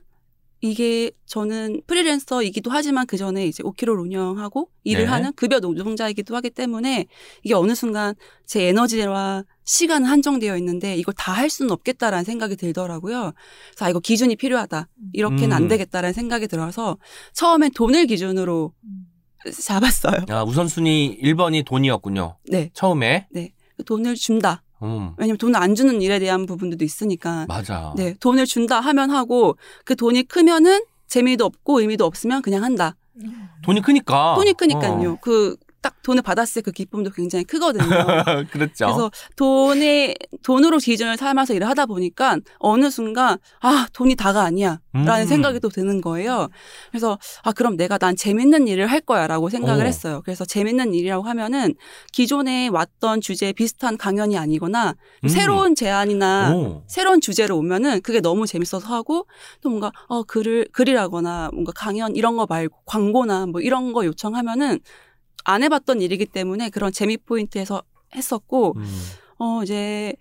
이게 0.61 1.11
저는 1.25 1.81
프리랜서이기도 1.87 2.69
하지만 2.69 3.07
그 3.07 3.17
전에 3.17 3.47
이제 3.47 3.63
5kg를 3.63 3.99
운영하고 3.99 4.69
일을 4.83 5.05
네. 5.05 5.09
하는 5.09 5.33
급여 5.33 5.59
노동자이기도 5.59 6.35
하기 6.35 6.51
때문에 6.51 7.07
이게 7.43 7.53
어느 7.55 7.73
순간 7.73 8.13
제 8.45 8.67
에너지와 8.67 9.43
시간은 9.65 10.07
한정되어 10.07 10.57
있는데 10.57 10.95
이걸 10.95 11.13
다 11.17 11.31
할 11.31 11.49
수는 11.49 11.71
없겠다라는 11.71 12.23
생각이 12.23 12.55
들더라고요. 12.55 13.31
그래서 13.71 13.85
아, 13.85 13.89
이거 13.89 13.99
기준이 13.99 14.35
필요하다. 14.35 14.87
이렇게는 15.13 15.51
음. 15.51 15.53
안 15.53 15.67
되겠다라는 15.67 16.13
생각이 16.13 16.47
들어서 16.47 16.97
처음엔 17.33 17.71
돈을 17.71 18.05
기준으로 18.05 18.73
잡았어요. 19.59 20.25
아, 20.29 20.43
우선순위 20.43 21.17
1번이 21.23 21.65
돈이었군요. 21.65 22.37
네. 22.49 22.69
처음에. 22.73 23.27
돈을 23.87 24.13
준다. 24.15 24.61
음, 24.83 25.13
왜냐면 25.17 25.37
돈을 25.37 25.55
안 25.55 25.75
주는 25.75 26.01
일에 26.01 26.19
대한 26.19 26.45
부분들도 26.45 26.83
있으니까. 26.83 27.45
맞아. 27.47 27.93
네, 27.95 28.15
돈을 28.19 28.45
준다 28.45 28.79
하면 28.79 29.11
하고 29.11 29.57
그 29.85 29.95
돈이 29.95 30.23
크면은 30.23 30.83
재미도 31.07 31.45
없고 31.45 31.81
의미도 31.81 32.05
없으면 32.05 32.41
그냥 32.41 32.63
한다. 32.63 32.95
돈이 33.63 33.81
크니까. 33.81 34.35
돈이 34.35 34.53
크니까요. 34.53 35.11
어. 35.11 35.17
그 35.21 35.55
딱 35.81 36.01
돈을 36.03 36.21
받았을 36.21 36.61
때 36.61 36.61
그 36.61 36.71
기쁨도 36.71 37.09
굉장히 37.11 37.43
크거든요. 37.43 37.83
그렇죠. 38.51 38.85
그래서 38.85 39.11
돈에 39.35 40.13
돈으로 40.43 40.77
기준을 40.77 41.17
삼아서 41.17 41.53
일을 41.55 41.67
하다 41.67 41.87
보니까 41.87 42.37
어느 42.59 42.89
순간 42.89 43.37
아 43.61 43.87
돈이 43.93 44.15
다가 44.15 44.43
아니야라는 44.43 44.79
음. 44.95 45.25
생각이 45.25 45.59
또 45.59 45.69
드는 45.69 46.01
거예요. 46.01 46.49
그래서 46.91 47.17
아 47.43 47.51
그럼 47.51 47.77
내가 47.77 47.97
난 47.97 48.15
재밌는 48.15 48.67
일을 48.67 48.87
할 48.87 49.01
거야라고 49.01 49.49
생각을 49.49 49.85
오. 49.85 49.87
했어요. 49.87 50.21
그래서 50.23 50.45
재밌는 50.45 50.93
일이라고 50.93 51.23
하면은 51.23 51.73
기존에 52.11 52.67
왔던 52.67 53.21
주제 53.21 53.53
비슷한 53.53 53.97
강연이 53.97 54.37
아니거나 54.37 54.93
음. 55.23 55.27
새로운 55.27 55.73
제안이나 55.73 56.53
오. 56.53 56.83
새로운 56.87 57.21
주제로 57.21 57.57
오면은 57.57 58.01
그게 58.01 58.21
너무 58.21 58.45
재밌어서 58.45 58.87
하고 58.87 59.25
또 59.61 59.69
뭔가 59.69 59.91
어 60.07 60.21
글을 60.23 60.67
글이라거나 60.71 61.49
뭔가 61.53 61.71
강연 61.75 62.15
이런 62.15 62.37
거 62.37 62.45
말고 62.47 62.77
광고나 62.85 63.47
뭐 63.47 63.61
이런 63.61 63.93
거 63.93 64.05
요청하면은 64.05 64.79
안 65.45 65.63
해봤던 65.63 66.01
일이기 66.01 66.25
때문에 66.25 66.69
그런 66.69 66.91
재미 66.91 67.17
포인트에서 67.17 67.81
했었고 68.15 68.73
음. 68.77 68.83
어 69.39 69.61
이제 69.63 70.13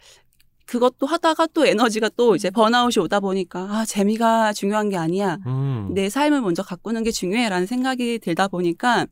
그것도 0.66 1.06
하다가 1.06 1.48
또 1.52 1.66
에너지가 1.66 2.10
또 2.16 2.36
이제 2.36 2.48
번아웃이 2.50 3.02
오다 3.04 3.18
보니까 3.20 3.60
아, 3.62 3.84
재미가 3.84 4.52
중요한 4.52 4.88
게 4.88 4.96
아니야. 4.96 5.38
음. 5.46 5.90
내 5.94 6.08
삶을 6.08 6.40
먼저 6.42 6.62
가꾸는 6.62 7.02
게 7.02 7.10
중요해라는 7.10 7.66
생각이 7.66 8.20
들다 8.20 8.46
보니까 8.48 9.06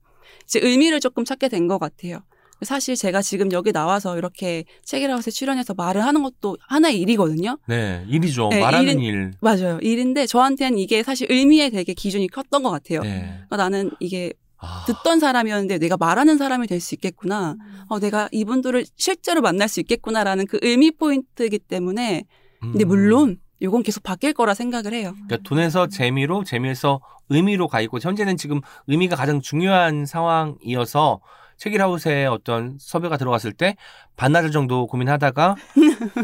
이제 0.45 0.61
의미를 0.63 1.01
조금 1.01 1.25
찾게 1.25 1.49
된 1.49 1.67
것 1.67 1.79
같아요. 1.79 2.21
사실 2.63 2.97
제가 2.97 3.23
지금 3.23 3.51
여기 3.53 3.71
나와서 3.73 4.17
이렇게 4.19 4.65
책이라웃에 4.85 5.31
출연해서 5.31 5.75
말을 5.75 6.05
하는 6.05 6.23
것도 6.25 6.57
하나의 6.69 7.01
일이거든요. 7.01 7.57
네, 7.69 8.05
일이죠. 8.09 8.49
네, 8.51 8.61
말하는 8.61 8.97
일은- 8.97 9.03
일. 9.03 9.31
맞아요. 9.41 9.79
일인데 9.81 10.27
저한테는 10.27 10.79
이게 10.79 11.03
사실 11.05 11.31
의미에 11.31 11.71
되게 11.71 11.93
기준이 11.95 12.27
컸던 12.29 12.63
것 12.65 12.71
같아요. 12.71 13.01
네. 13.03 13.21
그러니까 13.49 13.57
나는 13.57 13.91
이게 14.01 14.33
아, 14.61 14.85
듣던 14.87 15.21
사람이었는데 15.21 15.79
내가 15.79 15.97
말하는 15.97 16.37
사람이 16.39 16.67
될 16.67 16.81
수 16.81 16.95
있겠구나. 16.95 17.57
어, 17.89 17.99
내가 17.99 18.29
이분들을 18.33 18.85
실제로 18.97 19.41
만날 19.41 19.69
수 19.69 19.81
있겠구나라는 19.81 20.47
그 20.47 20.59
의미 20.63 20.91
포인트이기 20.91 21.59
때문에 21.61 22.25
근데 22.61 22.85
음. 22.85 22.89
물론 22.89 23.37
이건 23.61 23.83
계속 23.83 24.03
바뀔 24.03 24.33
거라 24.33 24.55
생각을 24.55 24.93
해요. 24.95 25.13
그러니까 25.27 25.39
돈에서 25.49 25.89
재미로, 25.89 26.45
재미에서 26.45 27.01
의미로 27.29 27.67
가 27.69 27.81
있고 27.81 27.99
현재는 28.01 28.37
지금 28.37 28.61
의미가 28.87 29.17
가장 29.17 29.41
중요한 29.41 30.07
상황이어서 30.07 31.21
책이라웃에 31.57 32.27
어떤 32.27 32.77
섭외가 32.79 33.17
들어갔을 33.17 33.53
때 33.53 33.75
반나절 34.17 34.53
정도 34.53 34.87
고민하다가 34.87 35.57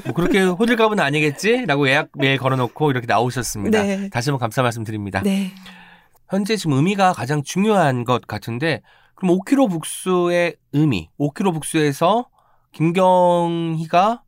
뭐 0.04 0.14
그렇게 0.14 0.40
호들갑은 0.46 1.00
아니겠지라고 1.00 1.88
예약 1.88 2.10
메일 2.14 2.38
걸어놓고 2.38 2.90
이렇게 2.92 3.06
나오셨습니다. 3.08 3.82
네. 3.82 4.08
다시 4.10 4.30
한번 4.30 4.38
감사 4.40 4.62
말씀드립니다. 4.62 5.20
네. 5.22 5.52
현재 6.28 6.56
지금 6.56 6.72
의미가 6.74 7.12
가장 7.12 7.42
중요한 7.42 8.04
것 8.04 8.26
같은데 8.26 8.82
그럼 9.14 9.38
5kg 9.38 9.70
북수의 9.70 10.56
의미, 10.72 11.08
5kg 11.18 11.52
북수에서 11.52 12.28
김경희가 12.72 14.22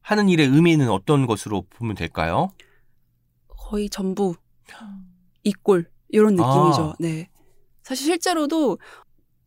하는 0.00 0.28
일의 0.28 0.48
의미는 0.48 0.88
어떤 0.90 1.26
것으로 1.26 1.64
보면 1.70 1.94
될까요? 1.94 2.50
거의 3.46 3.88
전부 3.90 4.34
이꼴 5.44 5.90
이런 6.08 6.34
느낌이죠. 6.34 6.82
아. 6.82 6.94
네. 6.98 7.28
사실 7.82 8.06
실제로도 8.06 8.78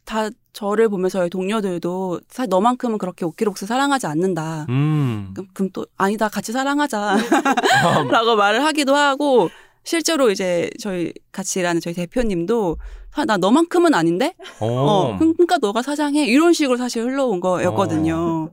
다 0.06 0.30
저를 0.54 0.90
보면서 0.90 1.28
동료들도 1.30 2.22
사실 2.28 2.50
너만큼은 2.50 2.98
그렇게 2.98 3.26
오키록스 3.26 3.66
사랑하지 3.66 4.08
않는다. 4.08 4.66
음. 4.70 5.32
그럼, 5.34 5.48
그럼 5.54 5.70
또 5.74 5.86
아니다 5.98 6.28
같이 6.28 6.52
사랑하자 6.52 7.18
라고 8.12 8.36
말을 8.36 8.64
하기도 8.64 8.96
하고 8.96 9.50
실제로 9.84 10.30
이제 10.30 10.70
저희 10.80 11.14
같이 11.32 11.60
일하는 11.60 11.82
저희 11.82 11.94
대표님도 11.94 12.78
아, 13.16 13.26
나 13.26 13.38
너만큼은 13.38 13.94
아닌데 13.94 14.36
어, 14.60 14.68
어 14.68 15.18
그러니까 15.18 15.58
너가 15.58 15.82
사장해 15.82 16.26
이런 16.26 16.54
식으로 16.54 16.78
사실 16.78 17.04
흘러온 17.04 17.40
거였거든요. 17.40 18.52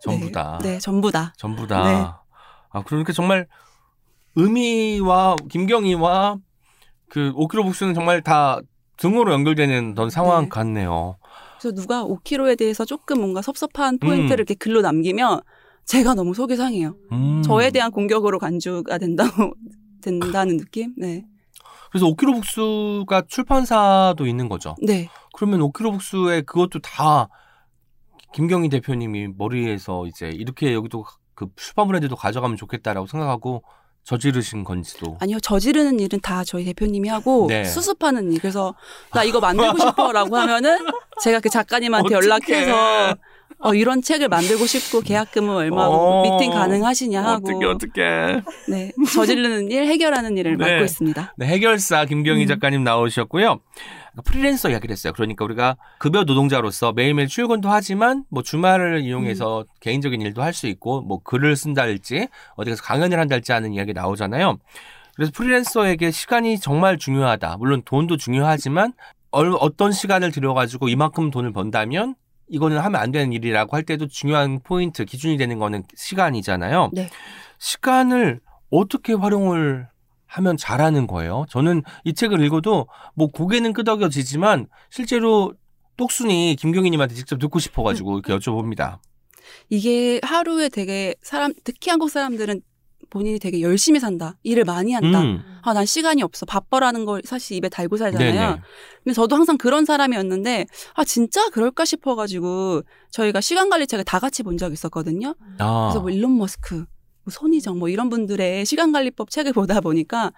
전부 0.00 0.26
네. 0.26 0.32
다. 0.32 0.58
네, 0.62 0.78
전부 0.78 1.10
다. 1.10 1.34
전부 1.36 1.66
다. 1.66 1.84
네. 1.84 2.06
아, 2.70 2.82
그러니까 2.84 3.12
정말 3.12 3.46
의미와 4.36 5.36
김경희와 5.50 6.38
그 7.08 7.32
5kg 7.32 7.64
북수는 7.64 7.94
정말 7.94 8.22
다 8.22 8.60
등으로 8.96 9.32
연결되는 9.32 9.94
그런 9.94 10.10
상황 10.10 10.44
네. 10.44 10.48
같네요. 10.48 11.18
그래서 11.58 11.74
누가 11.74 12.04
5kg에 12.04 12.56
대해서 12.56 12.84
조금 12.84 13.20
뭔가 13.20 13.42
섭섭한 13.42 13.98
포인트를 13.98 14.30
음. 14.30 14.38
이렇게 14.38 14.54
글로 14.54 14.80
남기면 14.80 15.40
제가 15.84 16.14
너무 16.14 16.34
속이 16.34 16.56
상해요. 16.56 16.96
음. 17.12 17.42
저에 17.42 17.70
대한 17.70 17.90
공격으로 17.90 18.38
간주가 18.38 18.98
된다고 18.98 19.54
된다는 20.00 20.56
느낌? 20.56 20.94
네. 20.96 21.24
그래서 21.90 22.06
5kg 22.06 22.34
북수가 22.34 23.22
출판사도 23.28 24.26
있는 24.26 24.48
거죠. 24.48 24.74
네. 24.82 25.08
그러면 25.34 25.60
5kg 25.60 25.92
북수의 25.92 26.42
그것도 26.42 26.80
다 26.80 27.28
김경희 28.34 28.68
대표님이 28.68 29.28
머리에서 29.36 30.06
이제 30.06 30.28
이렇게 30.28 30.74
여기도 30.74 31.04
그 31.34 31.46
슈퍼 31.56 31.84
브랜드도 31.86 32.16
가져가면 32.16 32.56
좋겠다라고 32.56 33.06
생각하고 33.06 33.62
저지르신 34.04 34.64
건지도. 34.64 35.18
아니요. 35.20 35.38
저지르는 35.40 36.00
일은 36.00 36.20
다 36.20 36.42
저희 36.42 36.64
대표님이 36.64 37.08
하고 37.08 37.46
네. 37.48 37.64
수습하는 37.64 38.32
일. 38.32 38.40
그래서 38.40 38.74
나 39.12 39.22
이거 39.22 39.38
만들고 39.38 39.78
싶어라고 39.78 40.36
하면은 40.36 40.78
제가 41.22 41.40
그 41.40 41.48
작가님한테. 41.48 42.14
연락해서 42.14 43.14
어, 43.60 43.74
이런 43.74 44.02
책을 44.02 44.28
만들고 44.28 44.66
싶고 44.66 45.00
계약금은 45.00 45.54
얼마고 45.56 45.94
어. 45.94 46.22
미팅 46.22 46.52
가능하시냐 46.52 47.24
하고 47.24 47.48
어떻게 47.48 47.64
어떻게. 47.66 48.40
네 48.68 48.92
저지르는 49.12 49.70
일 49.70 49.86
해결하는 49.86 50.36
일을 50.36 50.56
네. 50.56 50.64
맡고 50.72 50.84
있습니다. 50.84 51.34
네, 51.36 51.46
해결사 51.46 52.04
김경희 52.04 52.42
음. 52.44 52.46
작가님 52.48 52.84
나오셨고요. 52.84 53.60
프리랜서 54.24 54.70
이야기를 54.70 54.92
했어요. 54.92 55.12
그러니까 55.12 55.44
우리가 55.44 55.76
급여 55.98 56.24
노동자로서 56.24 56.92
매일매일 56.92 57.28
출근도 57.28 57.68
하지만 57.68 58.24
뭐 58.30 58.42
주말을 58.42 59.02
이용해서 59.02 59.64
개인적인 59.80 60.20
일도 60.20 60.42
할 60.42 60.52
수 60.52 60.66
있고 60.66 61.02
뭐 61.02 61.20
글을 61.22 61.54
쓴다 61.56 61.82
할지 61.82 62.26
어디 62.56 62.70
가서 62.70 62.82
강연을 62.82 63.18
한다 63.18 63.34
할지 63.36 63.52
하는 63.52 63.72
이야기 63.72 63.92
나오잖아요. 63.92 64.58
그래서 65.14 65.32
프리랜서에게 65.34 66.10
시간이 66.12 66.58
정말 66.60 66.96
중요하다. 66.98 67.56
물론 67.58 67.82
돈도 67.84 68.16
중요하지만 68.18 68.92
얼- 69.30 69.54
어떤 69.60 69.92
시간을 69.92 70.30
들여가지고 70.32 70.88
이만큼 70.88 71.30
돈을 71.30 71.52
번다면 71.52 72.14
이거는 72.48 72.78
하면 72.78 73.00
안 73.00 73.10
되는 73.10 73.32
일이라고 73.32 73.76
할 73.76 73.82
때도 73.82 74.08
중요한 74.08 74.60
포인트 74.62 75.04
기준이 75.04 75.36
되는 75.36 75.58
거는 75.58 75.84
시간이잖아요. 75.94 76.90
네. 76.92 77.08
시간을 77.58 78.40
어떻게 78.70 79.12
활용을 79.12 79.88
하면 80.26 80.56
잘하는 80.56 81.06
거예요. 81.06 81.46
저는 81.48 81.82
이 82.04 82.14
책을 82.14 82.40
읽어도 82.44 82.86
뭐 83.14 83.28
고개는 83.28 83.72
끄덕여지지만 83.72 84.66
실제로 84.90 85.54
똑순이 85.96 86.56
김경희님한테 86.58 87.14
직접 87.14 87.38
듣고 87.38 87.58
싶어가지고 87.58 88.18
이렇게 88.18 88.36
여쭤봅니다. 88.36 88.98
이게 89.70 90.20
하루에 90.22 90.68
되게 90.68 91.14
사람 91.22 91.52
특히 91.64 91.90
한국 91.90 92.10
사람들은 92.10 92.60
본인이 93.10 93.38
되게 93.38 93.62
열심히 93.62 94.00
산다. 94.00 94.36
일을 94.42 94.64
많이 94.64 94.92
한다. 94.92 95.22
음, 95.22 95.42
아, 95.68 95.74
난 95.74 95.84
시간이 95.84 96.22
없어. 96.22 96.46
바빠라는 96.46 97.04
걸 97.04 97.20
사실 97.24 97.56
입에 97.58 97.68
달고 97.68 97.98
살잖아요. 97.98 98.32
네네. 98.32 98.60
근데 99.04 99.14
저도 99.14 99.36
항상 99.36 99.58
그런 99.58 99.84
사람이었는데, 99.84 100.66
아, 100.94 101.04
진짜 101.04 101.48
그럴까 101.50 101.84
싶어가지고, 101.84 102.82
저희가 103.10 103.40
시간 103.40 103.68
관리 103.68 103.86
책을 103.86 104.04
다 104.04 104.18
같이 104.18 104.42
본 104.42 104.56
적이 104.56 104.72
있었거든요. 104.72 105.34
아, 105.58 105.88
그래서 105.88 106.00
뭐 106.00 106.10
일론 106.10 106.38
머스크, 106.38 106.76
뭐 106.76 107.30
손희정, 107.30 107.78
뭐 107.78 107.88
이런 107.90 108.08
분들의 108.08 108.64
시간 108.64 108.92
관리법 108.92 109.30
책을 109.30 109.52
보다 109.76 109.80
보니까, 109.80 110.32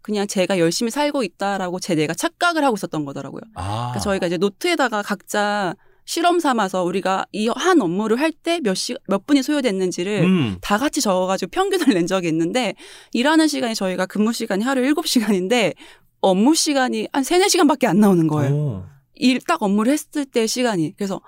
그냥 0.00 0.26
제가 0.26 0.58
열심히 0.58 0.90
살고 0.90 1.22
있다라고 1.22 1.78
제 1.78 1.94
내가 1.94 2.12
착각을 2.12 2.64
하고 2.64 2.74
있었던 2.74 3.04
거더라고요. 3.04 3.42
아, 3.54 3.92
그러니까 3.92 4.00
저희가 4.00 4.26
이제 4.26 4.36
노트에다가 4.36 5.02
각자 5.02 5.76
실험 6.04 6.40
삼아서 6.40 6.82
우리가 6.84 7.26
이 7.32 7.48
한 7.48 7.80
업무를 7.80 8.18
할 8.20 8.32
때 8.32 8.60
몇 8.60 8.74
시, 8.74 8.94
몇 9.08 9.26
분이 9.26 9.42
소요됐는지를 9.42 10.22
음, 10.24 10.56
다 10.60 10.78
같이 10.78 11.00
적어가지고 11.00 11.50
평균을 11.50 11.86
낸 11.94 12.06
적이 12.06 12.28
있는데 12.28 12.74
일하는 13.12 13.46
시간이 13.48 13.74
저희가 13.74 14.06
근무 14.06 14.32
시간이 14.32 14.64
하루 14.64 14.82
7시간인데 14.82 15.74
업무 16.20 16.54
시간이 16.54 17.08
한 17.12 17.22
3, 17.24 17.40
4시간밖에 17.42 17.86
안 17.86 17.98
나오는 18.00 18.26
거예요. 18.28 18.54
오, 18.54 18.84
일딱 19.14 19.62
업무를 19.62 19.92
했을 19.92 20.24
때 20.24 20.46
시간이. 20.46 20.94
그래서 20.96 21.20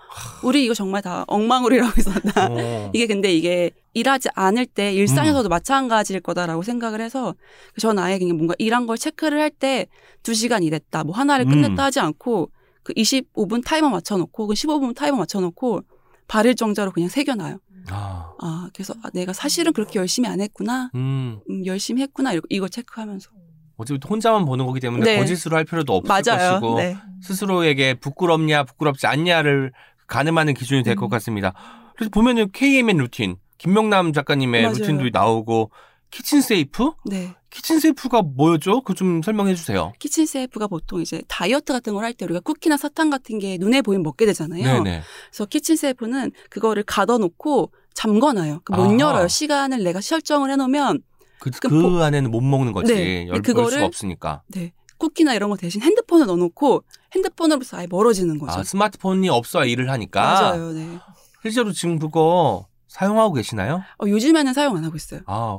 우리 0.43 0.65
이거 0.65 0.75
정말 0.75 1.03
다 1.03 1.25
엉망으로 1.29 1.75
일하고 1.77 1.93
있었다. 1.99 2.49
오. 2.51 2.91
이게 2.93 3.07
근데 3.07 3.33
이게 3.33 3.71
일하지 3.93 4.29
않을 4.35 4.67
때 4.67 4.93
일상에서도 4.93 5.49
마찬가지일 5.49 6.21
거다라고 6.21 6.63
생각을 6.63 7.01
해서 7.01 7.35
전 7.79 7.99
아예 7.99 8.19
그냥 8.19 8.37
뭔가 8.37 8.55
일한 8.59 8.87
걸 8.87 8.99
체크를 8.99 9.41
할때 9.41 9.87
2시간 10.25 10.65
일했다. 10.65 11.05
뭐 11.05 11.15
하나를 11.15 11.45
끝냈다 11.45 11.75
음. 11.75 11.79
하지 11.79 12.01
않고 12.01 12.51
그 12.85 12.93
25분 12.93 13.65
타이머 13.65 13.89
맞춰놓고 13.89 14.47
그 14.47 14.55
15분 14.55 14.95
타이머 14.95 15.17
맞춰놓고 15.17 15.81
발일 16.29 16.55
정자로 16.55 16.93
그냥 16.93 17.09
새겨놔요. 17.09 17.59
아, 17.91 18.33
아, 18.41 18.69
그래서 18.75 18.95
아, 19.03 19.11
내가 19.13 19.33
사실은 19.33 19.73
그렇게 19.73 19.99
열심히 19.99 20.29
안 20.29 20.41
했구나. 20.41 20.91
음, 20.95 21.41
음, 21.51 21.67
열심히 21.67 22.03
했구나. 22.03 22.33
이거, 22.33 22.43
이걸 22.49 22.69
체크하면서. 22.71 23.31
어차피 23.77 23.99
혼자만 24.09 24.45
보는 24.45 24.67
거기 24.67 24.79
때문에 24.81 25.05
네. 25.05 25.19
거짓으로 25.19 25.57
할 25.57 25.65
필요도 25.65 25.97
없을 25.97 26.09
맞아요. 26.09 26.61
것이고 26.61 26.79
네. 26.79 26.97
스스로에게 27.23 27.95
부끄럽냐 27.95 28.63
부끄럽지 28.65 29.07
않냐를 29.09 29.73
가늠하는 30.07 30.55
기준이 30.55 30.85
될것 30.85 31.09
음. 31.09 31.11
같습니다. 31.11 31.53
그래서 31.97 32.11
보면은 32.11 32.51
KMN 32.53 32.99
routine 32.99 33.37
김명남 33.59 34.13
작가님의 34.13 34.63
맞아요. 34.63 34.75
routine도 34.77 35.09
나오고 35.13 35.71
Kitchen 36.11 36.41
Safe 36.41 36.93
네. 37.07 37.35
Kitchen 37.55 37.79
Safe가 37.79 38.23
뭐였죠? 38.23 38.81
그거 38.81 38.95
좀 38.95 39.23
설명해 39.23 39.55
주세요. 39.55 39.93
Kitchen 40.01 40.27
Safe가 40.27 40.67
보통 40.67 41.01
이제 41.01 41.23
다이어트 41.29 41.73
같은 41.73 41.95
걸 41.95 42.05
할 42.05 42.13
때 42.15 42.25
우리가 42.25 42.41
쿠키나 42.41 42.77
사탕 42.77 43.11
같은 43.11 43.39
게 43.39 43.57
눈에 43.59 43.81
보이면 43.81 44.03
먹게 44.03 44.27
되잖아요. 44.27 44.63
네네. 44.63 45.03
그래서 45.31 45.45
Kitchen 45.47 45.77
Safe는 45.77 46.33
그거를 46.51 46.83
가둬놓고 46.83 47.71
잠궈놔요. 47.95 48.61
그 48.65 48.73
못. 48.73 48.99
열어요. 48.99 49.29
시간을 49.29 49.85
내가 49.85 50.01
설정을 50.01 50.51
해놓으면 50.51 51.01
그, 51.39 51.51
그그 51.51 51.69
보- 51.81 52.03
안에는 52.03 52.31
못 52.31 52.41
먹는 52.41 52.73
거지. 52.73 52.93
네. 52.93 53.27
열, 53.29 53.37
열 53.37 53.43
그거를- 53.43 53.71
수가 53.71 53.85
없으니까. 53.87 54.43
네. 54.49 54.73
쿠키나 54.99 55.35
이런 55.35 55.51
거 55.51 55.57
대신 55.57 55.81
핸드폰을 55.83 56.27
넣어놓고 56.27 56.83
핸드폰으로부터 57.15 57.77
아예 57.77 57.87
멀어지는 57.89 58.39
거죠. 58.39 58.61
아, 58.61 58.63
스마트폰이 58.65 59.29
없어야 59.29 59.65
일을 59.65 59.91
하니까. 59.91 60.23
맞아요. 60.23 60.73
네. 60.73 60.99
실제로 61.43 61.73
지금 61.73 61.99
그거 61.99 62.67
사용하고 62.89 63.35
계시나요? 63.35 63.83
어, 64.03 64.07
요즘에는 64.09 64.53
사용 64.55 64.77
안 64.77 64.85
하고 64.85 64.97
있어요. 64.97 65.21
아, 65.27 65.59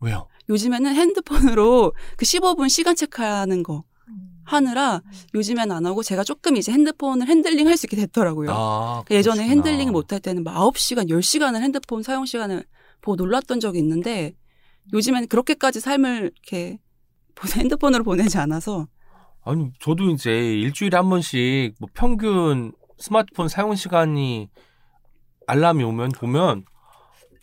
왜요? 0.00 0.26
요즘에는 0.48 0.94
핸드폰으로 0.94 1.92
그 2.16 2.24
15분 2.24 2.68
시간 2.68 2.94
체크하는 2.96 3.62
거 3.62 3.84
하느라 4.44 5.02
요즘에는 5.34 5.76
안 5.76 5.84
하고 5.84 6.02
제가 6.02 6.24
조금 6.24 6.56
이제 6.56 6.72
핸드폰을 6.72 7.26
handling 7.28 7.66
할 7.68 7.76
수 7.76 7.84
있게 7.86 7.96
됐더라고요. 7.96 8.50
아, 8.50 9.02
예전에 9.10 9.34
그러시구나. 9.36 9.50
handling을 9.50 9.92
못 9.92 10.12
할 10.12 10.20
때는 10.20 10.42
막 10.44 10.54
9시간, 10.54 11.08
10시간을 11.10 11.60
핸드폰 11.60 12.02
사용 12.02 12.24
시간을 12.24 12.64
보고 13.02 13.16
놀랐던 13.16 13.60
적이 13.60 13.80
있는데 13.80 14.34
요즘에는 14.94 15.28
그렇게까지 15.28 15.80
삶을 15.80 16.32
이렇게 16.34 16.78
핸드폰으로 17.56 18.02
보내지 18.04 18.38
않아서 18.38 18.88
아니 19.44 19.70
저도 19.80 20.10
이제 20.10 20.30
일주일에 20.30 20.96
한 20.96 21.08
번씩 21.10 21.74
뭐 21.78 21.88
평균 21.92 22.72
스마트폰 22.98 23.48
사용 23.48 23.74
시간이 23.76 24.48
알람이 25.46 25.84
오면 25.84 26.12
보면 26.12 26.64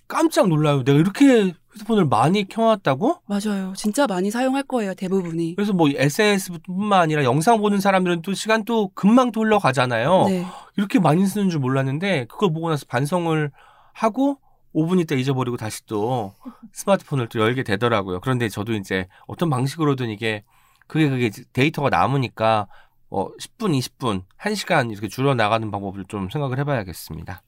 깜짝 0.08 0.48
놀라요. 0.48 0.84
내가 0.84 0.98
이렇게 1.00 1.54
휴대폰을 1.76 2.06
많이 2.06 2.48
켜놨다고? 2.48 3.22
맞아요. 3.26 3.74
진짜 3.76 4.08
많이 4.08 4.32
사용할 4.32 4.64
거예요. 4.64 4.94
대부분이. 4.94 5.56
그래서 5.56 5.74
뭐 5.74 5.90
SNS뿐만 5.94 7.02
아니라 7.02 7.24
영상 7.24 7.60
보는 7.60 7.80
사람들은 7.80 8.22
또 8.22 8.34
시간 8.34 8.64
또 8.64 8.90
금방 8.96 9.32
또 9.32 9.42
흘러가잖아요. 9.42 10.26
네. 10.30 10.46
이렇게 10.78 11.00
많이 11.00 11.26
쓰는 11.26 11.50
줄 11.50 11.60
몰랐는데 11.60 12.26
그걸 12.26 12.54
보고 12.54 12.70
나서 12.70 12.86
반성을 12.88 13.52
하고 13.94 14.40
5분 14.74 15.00
있다 15.02 15.16
잊어버리고 15.16 15.58
다시 15.58 15.86
또 15.86 16.34
스마트폰을 16.74 17.28
또 17.30 17.40
열게 17.40 17.64
되더라고요. 17.64 18.20
그런데 18.22 18.50
저도 18.50 18.74
이제 18.74 19.08
어떤 19.28 19.50
방식으로든 19.50 20.10
이게 20.10 20.44
그게 20.88 21.10
그게 21.10 21.32
데이터가 21.54 21.90
남으니까 21.90 22.68
어 23.10 23.28
10분, 23.38 23.78
20분, 23.78 24.24
1시간 24.38 24.92
이렇게 24.92 25.08
줄여 25.08 25.36
나가는 25.36 25.70
방법을 25.72 26.06
좀 26.08 26.30
생각을 26.30 26.58
해봐야겠습니다. 26.60 27.42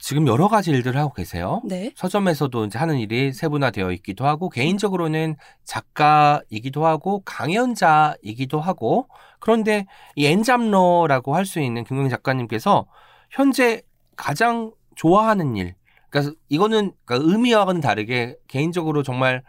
지금 0.00 0.26
여러 0.26 0.48
가지 0.48 0.70
일들을 0.70 0.98
하고 0.98 1.12
계세요. 1.12 1.60
네. 1.64 1.92
서점에서도 1.94 2.64
이제 2.64 2.78
하는 2.78 2.98
일이 2.98 3.32
세분화되어 3.32 3.92
있기도 3.92 4.26
하고 4.26 4.48
개인적으로는 4.48 5.36
작가이기도 5.64 6.86
하고 6.86 7.22
강연자이기도 7.24 8.60
하고 8.60 9.08
그런데 9.38 9.86
이 10.16 10.26
엔잡러라고 10.26 11.36
할 11.36 11.44
수 11.44 11.60
있는 11.60 11.84
김경희 11.84 12.08
작가님께서 12.10 12.86
현재 13.30 13.82
가장 14.16 14.72
좋아하는 14.94 15.56
일 15.56 15.74
그러니까 16.08 16.34
이거는 16.48 16.92
그러니까 17.04 17.30
의미와는 17.30 17.80
다르게 17.80 18.36
개인적으로 18.48 19.02
정말 19.02 19.42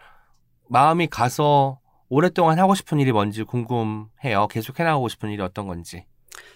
마음이 0.68 1.08
가서 1.08 1.80
오랫동안 2.10 2.60
하고 2.60 2.76
싶은 2.76 3.00
일이 3.00 3.12
뭔지 3.12 3.44
궁금해요. 3.44 4.48
계속 4.50 4.80
해나가고 4.80 5.08
싶은 5.10 5.30
일이 5.30 5.42
어떤 5.42 5.68
건지. 5.68 6.06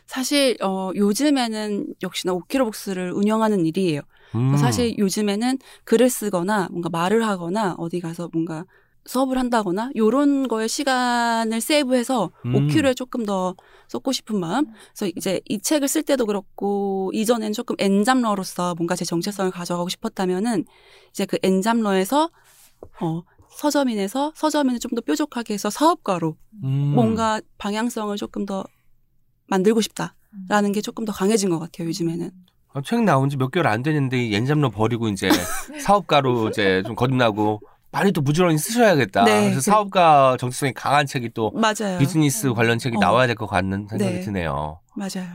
사실 0.07 0.57
어 0.61 0.91
요즘에는 0.95 1.95
역시나 2.03 2.33
5kg복스를 2.33 3.15
운영하는 3.15 3.65
일이에요. 3.65 4.01
음. 4.35 4.57
사실 4.57 4.97
요즘에는 4.97 5.57
글을 5.85 6.09
쓰거나 6.09 6.67
뭔가 6.71 6.89
말을 6.89 7.25
하거나 7.27 7.75
어디 7.77 7.99
가서 7.99 8.29
뭔가 8.33 8.65
수업을 9.07 9.37
한다거나 9.37 9.91
요런 9.95 10.47
거에 10.47 10.67
시간을 10.67 11.61
세이브해서 11.61 12.31
음. 12.45 12.53
5kg에 12.53 12.95
조금 12.95 13.23
더 13.23 13.55
쏟고 13.87 14.11
싶은 14.11 14.39
마음. 14.39 14.65
그래서 14.95 15.11
이제 15.15 15.41
이 15.47 15.59
책을 15.59 15.87
쓸 15.87 16.01
때도 16.01 16.25
그렇고 16.25 17.11
이전엔 17.13 17.53
조금 17.53 17.75
엔잡러로서 17.77 18.73
뭔가 18.75 18.95
제 18.95 19.05
정체성을 19.05 19.51
가져가고 19.51 19.89
싶었다면은 19.89 20.65
이제 21.11 21.25
그 21.27 21.37
엔잡러에서 21.43 22.29
어 23.01 23.21
서점인에서 23.51 24.33
서점인을 24.35 24.79
좀 24.79 24.95
더 24.95 25.01
뾰족하게 25.01 25.53
해서 25.53 25.69
사업가로 25.69 26.35
음. 26.63 26.69
뭔가 26.95 27.39
방향성을 27.57 28.15
조금 28.17 28.45
더 28.45 28.63
만들고 29.47 29.81
싶다라는 29.81 30.71
게 30.73 30.81
조금 30.81 31.05
더 31.05 31.11
강해진 31.13 31.49
것 31.49 31.59
같아요 31.59 31.87
요즘에는. 31.87 32.31
어, 32.73 32.81
책 32.81 33.03
나온 33.03 33.29
지 33.29 33.37
몇 33.37 33.51
개월 33.51 33.67
안 33.67 33.83
됐는데 33.83 34.25
이 34.25 34.35
엔잡러 34.35 34.69
버리고 34.69 35.07
이제 35.07 35.29
사업가로 35.81 36.49
이제 36.49 36.83
좀 36.85 36.95
거듭나고 36.95 37.61
빨리 37.91 38.11
또 38.11 38.21
부지런히 38.21 38.57
쓰셔야겠다. 38.57 39.23
네. 39.23 39.43
그래서 39.45 39.61
사업가 39.61 40.35
정체성이 40.37 40.73
강한 40.73 41.05
책이 41.05 41.29
또 41.33 41.51
맞아요. 41.51 41.97
비즈니스 41.99 42.51
관련 42.53 42.77
책이 42.77 42.97
어. 42.97 42.99
나와야 42.99 43.27
될 43.27 43.35
것 43.37 43.47
같는 43.47 43.87
생각이 43.87 44.11
네. 44.15 44.19
드네요. 44.21 44.81
맞아요. 44.95 45.29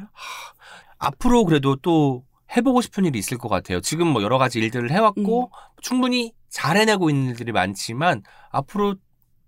앞으로 0.99 1.45
그래도 1.47 1.77
또 1.77 2.25
해보고 2.57 2.83
싶은 2.83 3.05
일이 3.07 3.19
있을 3.19 3.39
것 3.39 3.49
같아요. 3.49 3.81
지금 3.81 4.09
뭐 4.09 4.23
여러 4.23 4.37
가지 4.37 4.59
일들을 4.59 4.91
해왔고 4.91 5.45
음. 5.45 5.49
충분히 5.81 6.33
잘 6.51 6.77
해내고 6.77 7.09
있는 7.09 7.31
일들이 7.31 7.53
많지만 7.53 8.23
앞으로 8.51 8.97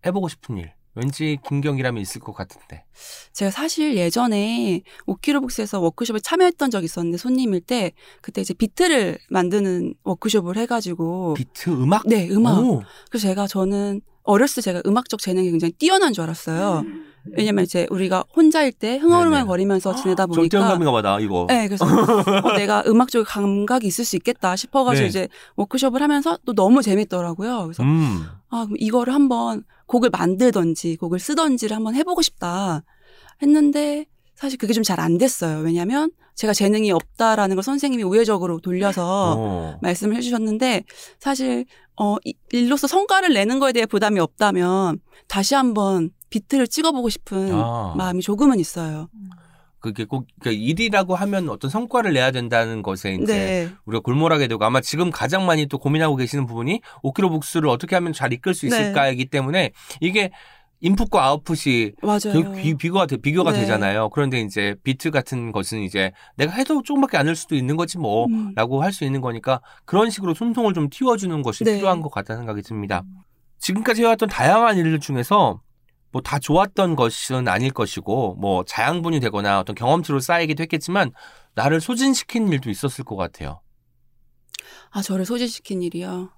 해보고 0.06 0.28
싶은 0.28 0.56
일 0.56 0.72
왠지 0.94 1.38
김경이라면 1.48 2.00
있을 2.02 2.20
것 2.20 2.32
같은데. 2.32 2.84
제가 3.32 3.50
사실 3.50 3.96
예전에 3.96 4.82
5kg북스에서 5.06 5.80
워크숍에 5.80 6.20
참여했던 6.20 6.70
적이 6.70 6.84
있었는데 6.84 7.16
손님일 7.16 7.62
때 7.62 7.92
그때 8.20 8.42
이제 8.42 8.52
비트를 8.52 9.18
만드는 9.30 9.94
워크숍을 10.04 10.56
해가지고 10.56 11.34
비트 11.34 11.70
음악? 11.70 12.06
네 12.06 12.28
음악 12.30 12.58
오. 12.58 12.82
그래서 13.10 13.28
제가 13.28 13.46
저는 13.46 14.02
어렸을 14.24 14.56
때 14.56 14.60
제가 14.62 14.82
음악적 14.86 15.20
재능이 15.20 15.50
굉장히 15.50 15.72
뛰어난 15.72 16.12
줄 16.12 16.24
알았어요. 16.24 16.84
왜냐면 17.36 17.64
이제 17.64 17.86
우리가 17.90 18.24
혼자일 18.34 18.72
때 18.72 18.96
흥얼흥얼 18.98 19.46
거리면서 19.46 19.94
지내다 19.94 20.26
보니까 20.26 20.58
절대감인가 20.58 20.90
보다 20.90 21.20
이거. 21.20 21.46
네, 21.48 21.68
그래서 21.68 21.84
어, 21.84 22.52
내가 22.58 22.82
음악 22.88 23.10
쪽에 23.10 23.24
감각이 23.24 23.86
있을 23.86 24.04
수 24.04 24.16
있겠다 24.16 24.56
싶어가지고 24.56 25.02
네. 25.04 25.08
이제 25.08 25.28
워크숍을 25.56 26.02
하면서 26.02 26.36
또 26.44 26.52
너무 26.52 26.82
재밌더라고요. 26.82 27.62
그래서 27.64 27.82
음. 27.84 28.24
아, 28.50 28.64
그럼 28.64 28.74
이거를 28.78 29.14
한번 29.14 29.62
곡을 29.86 30.10
만들던지 30.10 30.96
곡을 30.96 31.20
쓰던지를 31.20 31.76
한번 31.76 31.94
해보고 31.94 32.22
싶다 32.22 32.82
했는데 33.40 34.06
사실 34.34 34.58
그게 34.58 34.72
좀 34.72 34.82
잘 34.82 34.98
안 34.98 35.18
됐어요. 35.18 35.60
왜냐면 35.60 36.10
제가 36.34 36.52
재능이 36.52 36.90
없다라는 36.92 37.56
걸 37.56 37.62
선생님이 37.62 38.02
우회적으로 38.04 38.60
돌려서 38.60 39.34
어. 39.38 39.78
말씀을 39.82 40.16
해주셨는데 40.16 40.84
사실 41.18 41.64
어 42.00 42.16
이- 42.24 42.34
일로서 42.52 42.86
성과를 42.86 43.32
내는 43.34 43.58
거에 43.58 43.72
대해 43.72 43.86
부담이 43.86 44.18
없다면 44.20 44.98
다시 45.28 45.54
한번 45.54 46.10
비트를 46.30 46.66
찍어보고 46.66 47.08
싶은 47.10 47.52
아. 47.52 47.94
마음이 47.96 48.22
조금은 48.22 48.58
있어요. 48.58 49.08
그게 49.78 50.04
꼭 50.04 50.26
그러니까 50.40 50.62
일이라고 50.62 51.16
하면 51.16 51.48
어떤 51.48 51.68
성과를 51.68 52.12
내야 52.12 52.30
된다는 52.30 52.82
것에 52.82 53.14
이제 53.14 53.26
네, 53.34 53.68
우리가 53.84 54.00
골몰하게 54.00 54.46
되고 54.46 54.64
아마 54.64 54.80
지금 54.80 55.10
가장 55.10 55.44
많이 55.44 55.66
또 55.66 55.78
고민하고 55.78 56.14
계시는 56.14 56.46
부분이 56.46 56.80
5kg 57.02 57.28
복수를 57.30 57.68
어떻게 57.68 57.96
하면 57.96 58.12
잘 58.12 58.32
이끌 58.32 58.54
수 58.54 58.68
네. 58.68 58.68
있을까이기 58.68 59.24
때문에 59.26 59.72
이게 60.00 60.30
인풋과 60.82 61.24
아웃풋이 61.24 61.92
맞아요. 62.02 62.18
결국 62.32 62.56
비, 62.56 62.74
비교가 62.74 63.06
돼- 63.06 63.16
비교가 63.16 63.52
네. 63.52 63.60
되잖아요. 63.60 64.10
그런데 64.10 64.40
이제 64.40 64.74
비트 64.82 65.10
같은 65.12 65.52
것은 65.52 65.80
이제 65.80 66.12
내가 66.36 66.52
해도 66.52 66.82
조금밖에 66.82 67.16
안 67.16 67.28
할 67.28 67.36
수도 67.36 67.54
있는 67.54 67.76
거지 67.76 67.98
뭐. 67.98 68.26
음. 68.26 68.52
라고 68.56 68.82
할수 68.82 69.04
있는 69.04 69.20
거니까 69.20 69.60
그런 69.84 70.10
식으로 70.10 70.34
숨통을 70.34 70.74
좀 70.74 70.88
틔워주는 70.90 71.40
것이 71.42 71.62
네. 71.64 71.76
필요한 71.76 72.00
것 72.00 72.10
같다는 72.10 72.40
생각이 72.40 72.62
듭니다. 72.62 73.04
지금까지 73.60 74.02
해왔던 74.02 74.28
다양한 74.28 74.76
일들 74.76 74.98
중에서 75.00 75.60
뭐 76.10 76.20
다 76.20 76.38
좋았던 76.38 76.94
것은 76.96 77.48
아닐 77.48 77.70
것이고 77.72 78.34
뭐 78.40 78.64
자양분이 78.64 79.18
되거나 79.20 79.60
어떤 79.60 79.74
경험치로 79.74 80.20
쌓이기도 80.20 80.62
했겠지만 80.64 81.12
나를 81.54 81.80
소진시킨 81.80 82.48
일도 82.48 82.68
있었을 82.70 83.04
것 83.04 83.16
같아요. 83.16 83.60
아 84.90 85.00
저를 85.00 85.24
소진시킨 85.24 85.80
일이요. 85.82 86.28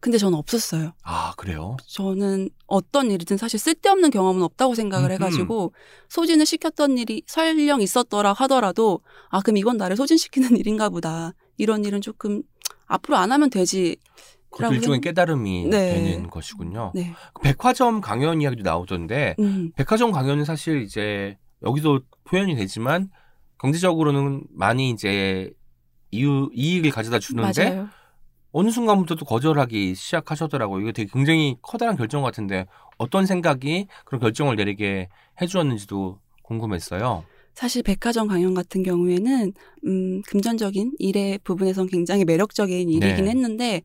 근데 0.00 0.16
저는 0.18 0.36
없었어요. 0.38 0.92
아 1.02 1.34
그래요? 1.36 1.76
저는 1.86 2.48
어떤 2.66 3.10
일이든 3.10 3.36
사실 3.36 3.58
쓸데없는 3.58 4.10
경험은 4.10 4.42
없다고 4.42 4.74
생각을. 4.74 5.10
해가지고 5.12 5.74
소진을 6.08 6.46
시켰던 6.46 6.96
일이 6.98 7.22
설령 7.26 7.82
있었더라 7.82 8.32
하더라도 8.32 9.00
아 9.28 9.40
그럼 9.42 9.58
이건 9.58 9.76
나를 9.76 9.96
소진시키는 9.96 10.56
일인가 10.56 10.88
보다 10.88 11.34
이런 11.58 11.84
일은 11.84 12.00
조금 12.00 12.42
앞으로 12.86 13.16
안 13.18 13.30
하면 13.32 13.50
되지. 13.50 13.96
그것도 14.50 14.62
라고 14.62 14.74
일종의 14.74 14.96
생- 14.96 15.00
깨달음이 15.02 15.66
네. 15.68 15.94
되는 15.94 16.28
것이군요. 16.30 16.92
네. 16.94 17.12
백화점 17.42 18.00
강연 18.00 18.40
이야기도 18.40 18.62
나오던데 18.62 19.36
음. 19.38 19.70
백화점 19.76 20.10
강연은 20.12 20.44
사실 20.44 20.82
이제 20.82 21.36
여기도 21.62 22.00
표현이 22.24 22.56
되지만 22.56 23.10
경제적으로는 23.60 24.44
많이 24.50 24.90
이제 24.90 25.52
이유 26.10 26.48
이익을 26.54 26.90
가져다 26.90 27.18
주는데 27.18 27.70
맞아요. 27.70 27.88
어느 28.52 28.70
순간부터 28.70 29.14
또 29.14 29.24
거절하기 29.24 29.94
시작하셨더라고요. 29.94 30.82
이게 30.82 30.92
되게 30.92 31.10
굉장히 31.12 31.56
커다란 31.62 31.96
결정 31.96 32.22
같은데 32.22 32.66
어떤 32.98 33.26
생각이 33.26 33.86
그런 34.04 34.20
결정을 34.20 34.56
내리게 34.56 35.08
해주었는지도 35.40 36.18
궁금했어요. 36.42 37.24
사실 37.54 37.82
백화점 37.82 38.28
강연 38.28 38.54
같은 38.54 38.82
경우에는 38.82 39.52
음, 39.86 40.22
금전적인 40.22 40.92
일의 40.98 41.38
부분에선 41.44 41.88
굉장히 41.88 42.24
매력적인 42.24 42.88
일이긴 42.88 43.24
네. 43.24 43.30
했는데 43.30 43.82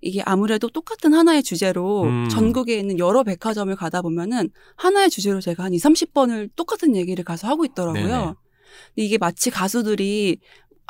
이게 0.00 0.22
아무래도 0.22 0.68
똑같은 0.68 1.12
하나의 1.12 1.42
주제로 1.42 2.04
음. 2.04 2.28
전국에 2.28 2.78
있는 2.78 2.98
여러 2.98 3.24
백화점을 3.24 3.74
가다 3.76 4.02
보면은 4.02 4.50
하나의 4.76 5.10
주제로 5.10 5.40
제가 5.40 5.64
한 5.64 5.74
2, 5.74 5.78
30번을 5.78 6.50
똑같은 6.56 6.96
얘기를 6.96 7.24
가서 7.24 7.48
하고 7.48 7.64
있더라고요. 7.64 8.02
네네. 8.02 8.24
근데 8.24 8.34
이게 8.96 9.18
마치 9.18 9.50
가수들이 9.50 10.38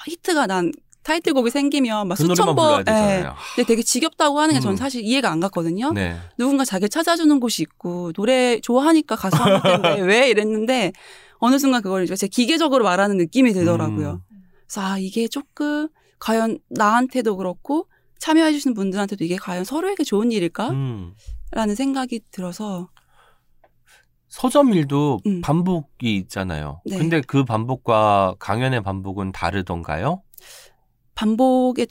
히트가 0.06 0.46
난 0.46 0.70
타이틀곡이 1.08 1.50
생기면 1.50 2.06
막 2.08 2.18
그 2.18 2.26
수천 2.26 2.54
번 2.54 2.84
되잖아요. 2.84 3.34
근데 3.54 3.66
되게 3.66 3.82
지겹다고 3.82 4.40
하는 4.40 4.54
게 4.54 4.60
저는 4.60 4.74
음. 4.74 4.76
사실 4.76 5.02
이해가 5.02 5.30
안 5.30 5.40
갔거든요. 5.40 5.92
네. 5.92 6.16
누군가 6.36 6.64
자기를 6.64 6.90
찾아주는 6.90 7.40
곳이 7.40 7.62
있고 7.62 8.12
노래 8.12 8.60
좋아하니까 8.60 9.16
가수 9.16 9.36
하는 9.36 9.62
텐데 9.62 10.00
왜 10.02 10.28
이랬는데 10.28 10.92
어느 11.38 11.58
순간 11.58 11.82
그걸 11.82 12.04
이제 12.04 12.14
제 12.14 12.26
기계적으로 12.28 12.84
말하는 12.84 13.16
느낌이 13.16 13.52
들더라고요. 13.52 14.20
음. 14.30 14.38
그래서 14.66 14.80
아 14.82 14.98
이게 14.98 15.28
조금 15.28 15.88
과연 16.18 16.58
나한테도 16.68 17.36
그렇고 17.36 17.88
참여해 18.18 18.52
주시는 18.52 18.74
분들한테도 18.74 19.24
이게 19.24 19.36
과연 19.36 19.64
서로에게 19.64 20.04
좋은 20.04 20.30
일일까라는 20.32 20.74
음. 20.74 21.74
생각이 21.74 22.20
들어서 22.30 22.90
서점 24.28 24.74
일도 24.74 25.20
음. 25.26 25.40
반복이 25.40 26.16
있잖아요. 26.16 26.82
네. 26.84 26.98
근데 26.98 27.22
그 27.22 27.44
반복과 27.44 28.34
강연의 28.38 28.82
반복은 28.82 29.32
다르던가요? 29.32 30.22
반복의 31.18 31.86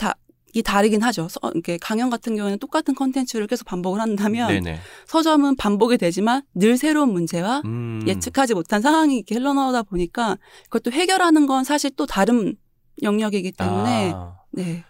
다르긴 0.63 1.03
하죠. 1.03 1.28
서, 1.28 1.41
이렇게 1.53 1.78
강연 1.78 2.09
같은 2.09 2.38
경우에는 2.38 2.59
똑같은 2.59 2.95
컨텐츠를 2.95 3.47
계속 3.47 3.65
반복을 3.65 3.99
한다면 3.99 4.47
네네. 4.47 4.80
서점은 5.05 5.57
반복이 5.57 5.97
되지만 5.97 6.43
늘 6.55 6.78
새로운 6.78 7.11
문제와 7.11 7.61
음. 7.65 8.01
예측하지 8.07 8.53
못한 8.53 8.82
상황이 8.82 9.17
이렇게 9.17 9.36
흘러나오다 9.36 9.84
보니까 9.84 10.38
그것도 10.69 10.93
해결하는 10.93 11.45
건 11.45 11.65
사실 11.65 11.91
또 11.97 12.05
다른 12.05 12.55
영역이기 13.03 13.51
때문에 13.51 14.13
아, 14.15 14.38
네. 14.51 14.86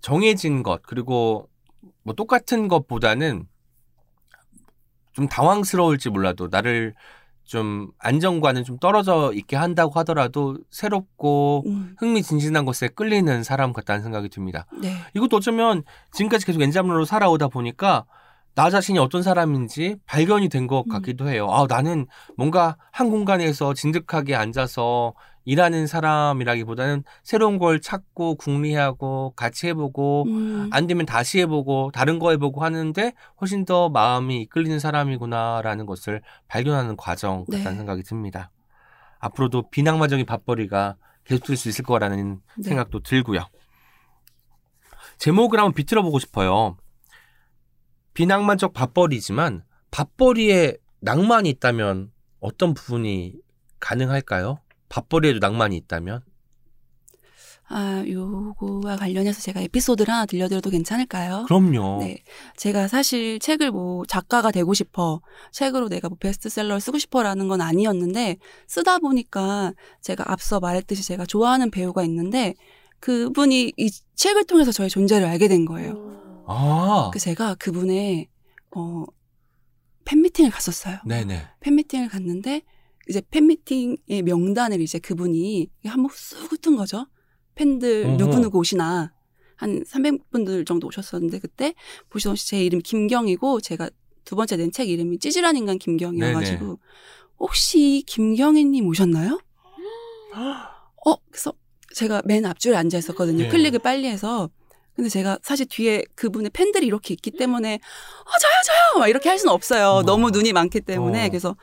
정해진 0.00 0.62
것 0.62 0.80
그리고 0.82 1.48
뭐 2.02 2.14
똑같은 2.14 2.68
것보다는 2.68 3.46
좀 5.12 5.28
당황스러울지 5.28 6.10
몰라도 6.10 6.46
나를 6.48 6.94
좀 7.48 7.90
안정과는 7.98 8.62
좀 8.62 8.78
떨어져 8.78 9.32
있게 9.34 9.56
한다고 9.56 9.98
하더라도 10.00 10.58
새롭고 10.70 11.64
음, 11.66 11.96
흥미진진한 11.98 12.66
것에 12.66 12.88
끌리는 12.88 13.42
사람 13.42 13.72
같다는 13.72 14.02
생각이 14.02 14.28
듭니다. 14.28 14.66
네. 14.82 14.92
이것도 15.14 15.38
어쩌면 15.38 15.82
지금까지 16.12 16.44
계속 16.44 16.60
엔잡러로 16.60 17.06
살아오다 17.06 17.48
보니까 17.48 18.04
나 18.54 18.68
자신이 18.68 18.98
어떤 18.98 19.22
사람인지 19.22 19.96
발견이 20.04 20.50
된것 20.50 20.86
음. 20.86 20.88
같기도 20.90 21.30
해요. 21.30 21.48
아, 21.50 21.64
나는 21.66 22.06
뭔가 22.36 22.76
한 22.92 23.08
공간에서 23.08 23.72
진득하게 23.72 24.34
앉아서 24.34 25.14
일하는 25.48 25.86
사람이라기보다는 25.86 27.04
새로운 27.22 27.56
걸 27.56 27.80
찾고 27.80 28.34
궁리하고 28.34 29.32
같이 29.34 29.66
해보고 29.68 30.24
음, 30.24 30.68
안 30.74 30.86
되면 30.86 31.06
다시 31.06 31.40
해보고 31.40 31.90
다른 31.90 32.18
거 32.18 32.32
해보고 32.32 32.62
하는데 32.62 33.14
훨씬 33.40 33.64
더 33.64 33.88
마음이 33.88 34.42
이끌리는 34.42 34.78
사람이구나라는 34.78 35.86
것을 35.86 36.20
발견하는 36.48 36.98
과정 36.98 37.46
같다는 37.46 37.70
네. 37.72 37.76
생각이 37.78 38.02
듭니다. 38.02 38.50
앞으로도 39.20 39.70
비낭만적인 39.70 40.26
밥벌이가 40.26 40.96
계속될 41.24 41.56
수 41.56 41.70
있을 41.70 41.82
거라는 41.82 42.42
네. 42.58 42.62
생각도 42.62 43.00
들고요. 43.00 43.46
제목을 45.16 45.58
한번 45.58 45.72
비틀어 45.72 46.02
보고 46.02 46.18
싶어요. 46.18 46.76
비낭만적 48.12 48.74
밥벌이지만 48.74 49.64
밥벌이에 49.92 50.76
낭만이 51.00 51.48
있다면 51.48 52.12
어떤 52.38 52.74
부분이 52.74 53.32
가능할까요? 53.80 54.58
밥벌이에도 54.88 55.38
낭만이 55.38 55.76
있다면? 55.76 56.22
아, 57.70 58.02
요거와 58.08 58.96
관련해서 58.96 59.42
제가 59.42 59.60
에피소드를 59.60 60.12
하나 60.12 60.24
들려드려도 60.24 60.70
괜찮을까요? 60.70 61.44
그럼요. 61.46 61.98
네. 62.00 62.22
제가 62.56 62.88
사실 62.88 63.38
책을 63.38 63.70
뭐 63.72 64.06
작가가 64.06 64.50
되고 64.50 64.72
싶어, 64.72 65.20
책으로 65.52 65.90
내가 65.90 66.08
뭐 66.08 66.16
베스트셀러를 66.18 66.80
쓰고 66.80 66.96
싶어라는 66.96 67.46
건 67.48 67.60
아니었는데, 67.60 68.38
쓰다 68.66 68.98
보니까 69.00 69.74
제가 70.00 70.32
앞서 70.32 70.60
말했듯이 70.60 71.06
제가 71.06 71.26
좋아하는 71.26 71.70
배우가 71.70 72.04
있는데, 72.04 72.54
그분이 73.00 73.74
이 73.76 73.90
책을 74.14 74.44
통해서 74.46 74.72
저의 74.72 74.88
존재를 74.88 75.26
알게 75.28 75.48
된 75.48 75.66
거예요. 75.66 76.44
아, 76.46 77.10
그 77.12 77.18
제가 77.18 77.54
그분의, 77.56 78.28
어, 78.74 79.04
팬미팅을 80.06 80.50
갔었어요. 80.50 81.00
네네. 81.04 81.42
팬미팅을 81.60 82.08
갔는데, 82.08 82.62
이제 83.08 83.22
팬미팅의 83.30 84.22
명단을 84.24 84.80
이제 84.80 84.98
그분이 84.98 85.68
한번 85.86 86.10
쑥 86.14 86.52
훑은 86.52 86.76
거죠. 86.76 87.06
팬들 87.54 88.04
어허. 88.06 88.16
누구누구 88.16 88.58
오시나. 88.58 89.12
한 89.56 89.82
300분들 89.82 90.64
정도 90.66 90.86
오셨었는데 90.86 91.40
그때 91.40 91.74
보시던시 92.10 92.46
제 92.48 92.62
이름 92.64 92.80
김경이고 92.80 93.60
제가 93.60 93.90
두 94.24 94.36
번째 94.36 94.56
낸 94.56 94.70
책 94.70 94.88
이름이 94.88 95.18
찌질한 95.18 95.56
인간 95.56 95.78
김경이어가지고 95.78 96.64
네네. 96.64 96.76
혹시 97.40 98.04
김경희님 98.06 98.86
오셨나요? 98.86 99.40
어 101.06 101.14
그래서 101.30 101.52
제가 101.94 102.22
맨 102.24 102.44
앞줄에 102.46 102.76
앉아 102.76 102.98
있었거든요. 102.98 103.44
네. 103.44 103.48
클릭을 103.48 103.80
빨리 103.80 104.06
해서 104.06 104.50
근데 104.94 105.08
제가 105.08 105.38
사실 105.42 105.66
뒤에 105.66 106.04
그분의 106.14 106.50
팬들이 106.50 106.86
이렇게 106.86 107.14
있기 107.14 107.30
때문에 107.32 107.74
어 107.76 108.30
저요 108.40 108.52
저요 108.66 109.00
막 109.00 109.08
이렇게 109.08 109.28
할 109.28 109.38
수는 109.38 109.52
없어요. 109.52 109.86
우와. 109.94 110.02
너무 110.02 110.30
눈이 110.30 110.52
많기 110.52 110.80
때문에 110.80 111.26
어. 111.26 111.28
그래서 111.30 111.56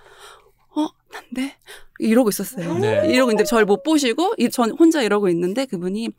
어 1.15 1.21
난데 1.33 1.55
이러고 1.99 2.29
있었어요. 2.29 2.77
네. 2.79 3.07
이러고 3.07 3.31
있는데 3.31 3.43
저를 3.45 3.65
못 3.65 3.83
보시고 3.83 4.33
이- 4.37 4.49
전 4.49 4.71
혼자 4.71 5.01
이러고 5.01 5.29
있는데 5.29 5.65
그분이 5.65 6.09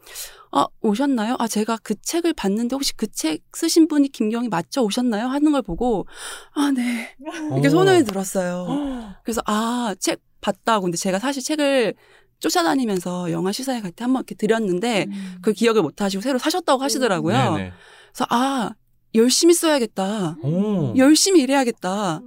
아 0.52 0.66
오셨나요? 0.80 1.36
아 1.38 1.46
제가 1.48 1.78
그 1.82 1.94
책을 2.00 2.32
봤는데 2.32 2.74
혹시 2.76 2.94
그 2.96 3.06
책 3.08 3.42
쓰신 3.52 3.88
분이 3.88 4.08
김경희 4.08 4.48
맞죠? 4.48 4.82
오셨나요? 4.84 5.26
하는 5.26 5.52
걸 5.52 5.62
보고 5.62 6.06
아 6.54 6.70
네 6.70 7.14
이렇게 7.52 7.68
오. 7.68 7.70
손을 7.70 8.04
들었어요. 8.04 9.14
그래서 9.24 9.42
아 9.46 9.94
책 10.00 10.20
봤다고 10.40 10.82
근데 10.84 10.96
제가 10.96 11.18
사실 11.18 11.42
책을 11.42 11.94
쫓아다니면서 12.38 13.32
영화 13.32 13.50
시사회 13.52 13.80
갈 13.80 13.90
때 13.92 14.04
한번 14.04 14.20
이렇게 14.20 14.34
드렸는데 14.34 15.06
그 15.42 15.52
기억을 15.52 15.82
못 15.82 16.00
하시고 16.02 16.20
새로 16.20 16.38
사셨다고 16.38 16.82
하시더라고요. 16.82 17.34
네네. 17.54 17.72
그래서 18.12 18.26
아 18.30 18.70
열심히 19.14 19.54
써야겠다. 19.54 20.36
오. 20.42 20.94
열심히 20.96 21.40
일해야겠다. 21.42 22.20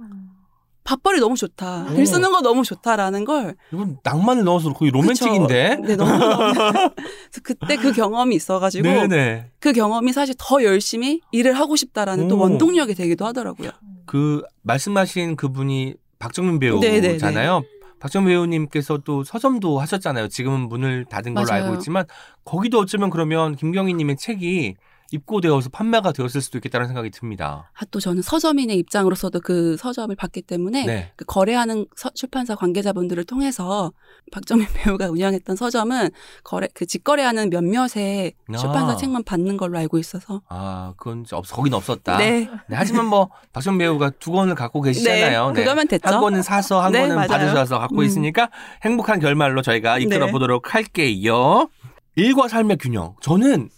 밥벌이 0.90 1.20
너무 1.20 1.36
좋다. 1.36 1.86
오. 1.88 1.94
글 1.94 2.04
쓰는 2.04 2.32
거 2.32 2.40
너무 2.40 2.64
좋다라는 2.64 3.24
걸 3.24 3.54
이건 3.72 3.98
낭만을 4.02 4.42
넣어서 4.42 4.72
거의 4.72 4.90
로맨틱인데? 4.90 5.76
그쵸. 5.76 5.86
네, 5.86 5.96
너무 5.96 6.10
그때 7.44 7.76
그 7.76 7.92
경험이 7.92 8.34
있어가지고 8.34 8.82
네네. 8.82 9.50
그 9.60 9.72
경험이 9.72 10.12
사실 10.12 10.34
더 10.36 10.64
열심히 10.64 11.20
일을 11.30 11.52
하고 11.52 11.76
싶다라는 11.76 12.26
또 12.26 12.36
오. 12.36 12.40
원동력이 12.40 12.94
되기도 12.94 13.24
하더라고요. 13.24 13.70
그 14.04 14.42
말씀하신 14.62 15.36
그분이 15.36 15.94
박정민 16.18 16.58
네네네. 16.58 17.00
배우잖아요. 17.08 17.62
박정민 18.00 18.32
배우님께서 18.32 18.98
또 19.04 19.22
서점도 19.22 19.78
하셨잖아요. 19.78 20.26
지금은 20.26 20.68
문을 20.68 21.04
닫은 21.04 21.34
걸로 21.34 21.46
맞아요. 21.48 21.64
알고 21.64 21.76
있지만 21.76 22.04
거기도 22.44 22.80
어쩌면 22.80 23.10
그러면 23.10 23.54
김경희님의 23.54 24.16
책이 24.16 24.74
입고되어서 25.12 25.70
판매가 25.70 26.12
되었을 26.12 26.40
수도 26.40 26.58
있겠다는 26.58 26.86
생각이 26.86 27.10
듭니다. 27.10 27.70
아, 27.74 27.84
또 27.90 27.98
저는 28.00 28.22
서점인의 28.22 28.76
입장으로서도 28.78 29.40
그 29.40 29.76
서점을 29.76 30.14
봤기 30.14 30.42
때문에 30.42 30.86
네. 30.86 31.12
그 31.16 31.24
거래하는 31.24 31.86
서- 31.96 32.10
출판사 32.14 32.54
관계자분들을 32.54 33.24
통해서 33.24 33.92
박정민 34.30 34.66
배우가 34.74 35.08
운영했던 35.10 35.56
서점은 35.56 36.10
거래 36.44 36.68
그 36.74 36.86
직거래하는 36.86 37.50
몇몇의 37.50 38.34
아. 38.52 38.56
출판사 38.56 38.96
책만 38.96 39.24
받는 39.24 39.56
걸로 39.56 39.78
알고 39.78 39.98
있어서 39.98 40.42
아, 40.48 40.94
그건 40.96 41.24
없, 41.32 41.46
거긴 41.50 41.74
없었다. 41.74 42.16
네, 42.18 42.48
네, 42.68 42.76
하지만 42.76 43.06
뭐 43.06 43.30
박정민 43.52 43.78
배우가 43.80 44.10
두 44.20 44.30
권을 44.32 44.54
갖고 44.54 44.80
계시잖아요. 44.80 45.52
네, 45.52 45.62
그거면 45.64 45.88
됐죠. 45.88 46.08
한 46.08 46.20
권은 46.20 46.42
사서 46.42 46.80
한 46.80 46.92
네, 46.92 47.00
권은 47.02 47.16
맞아요. 47.16 47.28
받으셔서 47.28 47.78
갖고 47.78 47.96
음. 47.98 48.04
있으니까 48.04 48.50
행복한 48.84 49.18
결말로 49.18 49.62
저희가 49.62 49.98
이끌어 49.98 50.26
네. 50.26 50.32
보도록 50.32 50.74
할게요. 50.74 51.68
일과 52.16 52.48
삶의 52.48 52.76
균형. 52.78 53.14
저는 53.20 53.70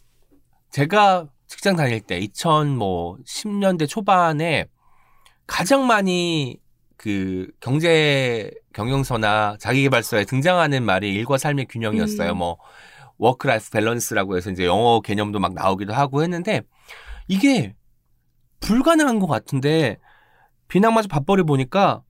제가 0.73 1.29
직장 1.47 1.77
다닐 1.77 2.01
때 2.01 2.18
2010년대 2.18 3.87
초반에 3.87 4.66
가장 5.47 5.87
많이 5.87 6.59
그 6.97 7.49
경제 7.61 8.51
경영서나 8.73 9.59
자기계발서에 9.61 10.25
등장하는 10.25 10.83
말이 10.83 11.12
일과 11.12 11.37
삶의 11.37 11.66
균형이었어요. 11.66 12.33
음. 12.33 12.39
뭐 12.39 12.59
work 13.18 13.47
life 13.47 13.70
balance라고 13.70 14.37
해서 14.37 14.51
이제 14.51 14.64
영어 14.64 15.01
개념도 15.01 15.41
막 15.41 15.53
나오기도 15.53 15.93
하고 15.93 16.23
했는데 16.23 16.62
이게 17.29 17.75
불가능한 18.61 19.18
것 19.18 19.27
같은데 19.27 19.99
비낭만적 20.68 21.09
밥벌이 21.09 21.43
보니까 21.43 22.03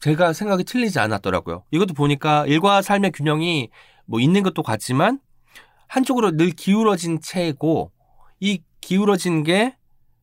제가 0.00 0.32
생각이 0.32 0.64
틀리지 0.64 0.98
않았더라고요. 0.98 1.64
이것도 1.70 1.94
보니까 1.94 2.44
일과 2.46 2.82
삶의 2.82 3.12
균형이 3.12 3.70
뭐 4.04 4.18
있는 4.18 4.42
것도 4.42 4.64
같지만 4.64 5.20
한쪽으로 5.88 6.32
늘 6.36 6.50
기울어진 6.50 7.20
채고 7.20 7.92
이 8.40 8.60
기울어진 8.80 9.42
게 9.42 9.76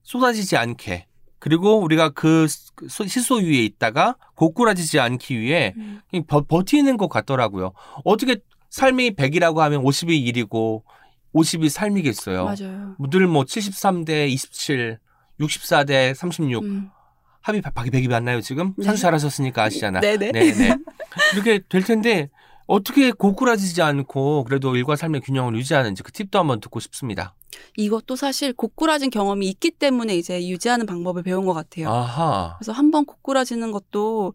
쏟아지지 0.04 0.58
않게 0.58 1.08
그리고 1.40 1.80
우리가 1.80 2.10
그 2.10 2.48
소- 2.88 3.06
시소 3.06 3.36
위에 3.36 3.64
있다가 3.66 4.16
고꾸라지지 4.36 5.00
않기 5.00 5.40
위해 5.40 5.74
음. 5.78 6.02
버, 6.28 6.42
버티는 6.42 6.98
것 6.98 7.10
같더라고요. 7.10 7.74
어떻게 8.06 8.38
삶이 8.70 9.12
100이라고 9.12 9.58
하면 9.58 9.84
50이 9.84 10.26
일이고 10.26 10.84
50이 11.36 11.70
삶이겠어요. 11.70 12.46
맞아요. 12.46 12.96
늘뭐 13.00 13.44
73대 13.44 14.30
27, 14.30 15.00
64대 15.40 16.14
36 16.14 16.64
음. 16.64 16.90
합이 17.42 17.60
박이 17.62 17.90
100이 17.90 18.08
맞나요 18.08 18.40
지금? 18.40 18.74
네. 18.78 18.86
산수 18.86 19.02
잘하셨으니까 19.02 19.64
아시잖아. 19.64 20.00
네네. 20.02 20.32
네네. 20.32 20.78
이렇게 21.34 21.60
될 21.68 21.84
텐데 21.84 22.30
어떻게 22.66 23.12
고꾸라지지 23.12 23.82
않고 23.82 24.46
그래도 24.46 24.76
일과 24.76 24.96
삶의 24.96 25.22
균형을 25.22 25.56
유지하는지 25.56 26.04
그 26.04 26.12
팁도 26.12 26.40
한번 26.40 26.60
듣고 26.60 26.80
싶습니다. 26.80 27.36
이것도 27.78 28.16
사실 28.16 28.54
고꾸라진 28.54 29.10
경험이 29.10 29.48
있기 29.50 29.72
때문에 29.72 30.16
이제 30.18 30.48
유지하는 30.48 30.86
방법을 30.86 31.24
배운 31.24 31.46
것 31.46 31.54
같아요. 31.54 31.90
아하. 31.90 32.56
그래서 32.58 32.72
한번 32.72 33.06
고꾸라지는 33.06 33.72
것도 33.72 34.34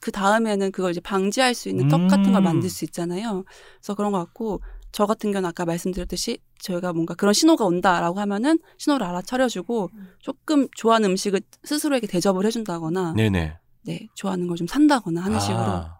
그 0.00 0.10
다음에는 0.10 0.72
그걸 0.72 0.90
이제 0.90 1.00
방지할 1.00 1.54
수 1.54 1.68
있는 1.68 1.88
떡 1.88 2.08
같은 2.08 2.32
걸 2.32 2.42
음. 2.42 2.44
만들 2.44 2.68
수 2.68 2.84
있잖아요. 2.84 3.44
그래서 3.78 3.94
그런 3.94 4.10
것 4.12 4.18
같고 4.18 4.60
저 4.90 5.06
같은 5.06 5.30
경우는 5.30 5.48
아까 5.48 5.64
말씀드렸듯이 5.64 6.38
저희가 6.58 6.92
뭔가 6.92 7.14
그런 7.14 7.32
신호가 7.32 7.64
온다라고 7.64 8.18
하면은 8.20 8.58
신호를 8.78 9.06
알아차려주고 9.06 9.90
조금 10.18 10.68
좋아하는 10.76 11.10
음식을 11.10 11.40
스스로에게 11.64 12.06
대접을 12.08 12.44
해준다거나 12.44 13.14
네네. 13.16 13.58
네 13.84 14.08
좋아하는 14.14 14.48
걸 14.48 14.56
좀 14.56 14.66
산다거나 14.66 15.22
하는 15.22 15.38
식으로 15.40 15.58
아. 15.60 15.98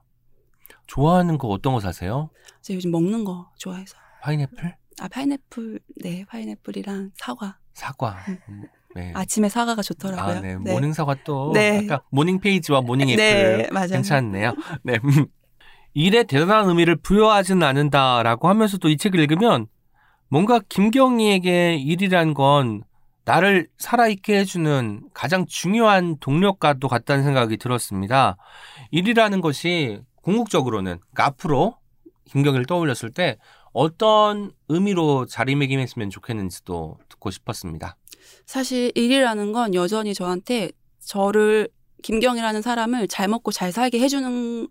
좋아하는 0.93 1.39
거 1.39 1.49
어떤 1.49 1.73
거 1.73 1.81
사세요? 1.81 2.29
제가 2.61 2.77
요즘 2.77 2.91
먹는 2.91 3.25
거 3.25 3.51
좋아해서 3.57 3.97
파인애플? 4.21 4.77
아 5.01 5.09
파인애플 5.09 5.81
네 6.03 6.27
파인애플이랑 6.29 7.13
사과 7.15 7.57
사과. 7.73 8.19
음. 8.29 8.39
음, 8.51 8.65
네. 8.95 9.11
아침에 9.15 9.49
사과가 9.49 9.81
좋더라고요. 9.81 10.37
아, 10.37 10.41
네. 10.41 10.57
모닝 10.57 10.93
사과 10.93 11.17
또 11.25 11.53
네. 11.55 11.79
아까 11.85 12.03
morning 12.11 12.41
page와 12.41 12.83
morning 12.83 13.09
apple 13.09 13.17
네, 13.17 13.69
맞아요. 13.73 13.89
괜찮네요. 13.89 14.55
네. 14.83 14.99
일에 15.95 16.25
대단한 16.25 16.69
의미를 16.69 16.97
부여하지는 16.97 17.67
않는다라고 17.67 18.51
하면서도 18.51 18.91
이 18.91 18.99
책을 18.99 19.19
읽으면 19.21 19.69
뭔가 20.29 20.61
김경희에게 20.69 21.77
일이란 21.77 22.35
건 22.35 22.83
나를 23.25 23.69
살아있게 23.79 24.41
해주는 24.41 25.09
가장 25.15 25.47
중요한 25.47 26.19
동력과도 26.19 26.89
같다는 26.89 27.25
생각이 27.25 27.57
들었습니다. 27.57 28.37
일이라는 28.91 29.41
것이 29.41 30.03
궁극적으로는 30.23 30.99
그러니까 30.99 31.27
앞으로 31.27 31.77
김경희를 32.27 32.67
떠올렸을 32.67 33.11
때 33.13 33.39
어떤 33.73 34.53
의미로 34.69 35.27
자리매김했으면 35.27 36.11
좋겠는지도 36.11 36.99
듣고 37.09 37.31
싶었습니다. 37.31 37.97
사실 38.47 38.93
일이라는 38.95 39.53
건 39.53 39.75
여전히 39.75 40.15
저한테 40.15 40.71
저를 41.01 41.69
김경이라는 42.03 42.63
사람을 42.63 43.09
잘 43.09 43.29
먹고 43.29 43.53
잘 43.53 43.73
살게 43.73 44.01
해주는 44.01 44.69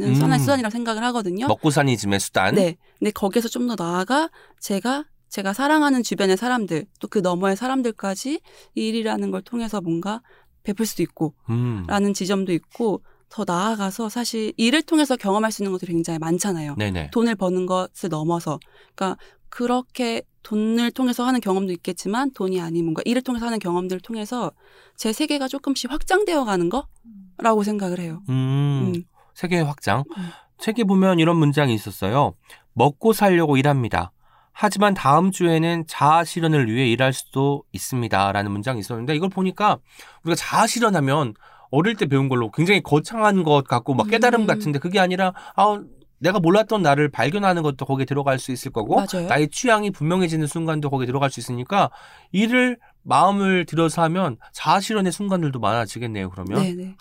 음. 0.00 0.14
선한 0.14 0.40
수단이라고 0.40 0.70
생각을 0.72 1.04
하거든요. 1.04 1.46
먹고 1.46 1.70
사니즘의 1.70 2.20
수단. 2.20 2.54
네. 2.54 2.76
근데 2.98 3.10
거기서 3.12 3.48
좀 3.48 3.66
더 3.68 3.76
나아가 3.76 4.28
제가 4.60 5.04
제가 5.28 5.52
사랑하는 5.52 6.02
주변의 6.02 6.36
사람들 6.36 6.86
또 7.00 7.08
그 7.08 7.18
너머의 7.20 7.56
사람들까지 7.56 8.40
이 8.74 8.88
일이라는 8.88 9.30
걸 9.30 9.42
통해서 9.42 9.80
뭔가 9.80 10.20
베풀 10.64 10.86
수도 10.86 11.02
있고 11.02 11.34
음. 11.48 11.84
라는 11.88 12.12
지점도 12.12 12.52
있고 12.52 13.02
더 13.28 13.44
나아가서 13.46 14.08
사실 14.08 14.52
일을 14.56 14.82
통해서 14.82 15.16
경험할 15.16 15.50
수 15.50 15.62
있는 15.62 15.72
것들이 15.72 15.92
굉장히 15.92 16.18
많잖아요. 16.18 16.76
네네. 16.76 17.10
돈을 17.10 17.34
버는 17.34 17.66
것을 17.66 18.08
넘어서 18.08 18.58
그러니까 18.94 19.20
그렇게 19.48 20.22
돈을 20.42 20.90
통해서 20.90 21.24
하는 21.24 21.40
경험도 21.40 21.72
있겠지만 21.72 22.32
돈이 22.32 22.60
아닌 22.60 22.84
뭔가 22.84 23.02
일을 23.04 23.22
통해서 23.22 23.46
하는 23.46 23.58
경험들을 23.58 24.00
통해서 24.00 24.52
제 24.96 25.12
세계가 25.12 25.48
조금씩 25.48 25.90
확장되어 25.90 26.44
가는 26.44 26.68
거라고 26.68 27.62
생각을 27.62 27.98
해요. 27.98 28.22
음. 28.28 28.92
음. 28.94 29.02
세계 29.34 29.60
확장. 29.60 30.04
음. 30.16 30.28
책에 30.58 30.84
보면 30.84 31.18
이런 31.18 31.36
문장이 31.36 31.74
있었어요. 31.74 32.34
먹고 32.72 33.12
살려고 33.12 33.56
일합니다. 33.56 34.12
하지만 34.52 34.94
다음 34.94 35.32
주에는 35.32 35.84
자아 35.88 36.24
실현을 36.24 36.70
위해 36.70 36.86
일할 36.88 37.12
수도 37.12 37.64
있습니다. 37.72 38.32
라는 38.32 38.52
문장이 38.52 38.78
있었는데 38.78 39.16
이걸 39.16 39.28
보니까 39.28 39.78
우리가 40.22 40.36
자아 40.36 40.66
실현하면 40.68 41.34
어릴 41.74 41.96
때 41.96 42.06
배운 42.06 42.28
걸로 42.28 42.50
굉장히 42.50 42.82
거창한 42.82 43.42
것 43.42 43.66
같고 43.66 43.94
막 43.94 44.08
깨달음 44.08 44.42
음. 44.42 44.46
같은데 44.46 44.78
그게 44.78 45.00
아니라 45.00 45.32
아 45.56 45.82
내가 46.18 46.38
몰랐던 46.40 46.82
나를 46.82 47.10
발견하는 47.10 47.62
것도 47.62 47.84
거기에 47.84 48.06
들어갈 48.06 48.38
수 48.38 48.52
있을 48.52 48.70
거고 48.70 48.96
맞아요. 48.96 49.26
나의 49.28 49.48
취향이 49.48 49.90
분명해지는 49.90 50.46
순간도 50.46 50.88
거기에 50.88 51.06
들어갈 51.06 51.30
수 51.30 51.40
있으니까 51.40 51.90
일을 52.32 52.78
마음을 53.02 53.66
들여서 53.66 54.02
하면 54.02 54.38
자아 54.52 54.80
실현의 54.80 55.12
순간들도 55.12 55.58
많아지겠네요. 55.58 56.30
그러면 56.30 56.62
네네. 56.62 56.96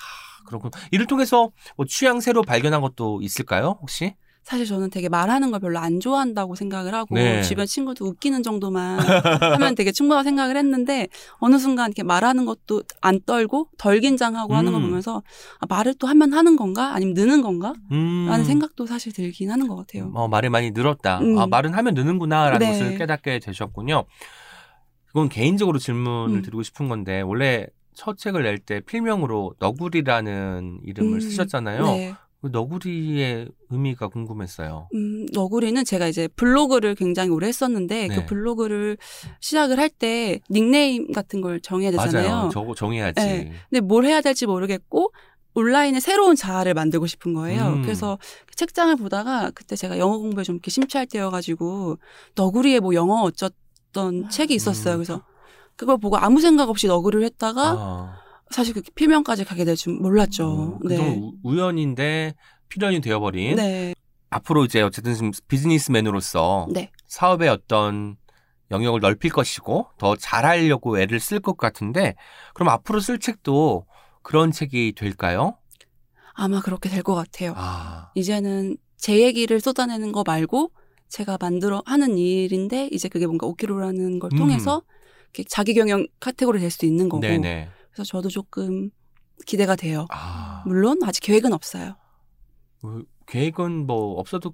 그렇군. 0.45 0.71
이를 0.91 1.07
통해서 1.07 1.51
뭐 1.77 1.85
취향 1.85 2.19
새로 2.19 2.41
발견한 2.41 2.81
것도 2.81 3.21
있을까요? 3.21 3.77
혹시? 3.81 4.15
사실 4.43 4.65
저는 4.65 4.89
되게 4.89 5.07
말하는 5.09 5.51
걸 5.51 5.59
별로 5.61 5.79
안 5.79 5.99
좋아한다고 5.99 6.55
생각을 6.55 6.93
하고 6.93 7.15
네. 7.15 7.41
주변 7.43 7.65
친구도 7.65 8.05
웃기는 8.05 8.43
정도만 8.43 8.99
하면 9.57 9.75
되게 9.75 9.91
충분하다고 9.91 10.23
생각을 10.25 10.57
했는데 10.57 11.07
어느 11.39 11.57
순간 11.57 11.87
이렇게 11.87 12.03
말하는 12.03 12.45
것도 12.45 12.83
안 13.01 13.21
떨고 13.25 13.69
덜 13.77 13.99
긴장하고 14.01 14.53
하는 14.53 14.71
거 14.71 14.79
음. 14.79 14.83
보면서 14.83 15.23
아, 15.59 15.65
말을 15.67 15.95
또 15.95 16.07
하면 16.07 16.33
하는 16.33 16.55
건가 16.57 16.93
아니면 16.93 17.13
느는 17.13 17.41
건가 17.41 17.73
음. 17.91 18.27
라는 18.27 18.43
생각도 18.43 18.85
사실 18.85 19.13
들긴 19.13 19.49
하는 19.49 19.67
것 19.67 19.75
같아요. 19.77 20.11
어, 20.13 20.27
말이 20.27 20.49
많이 20.49 20.71
늘었다. 20.71 21.19
음. 21.19 21.37
아, 21.39 21.47
말은 21.47 21.73
하면 21.73 21.93
느는구나라는 21.93 22.59
네. 22.59 22.71
것을 22.71 22.97
깨닫게 22.97 23.39
되셨군요. 23.39 24.03
그건 25.07 25.29
개인적으로 25.29 25.79
질문을 25.79 26.37
음. 26.37 26.41
드리고 26.41 26.63
싶은 26.63 26.89
건데 26.89 27.21
원래 27.21 27.67
첫 27.95 28.17
책을 28.17 28.43
낼 28.43 28.57
때 28.57 28.81
필명으로 28.81 29.53
너구리라는 29.59 30.79
이름을 30.83 31.13
음. 31.13 31.19
쓰셨잖아요. 31.19 31.83
네. 31.85 32.13
그 32.43 32.49
너구리의 32.51 33.47
의미가 33.69 34.09
궁금했어요. 34.09 34.89
음, 34.93 35.25
너구리는 35.31 35.85
제가 35.85 36.07
이제 36.09 36.27
블로그를 36.27 36.93
굉장히 36.93 37.29
오래 37.29 37.47
했었는데 37.47 38.07
네. 38.09 38.15
그 38.15 38.25
블로그를 38.25 38.97
시작을 39.39 39.79
할 39.79 39.89
때 39.89 40.41
닉네임 40.51 41.09
같은 41.13 41.39
걸 41.39 41.61
정해야 41.61 41.91
되잖아요. 41.91 42.29
맞아요. 42.29 42.49
저거 42.51 42.75
정해야지. 42.75 43.21
네. 43.21 43.53
근데 43.69 43.79
뭘 43.79 44.03
해야 44.05 44.19
될지 44.19 44.45
모르겠고 44.45 45.13
온라인에 45.53 46.01
새로운 46.01 46.35
자아를 46.35 46.73
만들고 46.73 47.07
싶은 47.07 47.33
거예요. 47.33 47.67
음. 47.67 47.81
그래서 47.83 48.17
책장을 48.55 48.93
보다가 48.97 49.51
그때 49.55 49.77
제가 49.77 49.97
영어 49.99 50.17
공부에 50.17 50.43
좀 50.43 50.55
이렇게 50.55 50.69
심취할 50.69 51.05
때여가지고 51.05 51.97
너구리의 52.35 52.81
뭐 52.81 52.93
영어 52.95 53.21
어쩌던 53.21 54.27
책이 54.29 54.53
있었어요. 54.55 54.95
음. 54.95 54.97
그래서 54.97 55.21
그걸 55.77 55.97
보고 55.97 56.17
아무 56.17 56.41
생각 56.41 56.69
없이 56.69 56.87
너구리를 56.87 57.23
했다가 57.23 57.61
아, 57.77 58.17
사실 58.53 58.73
그 58.73 58.81
필명까지 58.95 59.43
가게 59.45 59.65
될 59.65 59.75
줄 59.75 59.93
몰랐죠. 59.95 60.77
음, 60.83 60.87
그좀 60.87 61.23
우- 61.23 61.33
우연인데 61.43 62.35
필연이 62.69 63.01
되어버린. 63.01 63.55
네. 63.55 63.93
앞으로 64.29 64.65
이제 64.65 64.81
어쨌든 64.81 65.13
지금 65.13 65.31
비즈니스맨으로서 65.47 66.67
네. 66.71 66.91
사업의 67.07 67.49
어떤 67.49 68.15
영역을 68.71 68.99
넓힐 69.01 69.31
것이고 69.31 69.87
더 69.99 70.15
잘하려고 70.15 70.99
애를 70.99 71.19
쓸 71.19 71.39
것 71.39 71.57
같은데 71.57 72.15
그럼 72.55 72.69
앞으로 72.69 72.99
쓸 72.99 73.19
책도 73.19 73.85
그런 74.23 74.51
책이 74.51 74.93
될까요? 74.95 75.57
아마 76.33 76.61
그렇게 76.61 76.89
될 76.89 77.03
것 77.03 77.13
같아요. 77.13 77.53
아, 77.55 78.11
이제는 78.15 78.77
제 78.97 79.19
얘기를 79.19 79.59
쏟아내는 79.59 80.11
거 80.11 80.23
말고 80.25 80.71
제가 81.09 81.37
만들어 81.39 81.83
하는 81.85 82.17
일인데 82.17 82.89
이제 82.91 83.07
그게 83.09 83.27
뭔가 83.27 83.45
5kg라는 83.47 84.19
걸 84.19 84.31
음. 84.33 84.37
통해서 84.37 84.81
이렇게 85.25 85.43
자기 85.47 85.75
경영 85.75 86.07
카테고리 86.19 86.59
될 86.59 86.71
수도 86.71 86.87
있는 86.87 87.07
거고 87.09 87.21
네네. 87.21 87.69
그래서 87.93 88.03
저도 88.03 88.29
조금 88.29 88.89
기대가 89.45 89.75
돼요. 89.75 90.05
아, 90.09 90.63
물론 90.65 90.99
아직 91.03 91.21
계획은 91.21 91.53
없어요. 91.53 91.95
뭐, 92.81 93.03
계획은 93.27 93.85
뭐 93.87 94.19
없어도 94.19 94.53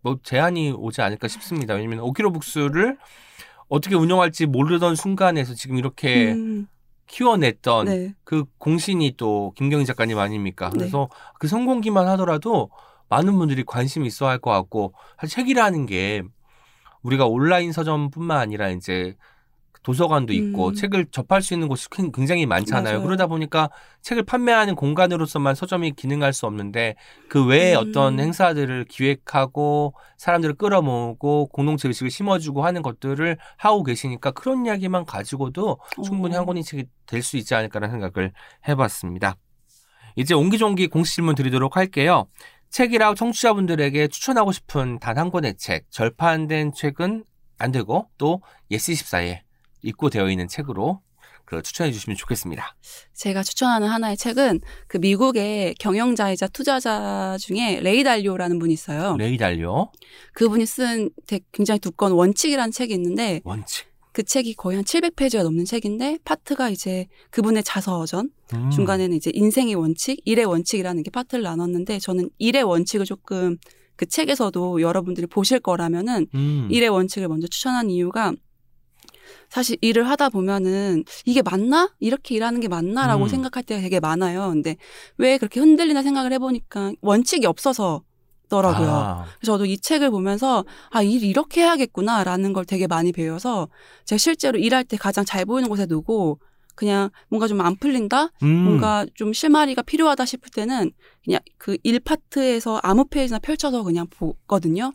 뭐 0.00 0.18
제한이 0.22 0.72
오지 0.72 1.00
않을까 1.02 1.28
싶습니다. 1.28 1.74
왜냐면 1.74 1.98
5kg 2.00 2.32
북스를 2.32 2.98
어떻게 3.68 3.94
운영할지 3.94 4.46
모르던 4.46 4.96
순간에서 4.96 5.54
지금 5.54 5.76
이렇게 5.78 6.32
음, 6.32 6.66
키워냈던 7.06 7.86
네. 7.86 8.14
그 8.24 8.44
공신이 8.58 9.14
또 9.16 9.52
김경희 9.56 9.84
작가님 9.86 10.18
아닙니까? 10.18 10.70
네. 10.70 10.78
그래서 10.78 11.08
그 11.38 11.48
성공기만 11.48 12.08
하더라도 12.08 12.70
많은 13.08 13.34
분들이 13.36 13.62
관심 13.64 14.04
있어 14.04 14.26
할 14.26 14.38
것 14.38 14.50
같고 14.50 14.94
사실 15.20 15.34
책이라는 15.36 15.86
게 15.86 16.22
우리가 17.02 17.26
온라인 17.26 17.72
서점뿐만 17.72 18.38
아니라 18.38 18.70
이제 18.70 19.14
도서관도 19.82 20.32
있고 20.32 20.68
음. 20.68 20.74
책을 20.74 21.06
접할 21.10 21.42
수 21.42 21.54
있는 21.54 21.66
곳이 21.68 21.88
큰- 21.88 22.12
굉장히 22.12 22.46
많잖아요. 22.46 22.94
맞아요. 22.98 23.02
그러다 23.06 23.26
보니까 23.26 23.68
책을 24.02 24.22
판매하는 24.22 24.74
공간으로서만 24.76 25.54
서점이 25.54 25.92
기능할 25.92 26.32
수 26.32 26.46
없는데 26.46 26.94
그 27.28 27.44
외에 27.44 27.74
음. 27.74 27.78
어떤 27.80 28.20
행사들을 28.20 28.84
기획하고 28.88 29.94
사람들을 30.18 30.54
끌어모으고 30.54 31.48
공동체 31.48 31.88
의식을 31.88 32.10
심어주고 32.10 32.64
하는 32.64 32.82
것들을 32.82 33.36
하고 33.56 33.82
계시니까 33.82 34.30
그런 34.30 34.66
이야기만 34.66 35.04
가지고도 35.04 35.78
충분히 36.04 36.36
어. 36.36 36.38
한 36.38 36.46
권의 36.46 36.62
책이 36.64 36.84
될 37.06 37.22
수 37.22 37.36
있지 37.36 37.54
않을까라는 37.54 37.92
생각을 38.00 38.32
해봤습니다. 38.68 39.36
이제 40.16 40.34
옹기종기 40.34 40.88
공식 40.88 41.14
질문 41.16 41.34
드리도록 41.34 41.76
할게요. 41.76 42.26
책이라 42.70 43.14
청취자분들에게 43.14 44.08
추천하고 44.08 44.52
싶은 44.52 44.98
단 44.98 45.18
한 45.18 45.30
권의 45.30 45.56
책, 45.58 45.90
절판된 45.90 46.72
책은 46.72 47.24
안 47.58 47.70
되고 47.70 48.08
또 48.18 48.40
예스24에 48.70 49.40
입고되어 49.82 50.30
있는 50.30 50.48
책으로 50.48 51.00
그 51.44 51.62
추천해 51.62 51.92
주시면 51.92 52.16
좋겠습니다. 52.16 52.76
제가 53.14 53.42
추천하는 53.42 53.88
하나의 53.88 54.16
책은 54.16 54.60
그 54.86 54.96
미국의 54.98 55.74
경영자이자 55.78 56.48
투자자 56.48 57.36
중에 57.40 57.80
레이 57.80 58.04
달리오라는 58.04 58.58
분이 58.58 58.72
있어요. 58.72 59.16
레이 59.18 59.36
달리오 59.36 59.90
그분이 60.34 60.64
쓴 60.66 61.10
굉장히 61.52 61.78
두꺼운 61.80 62.12
원칙이라는 62.12 62.70
책이 62.70 62.94
있는데 62.94 63.40
원칙. 63.44 63.92
그 64.12 64.22
책이 64.22 64.54
거의 64.54 64.76
한 64.76 64.84
700페이지가 64.84 65.42
넘는 65.42 65.64
책인데 65.64 66.18
파트가 66.24 66.68
이제 66.68 67.06
그분의 67.30 67.62
자서전 67.64 68.30
음. 68.54 68.70
중간에는 68.70 69.16
이제 69.16 69.30
인생의 69.32 69.74
원칙, 69.74 70.20
일의 70.24 70.44
원칙이라는 70.44 71.02
게 71.02 71.10
파트를 71.10 71.42
나눴는데 71.42 71.98
저는 71.98 72.28
일의 72.38 72.62
원칙을 72.62 73.06
조금 73.06 73.56
그 73.96 74.06
책에서도 74.06 74.82
여러분들이 74.82 75.26
보실 75.26 75.60
거라면은 75.60 76.26
음. 76.34 76.68
일의 76.70 76.90
원칙을 76.90 77.28
먼저 77.28 77.46
추천한 77.46 77.88
이유가 77.88 78.34
사실 79.48 79.76
일을 79.80 80.08
하다 80.08 80.28
보면은 80.30 81.04
이게 81.24 81.42
맞나? 81.42 81.90
이렇게 82.00 82.34
일하는 82.34 82.60
게 82.60 82.68
맞나라고 82.68 83.24
음. 83.24 83.28
생각할 83.28 83.62
때가 83.62 83.80
되게 83.80 84.00
많아요. 84.00 84.48
근데 84.50 84.76
왜 85.18 85.38
그렇게 85.38 85.60
흔들리나 85.60 86.02
생각을 86.02 86.32
해보니까 86.32 86.92
원칙이 87.00 87.46
없어서 87.46 88.02
더라고요. 88.48 88.88
아, 88.90 89.24
그래서 89.38 89.52
저도 89.52 89.64
이 89.64 89.78
책을 89.78 90.10
보면서 90.10 90.64
아, 90.90 91.02
일 91.02 91.22
이렇게 91.24 91.62
해야겠구나라는 91.62 92.52
걸 92.52 92.64
되게 92.66 92.86
많이 92.86 93.10
배워서 93.12 93.68
제가 94.04 94.18
실제로 94.18 94.58
일할 94.58 94.84
때 94.84 94.96
가장 94.98 95.24
잘 95.24 95.44
보이는 95.46 95.68
곳에 95.70 95.86
두고 95.86 96.38
그냥 96.74 97.10
뭔가 97.28 97.46
좀 97.48 97.60
안 97.62 97.76
풀린다? 97.76 98.28
음. 98.42 98.48
뭔가 98.48 99.06
좀 99.14 99.32
실마리가 99.32 99.82
필요하다 99.82 100.24
싶을 100.26 100.50
때는 100.50 100.90
그냥 101.24 101.40
그 101.58 101.76
일 101.82 101.98
파트에서 102.00 102.78
아무 102.82 103.04
페이지나 103.06 103.38
펼쳐서 103.38 103.82
그냥 103.84 104.06
보거든요. 104.10 104.92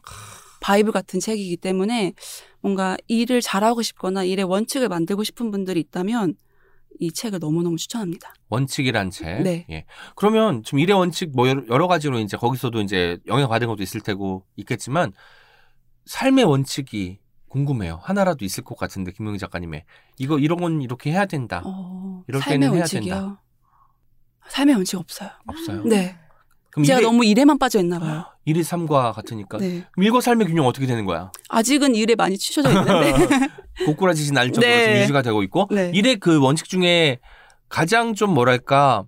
바이블 0.60 0.92
같은 0.92 1.20
책이기 1.20 1.58
때문에 1.58 2.14
뭔가 2.68 2.98
일을 3.08 3.40
잘하고 3.42 3.82
싶거나 3.82 4.24
일의 4.26 4.44
원칙을 4.44 4.90
만들고 4.90 5.24
싶은 5.24 5.52
분들이 5.52 5.80
있다면 5.80 6.36
이 7.00 7.12
책을 7.12 7.40
너무너무 7.40 7.78
추천합니다. 7.78 8.34
원칙이란 8.50 9.10
책. 9.10 9.42
네. 9.44 9.66
예. 9.70 9.86
그러면 10.16 10.64
지금 10.64 10.80
일의 10.80 10.98
원칙 10.98 11.32
뭐 11.34 11.48
여러, 11.48 11.88
가지로 11.88 12.20
이제 12.20 12.36
거기서도 12.36 12.82
이제 12.82 13.20
영향 13.28 13.48
받은 13.48 13.68
것도 13.68 13.84
있을 13.84 14.02
테고 14.02 14.44
있겠지만 14.58 15.14
삶의 16.06 16.44
원칙이 16.46 17.20
궁금해요. 17.48 18.00
하나라도 18.02 18.44
있을 18.44 18.64
것 18.64 18.78
같은데 18.78 19.12
김명희 19.12 19.38
작가님의 19.38 19.86
이거 20.18 20.38
이런 20.38 20.60
건 20.60 20.82
이렇게 20.82 21.12
해야 21.12 21.26
된다. 21.26 21.62
어, 21.66 22.24
이럴 22.28 22.42
삶의 22.42 22.60
때는 22.60 22.74
해야 22.74 22.82
원칙이요. 22.82 23.14
된다. 23.14 23.44
삶의 24.50 24.76
원칙 24.76 24.98
없어요. 24.98 25.30
없어요. 25.46 25.84
네. 25.84 26.18
그럼 26.72 26.84
제가 26.84 27.00
일의, 27.00 27.10
너무 27.10 27.24
일에만 27.24 27.58
빠져 27.60 27.80
있나 27.80 28.00
봐요. 28.00 28.26
일의 28.48 28.64
삶과 28.64 29.12
같으니까 29.12 29.58
네. 29.58 29.84
일과 29.98 30.22
삶의 30.22 30.48
균형 30.48 30.66
어떻게 30.68 30.88
되는 30.88 31.04
거야? 31.04 31.32
아직은 31.50 31.96
일에 31.96 32.16
많이 32.16 32.38
치셔져 32.38 32.70
있는데. 32.70 33.14
고꾸라지신 33.86 34.34
날 34.34 34.54
정도로 34.54 34.74
네. 34.74 34.84
지금 34.86 35.02
유지가 35.02 35.22
되고 35.22 35.44
있고 35.44 35.68
네. 35.70 35.92
일의 35.94 36.16
그 36.16 36.40
원칙 36.42 36.70
중에 36.70 37.20
가장 37.68 38.16
좀 38.16 38.34
뭐랄까 38.34 39.04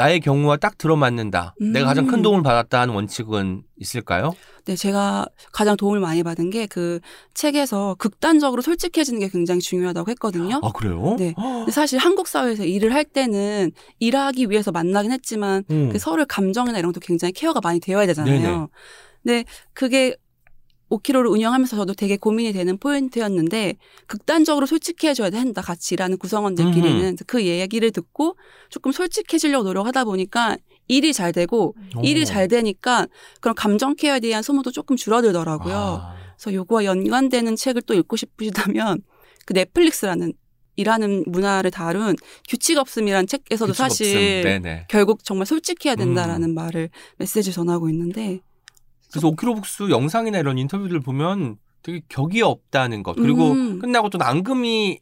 나의 0.00 0.20
경우와 0.20 0.56
딱 0.56 0.78
들어맞는다. 0.78 1.54
음. 1.60 1.72
내가 1.72 1.84
가장 1.84 2.06
큰 2.06 2.22
도움을 2.22 2.42
받았다 2.42 2.80
하는 2.80 2.94
원칙은 2.94 3.64
있을까요? 3.76 4.34
네, 4.64 4.76
제가 4.76 5.26
가장 5.52 5.76
도움을 5.76 6.00
많이 6.00 6.22
받은 6.22 6.48
게 6.48 6.66
그 6.70 7.00
책에서 7.34 7.96
극단적으로 7.98 8.62
솔직해지는 8.62 9.20
게 9.20 9.28
굉장히 9.28 9.60
중요하다고 9.60 10.10
했거든요. 10.12 10.60
아 10.62 10.72
그래요? 10.72 11.16
네. 11.18 11.34
사실 11.70 11.98
한국 11.98 12.28
사회에서 12.28 12.64
일을 12.64 12.94
할 12.94 13.04
때는 13.04 13.72
일하기 13.98 14.48
위해서 14.50 14.70
만나긴 14.70 15.10
했지만 15.12 15.64
음. 15.70 15.90
그 15.90 15.98
서로의 15.98 16.26
감정이나 16.28 16.78
이런 16.78 16.92
것도 16.92 17.00
굉장히 17.04 17.32
케어가 17.32 17.60
많이 17.62 17.80
되어야 17.80 18.06
되잖아요. 18.06 18.40
네네. 18.40 18.66
근데 19.22 19.44
그게 19.74 20.16
5km를 20.90 21.30
운영하면서 21.30 21.76
저도 21.76 21.94
되게 21.94 22.16
고민이 22.16 22.52
되는 22.52 22.76
포인트였는데 22.76 23.76
극단적으로 24.06 24.66
솔직해져야 24.66 25.30
된다 25.30 25.62
같이 25.62 25.94
일하는 25.94 26.18
구성원들끼리는 26.18 27.16
그 27.26 27.44
얘기를 27.44 27.90
듣고 27.90 28.36
조금 28.68 28.92
솔직해지려고 28.92 29.64
노력하다 29.64 30.04
보니까 30.04 30.56
일이 30.88 31.12
잘 31.12 31.32
되고 31.32 31.74
오. 31.96 32.00
일이 32.02 32.26
잘 32.26 32.48
되니까 32.48 33.06
그런 33.40 33.54
감정 33.54 33.94
케어에 33.94 34.18
대한 34.18 34.42
소모도 34.42 34.72
조금 34.72 34.96
줄어들더라고요. 34.96 35.74
아. 35.74 36.14
그래서 36.36 36.54
요거와 36.54 36.84
연관되는 36.84 37.54
책을 37.54 37.82
또 37.82 37.94
읽고 37.94 38.16
싶으시다면 38.16 39.02
그 39.46 39.52
넷플릭스라는 39.52 40.32
일하는 40.76 41.24
문화를 41.26 41.70
다룬 41.70 42.16
규칙 42.48 42.78
없음이라는 42.78 43.26
책에서도 43.26 43.72
규칙 43.72 43.84
없음. 43.84 43.88
사실 43.88 44.42
네네. 44.42 44.86
결국 44.88 45.24
정말 45.24 45.46
솔직해야 45.46 45.94
된다라는 45.94 46.50
음. 46.50 46.54
말을 46.54 46.90
메시지 47.18 47.52
전하고 47.52 47.88
있는데 47.90 48.40
그래서 49.10 49.28
오키로 49.28 49.54
북스 49.56 49.90
영상이나 49.90 50.38
이런 50.38 50.58
인터뷰들 50.58 51.00
보면 51.00 51.56
되게 51.82 52.00
격이 52.08 52.42
없다는 52.42 53.02
것 53.02 53.16
그리고 53.16 53.52
음. 53.52 53.78
끝나고 53.78 54.10
또 54.10 54.18
앙금이 54.20 55.00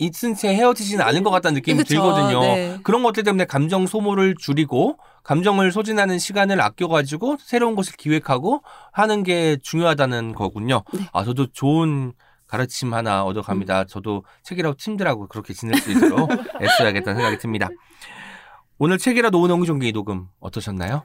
있은 0.00 0.34
채 0.34 0.54
헤어지지는 0.54 1.04
않은 1.04 1.22
것 1.22 1.30
같다는 1.30 1.56
느낌이 1.56 1.78
그쵸, 1.78 1.94
들거든요. 1.94 2.40
네. 2.40 2.78
그런 2.82 3.02
것들 3.02 3.22
때문에 3.22 3.44
감정 3.44 3.86
소모를 3.86 4.34
줄이고 4.38 4.96
감정을 5.24 5.72
소진하는 5.72 6.18
시간을 6.18 6.60
아껴가지고 6.60 7.36
새로운 7.38 7.76
것을 7.76 7.94
기획하고 7.98 8.62
하는 8.92 9.22
게 9.22 9.58
중요하다는 9.62 10.34
거군요. 10.34 10.82
네. 10.94 11.06
아 11.12 11.22
저도 11.22 11.48
좋은 11.52 12.14
가르침 12.46 12.94
하나 12.94 13.22
음. 13.22 13.28
얻어갑니다. 13.28 13.84
저도 13.84 14.24
책이라고 14.42 14.76
팀들하고 14.76 15.28
그렇게 15.28 15.52
지낼 15.52 15.78
수 15.78 15.92
있도록 15.92 16.30
애써야겠다는 16.60 17.16
생각이 17.16 17.38
듭니다. 17.38 17.68
오늘 18.78 18.96
책이라도 18.96 19.38
오는 19.38 19.54
옹기종기 19.56 19.92
녹음 19.92 20.28
어떠셨나요? 20.40 21.04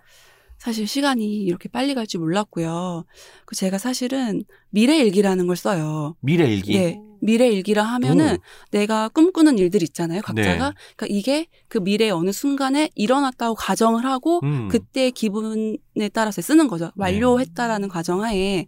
사실 0.58 0.88
시간이 0.88 1.44
이렇게 1.44 1.70
빨리 1.70 1.94
갈 1.94 2.06
줄 2.08 2.22
몰랐고요. 2.22 3.06
그 3.46 3.56
제가 3.56 3.78
사실은 3.78 4.44
미래 4.70 4.98
일기라는 5.00 5.48
걸 5.48 5.56
써요. 5.56 6.16
미래 6.22 6.46
일기. 6.52 6.78
네. 6.78 7.00
미래 7.22 7.48
일기라 7.50 7.82
하면은 7.84 8.36
오. 8.36 8.38
내가 8.72 9.10
꿈꾸는 9.10 9.58
일들 9.58 9.82
있잖아요. 9.84 10.22
각자가. 10.22 10.70
네. 10.70 10.76
그러니까 10.96 11.08
이게 11.10 11.48
그 11.68 11.80
미래 11.80 12.10
어느 12.12 12.32
순간에 12.32 12.90
일어났다고 12.94 13.56
가정을 13.56 14.06
하고 14.06 14.42
음. 14.44 14.68
그때 14.70 15.10
기분에 15.10 15.78
따라서 16.14 16.42
쓰는 16.44 16.68
거죠. 16.68 16.92
완료했다라는 16.96 17.90
과정하에 17.90 18.68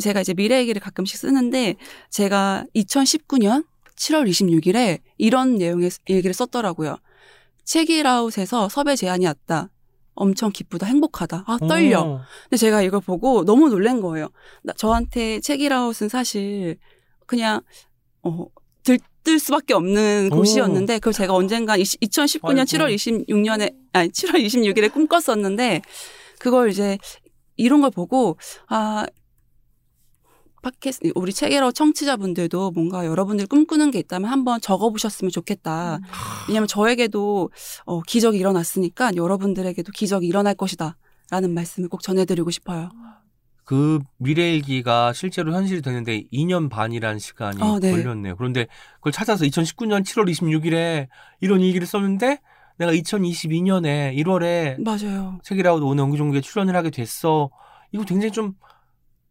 제가 0.00 0.22
이제 0.22 0.34
미래 0.34 0.58
얘기를 0.58 0.80
가끔씩 0.80 1.16
쓰는데 1.18 1.76
제가 2.10 2.64
2019년 2.74 3.64
7월 3.94 4.28
26일에 4.28 4.98
이런 5.18 5.54
내용의 5.56 5.90
일기를 6.06 6.34
썼더라고요. 6.34 6.96
책이라웃에서 7.64 8.68
섭외 8.68 8.96
제안이 8.96 9.26
왔다. 9.26 9.70
엄청 10.14 10.50
기쁘다, 10.52 10.86
행복하다. 10.86 11.44
아, 11.46 11.58
떨려. 11.68 12.02
오. 12.02 12.20
근데 12.44 12.56
제가 12.56 12.82
이걸 12.82 13.00
보고 13.00 13.44
너무 13.44 13.68
놀란 13.68 14.00
거예요. 14.00 14.28
나, 14.62 14.72
저한테 14.74 15.40
책이라웃은 15.40 16.08
사실 16.08 16.76
그냥 17.26 17.60
어 18.22 18.46
들 18.84 18.98
뜰 19.24 19.38
수밖에 19.38 19.72
없는 19.74 20.30
오. 20.32 20.36
곳이었는데 20.38 20.94
그걸 20.98 21.12
제가 21.12 21.32
언젠가 21.32 21.76
20, 21.76 22.00
2019년 22.00 22.58
아이고. 22.58 22.64
7월 22.64 22.92
26년에 22.92 23.72
아니 23.92 24.08
7월 24.08 24.44
26일에 24.44 24.92
꿈꿨었는데 24.92 25.80
그걸 26.40 26.70
이제 26.70 26.98
이런 27.56 27.80
걸 27.82 27.90
보고 27.92 28.36
아 28.66 29.06
팟캐스트 30.62 31.12
우리 31.16 31.32
책이라웃 31.32 31.74
청취자분들도 31.74 32.70
뭔가 32.70 33.04
여러분들 33.04 33.46
꿈꾸는 33.46 33.90
게 33.90 33.98
있다면 33.98 34.30
한번 34.30 34.60
적어보셨으면 34.60 35.30
좋겠다. 35.30 35.98
왜냐하면 36.48 36.68
저에게도 36.68 37.50
어, 37.84 38.00
기적이 38.02 38.38
일어났으니까 38.38 39.16
여러분들에게도 39.16 39.92
기적이 39.92 40.26
일어날 40.28 40.54
것이다. 40.54 40.96
라는 41.30 41.52
말씀을 41.54 41.88
꼭 41.88 42.02
전해드리고 42.02 42.50
싶어요. 42.50 42.90
그 43.64 44.00
미래 44.18 44.54
일기가 44.54 45.12
실제로 45.12 45.54
현실이 45.54 45.82
되는데 45.82 46.24
2년 46.32 46.68
반이라는 46.68 47.18
시간이 47.18 47.62
어, 47.62 47.78
네. 47.80 47.90
걸렸네요. 47.90 48.36
그런데 48.36 48.66
그걸 48.96 49.12
찾아서 49.12 49.44
2019년 49.44 50.02
7월 50.04 50.30
26일에 50.30 51.08
이런 51.40 51.60
일기를 51.60 51.86
썼는데 51.86 52.38
내가 52.78 52.92
2022년에 52.92 54.16
1월에 54.16 54.80
맞아요. 54.82 55.38
책이라고 55.42 55.86
오는 55.86 56.04
옹기종기에 56.04 56.40
출연을 56.40 56.76
하게 56.76 56.90
됐어. 56.90 57.50
이거 57.92 58.04
굉장히 58.04 58.32
좀 58.32 58.54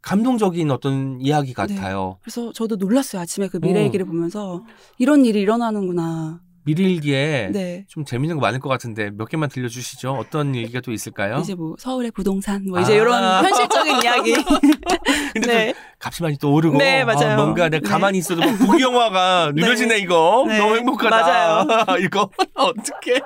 감동적인 0.02 0.72
어떤 0.72 1.20
이야기 1.22 1.54
같아요. 1.54 2.18
그래서 2.22 2.52
저도 2.54 2.76
놀랐어요. 2.76 3.22
아침에 3.22 3.48
그 3.48 3.60
미래 3.60 3.82
어. 3.82 3.84
얘기를 3.84 4.06
보면서 4.06 4.64
이런 4.98 5.26
일이 5.26 5.42
일어나는구나. 5.42 6.42
미래 6.64 6.84
일기에 6.84 7.50
네. 7.52 7.86
좀 7.88 8.06
재밌는 8.06 8.36
거 8.36 8.42
많을 8.42 8.60
것 8.60 8.70
같은데 8.70 9.10
몇 9.10 9.26
개만 9.26 9.50
들려주시죠. 9.50 10.12
어떤 10.12 10.56
얘기가 10.56 10.80
또 10.82 10.92
있을까요? 10.92 11.38
이제 11.40 11.56
뭐 11.56 11.76
서울의 11.80 12.12
부동산 12.12 12.64
뭐 12.68 12.80
이제 12.80 12.94
아. 12.94 12.96
이런 13.02 13.46
현실적인 13.46 14.04
이야기. 14.04 14.34
근데 15.34 15.48
네. 15.48 15.74
좀 15.74 15.82
값이 16.00 16.22
많이 16.22 16.38
또 16.38 16.54
오르고 16.54 16.78
네, 16.78 17.04
맞아요. 17.04 17.32
아, 17.32 17.36
뭔가 17.36 17.70
내가 17.70 17.84
네. 17.84 17.90
가만히 17.90 18.20
있어도 18.20 18.42
뭐 18.42 18.56
국영화가 18.58 19.54
네. 19.56 19.62
느려지네 19.62 19.98
이거 20.00 20.46
네, 20.48 20.58
너무 20.60 20.76
행복하다 20.76 21.10
맞아요. 21.10 21.68
이거 22.06 22.30
어떻게 22.54 23.20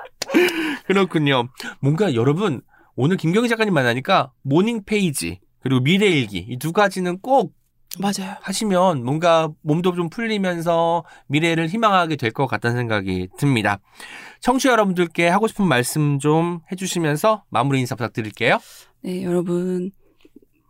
그렇군요 0.88 1.48
뭔가 1.82 2.14
여러분 2.16 2.62
오늘 2.96 3.18
김경희 3.18 3.50
작가님 3.50 3.74
만나니까 3.74 4.32
모닝 4.44 4.84
페이지 4.86 5.40
그리고 5.66 5.82
미래 5.82 6.06
일기 6.08 6.46
이 6.48 6.58
두 6.58 6.72
가지는 6.72 7.18
꼭 7.20 7.54
맞아요. 8.00 8.36
하시면 8.42 9.04
뭔가 9.04 9.50
몸도 9.64 9.96
좀 9.96 10.10
풀리면서 10.10 11.04
미래를 11.28 11.68
희망하게 11.70 12.18
될 12.18 12.32
것 12.32 12.46
같다는 12.46 12.78
생각이 12.78 13.30
듭니다. 13.40 13.80
청취자 14.42 14.72
여러분들께 14.72 15.28
하고 15.28 15.48
싶은 15.48 15.66
말씀 15.66 16.20
좀 16.20 16.60
해주시면서 16.72 17.44
마무리 17.50 17.80
인사 17.80 17.96
부탁드릴게요. 17.96 18.60
네, 19.02 19.24
여러분. 19.24 19.92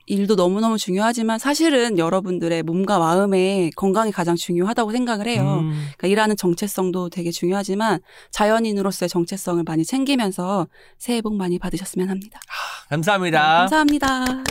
일도 0.08 0.36
너무너무 0.36 0.78
중요하지만 0.78 1.40
사실은 1.40 1.98
여러분들의 1.98 2.62
몸과 2.62 3.00
마음의 3.00 3.72
건강이 3.72 4.12
가장 4.12 4.36
중요하다고 4.36 4.92
생각을 4.92 5.28
해요. 5.28 5.62
음, 5.64 5.72
그러니까 5.98 6.08
일하는 6.08 6.38
정체성도 6.38 7.10
되게 7.10 7.32
중요하지만 7.32 8.00
자연인으로서의 8.30 9.10
정체성을 9.10 9.64
많이 9.66 9.84
챙기면서 9.84 10.68
새해 11.00 11.24
복 11.24 11.36
많이 11.36 11.58
받으셨으면 11.58 12.10
합니다. 12.12 12.40
감사합니다. 12.90 13.42
네, 13.42 13.58
감사합니다. 13.62 14.44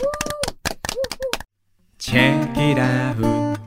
Check 2.07 2.53
it 2.61 2.79
out. 2.79 3.59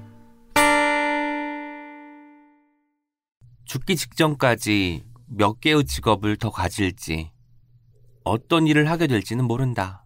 죽기 3.64 3.96
직전까지 3.96 5.04
몇 5.26 5.60
개의 5.60 5.84
직업을 5.84 6.36
더 6.36 6.52
가질지, 6.52 7.32
어떤 8.22 8.68
일을 8.68 8.88
하게 8.88 9.08
될지는 9.08 9.44
모른다. 9.44 10.04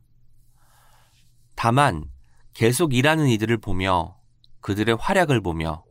다만, 1.56 2.06
계속 2.54 2.94
일하는 2.94 3.28
이들을 3.28 3.58
보며 3.58 4.16
그들의 4.62 4.96
활약을 4.98 5.42
보며 5.42 5.84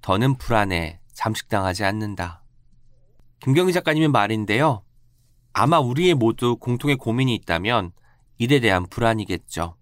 더는 0.00 0.36
불안에 0.36 0.98
잠식당하지 1.12 1.84
않는다. 1.84 2.42
김경희 3.38 3.72
작가님의 3.72 4.08
말인데요. 4.08 4.82
아마 5.52 5.78
우리의 5.78 6.14
모두 6.14 6.56
공통의 6.56 6.96
고민이 6.96 7.36
있다면 7.36 7.92
일에 8.38 8.58
대한 8.58 8.84
불안이겠죠. 8.88 9.77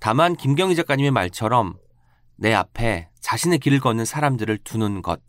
다만 0.00 0.36
김경희 0.36 0.76
작가님의 0.76 1.10
말처럼 1.10 1.76
내 2.36 2.54
앞에 2.54 3.08
자신의 3.20 3.58
길을 3.58 3.80
걷는 3.80 4.04
사람들을 4.04 4.58
두는 4.58 5.02
것, 5.02 5.20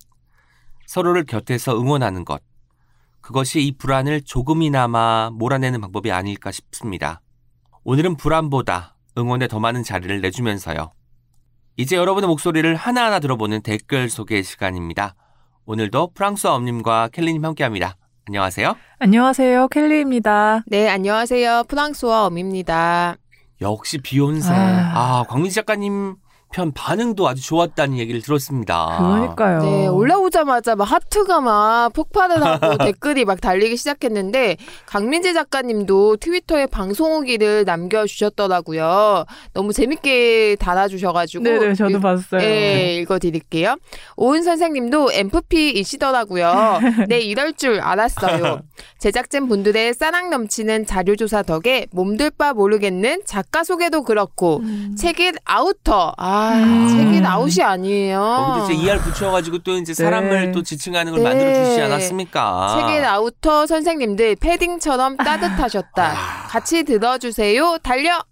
서로를 0.85 1.25
곁에서 1.25 1.79
응원하는 1.79 2.23
것. 2.23 2.41
그것이 3.21 3.61
이 3.61 3.77
불안을 3.77 4.21
조금이나마 4.21 5.29
몰아내는 5.33 5.81
방법이 5.81 6.11
아닐까 6.11 6.51
싶습니다. 6.51 7.21
오늘은 7.83 8.15
불안보다 8.17 8.95
응원에 9.17 9.47
더 9.47 9.59
많은 9.59 9.83
자리를 9.83 10.21
내주면서요. 10.21 10.91
이제 11.77 11.95
여러분의 11.95 12.27
목소리를 12.27 12.75
하나하나 12.75 13.19
들어보는 13.19 13.61
댓글 13.61 14.09
소개 14.09 14.41
시간입니다. 14.41 15.15
오늘도 15.65 16.11
프랑스어 16.13 16.53
엄님과 16.53 17.09
켈리님 17.13 17.43
함께합니다. 17.45 17.95
안녕하세요. 18.27 18.75
안녕하세요. 18.99 19.67
켈리입니다. 19.69 20.63
네, 20.67 20.89
안녕하세요. 20.89 21.63
프랑스와 21.67 22.25
엄입니다. 22.25 23.15
역시 23.61 23.97
비욘세. 23.97 24.51
아. 24.51 24.91
아, 25.19 25.23
광민지 25.27 25.55
작가님 25.55 26.15
편 26.51 26.71
반응도 26.73 27.27
아주 27.27 27.43
좋았다는 27.43 27.97
얘기를 27.99 28.21
들었습니다. 28.23 28.97
그러니까요. 28.97 29.61
네, 29.61 29.87
올라오자마자 29.87 30.75
막 30.75 30.85
하트가 30.85 31.41
막 31.41 31.93
폭발을 31.93 32.41
하고 32.43 32.77
댓글이 32.83 33.25
막 33.25 33.39
달리기 33.39 33.77
시작했는데 33.77 34.57
강민지 34.87 35.33
작가님도 35.35 36.17
트위터에 36.17 36.65
방송 36.65 37.11
후기를 37.13 37.65
남겨주셨더라고요. 37.65 39.25
너무 39.53 39.73
재밌게 39.73 40.57
달아주셔가지고 40.59 41.43
네네, 41.43 41.73
저도 41.75 41.97
읽- 41.97 42.01
봤어요. 42.01 42.41
네, 42.41 42.95
읽어드릴게요. 42.95 43.75
오은 44.17 44.41
선생님도 44.43 45.11
ENFP이시더라고요. 45.13 46.79
네, 47.07 47.19
이럴 47.19 47.53
줄 47.53 47.79
알았어요. 47.79 48.61
제작진 48.97 49.47
분들의 49.47 49.93
사랑 49.93 50.29
넘치는 50.29 50.85
자료조사 50.87 51.43
덕에 51.43 51.85
몸둘 51.91 52.31
바 52.31 52.53
모르겠는 52.53 53.21
작가 53.25 53.63
소개도 53.63 54.03
그렇고 54.03 54.61
책읽아우터. 54.97 56.13
아, 56.17 56.38
음. 56.53 56.87
책읽아웃이 56.87 57.63
아니에요. 57.63 58.19
거기도 58.19 58.73
이제 58.73 58.83
ER 58.83 58.99
붙여가지고 58.99 59.59
또 59.59 59.77
이제 59.77 59.93
사람을 59.93 60.45
네. 60.47 60.51
또 60.51 60.63
지칭하는 60.63 61.11
걸 61.13 61.23
네. 61.23 61.29
만들어주시지 61.29 61.81
않았습니까? 61.81 62.77
책읽 62.87 63.05
아우터 63.05 63.67
선생님들 63.67 64.35
패딩처럼 64.37 65.17
따뜻하셨다. 65.17 66.13
같이 66.47 66.83
들어주세요. 66.83 67.77
달려. 67.83 68.23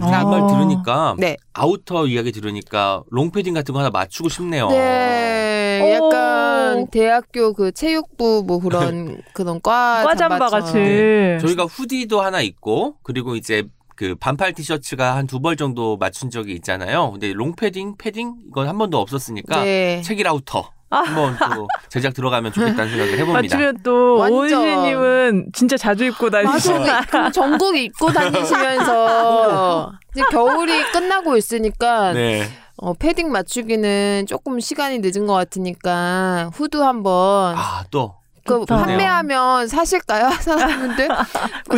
아, 0.00 0.24
말 0.24 0.40
어. 0.40 0.46
들으니까 0.46 1.14
네. 1.18 1.36
아우터 1.52 2.06
이야기 2.06 2.32
들으니까 2.32 3.02
롱패딩 3.10 3.52
같은 3.54 3.74
거 3.74 3.80
하나 3.80 3.90
맞추고 3.90 4.28
싶네요. 4.30 4.68
네, 4.70 5.94
약간 5.96 6.78
오. 6.78 6.88
대학교 6.90 7.52
그 7.52 7.72
체육부 7.72 8.44
뭐 8.46 8.60
그런 8.60 9.20
그런 9.34 9.60
과 9.60 10.02
과잠바. 10.06 10.48
같이. 10.48 10.72
네. 10.74 11.38
저희가 11.40 11.64
hoodie도 11.64 12.20
하나 12.22 12.40
있고 12.40 12.94
그리고 13.02 13.34
이제 13.36 13.64
그 14.00 14.14
반팔 14.14 14.54
티셔츠가 14.54 15.14
한 15.16 15.26
두 15.26 15.40
벌 15.40 15.56
정도 15.56 15.96
맞춘 15.98 16.30
적이 16.30 16.54
있잖아요. 16.54 17.10
근데 17.12 17.32
롱패딩, 17.34 17.96
패딩 17.98 18.34
이건 18.48 18.66
한 18.68 18.78
번도 18.78 18.98
없었으니까 18.98 19.62
네. 19.62 20.00
책읽아우터 20.02 20.70
한번 20.90 21.36
또 21.54 21.68
제작 21.88 22.14
들어가면 22.14 22.52
좋겠다는 22.52 22.88
생각을 22.90 23.12
해봅니다. 23.18 23.32
맞추면 23.42 23.78
또. 23.84 24.16
오은시님은 24.28 25.50
진짜 25.52 25.76
자주 25.76 26.04
입고. 26.04 26.30
그 26.30 27.32
전국 27.32 27.76
입고 27.76 28.10
다니시면서 28.12 29.92
이제 30.14 30.22
겨울이 30.30 30.82
끝나고 30.92 31.36
있으니까 31.36 32.12
네. 32.12 32.48
어, 32.78 32.94
패딩 32.94 33.30
맞추기는 33.30 34.24
조금 34.26 34.58
시간이 34.58 34.98
늦은 35.00 35.26
것 35.26 35.34
같으니까 35.34 36.50
후드 36.54 36.78
한번 36.78 37.54
아, 37.56 37.84
또 37.90 38.14
그 38.54 38.66
좋다. 38.66 38.76
판매하면 38.86 39.68
사실까요, 39.68 40.30
사람분들? 40.40 41.08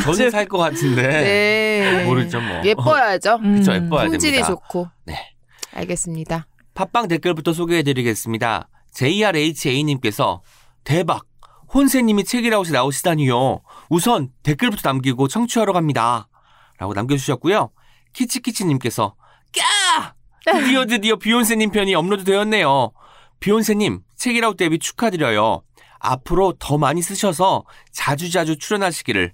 저는 0.03 0.31
살 0.31 0.47
것 0.49 0.59
같은데 0.59 1.03
네. 1.03 2.05
모르죠 2.05 2.41
뭐. 2.41 2.61
예뻐야죠. 2.65 3.37
음. 3.43 3.57
그쵸, 3.57 3.73
예뻐야 3.75 4.05
품질이 4.07 4.33
됩니다. 4.33 4.49
좋고. 4.49 4.89
네. 5.05 5.35
알겠습니다. 5.75 6.47
팟빵 6.75 7.09
댓글부터 7.09 7.53
소개해드리겠습니다. 7.53 8.69
JRHA님께서 8.93 10.43
대박! 10.85 11.25
혼세님이 11.75 12.25
책읽아웃에 12.25 12.73
나오시다니요. 12.73 13.61
우선 13.89 14.29
댓글부터 14.43 14.89
남기고 14.91 15.29
청취하러 15.29 15.73
갑니다. 15.73 16.29
라고 16.79 16.93
남겨주셨고요. 16.93 17.71
키치키치님께서 18.13 19.15
까! 19.57 20.15
드디어 20.45 20.85
드디어 20.87 21.17
비욘세님 21.17 21.71
편이 21.71 21.95
업로드 21.95 22.25
되었네요. 22.25 22.93
비욘세님 23.41 24.01
책읽아웃 24.17 24.57
데뷔 24.57 24.79
축하드려요. 24.79 25.63
앞으로 26.03 26.55
더 26.59 26.79
많이 26.79 27.01
쓰셔서 27.01 27.65
자주자주 27.93 28.59
출연하시기를 28.59 29.33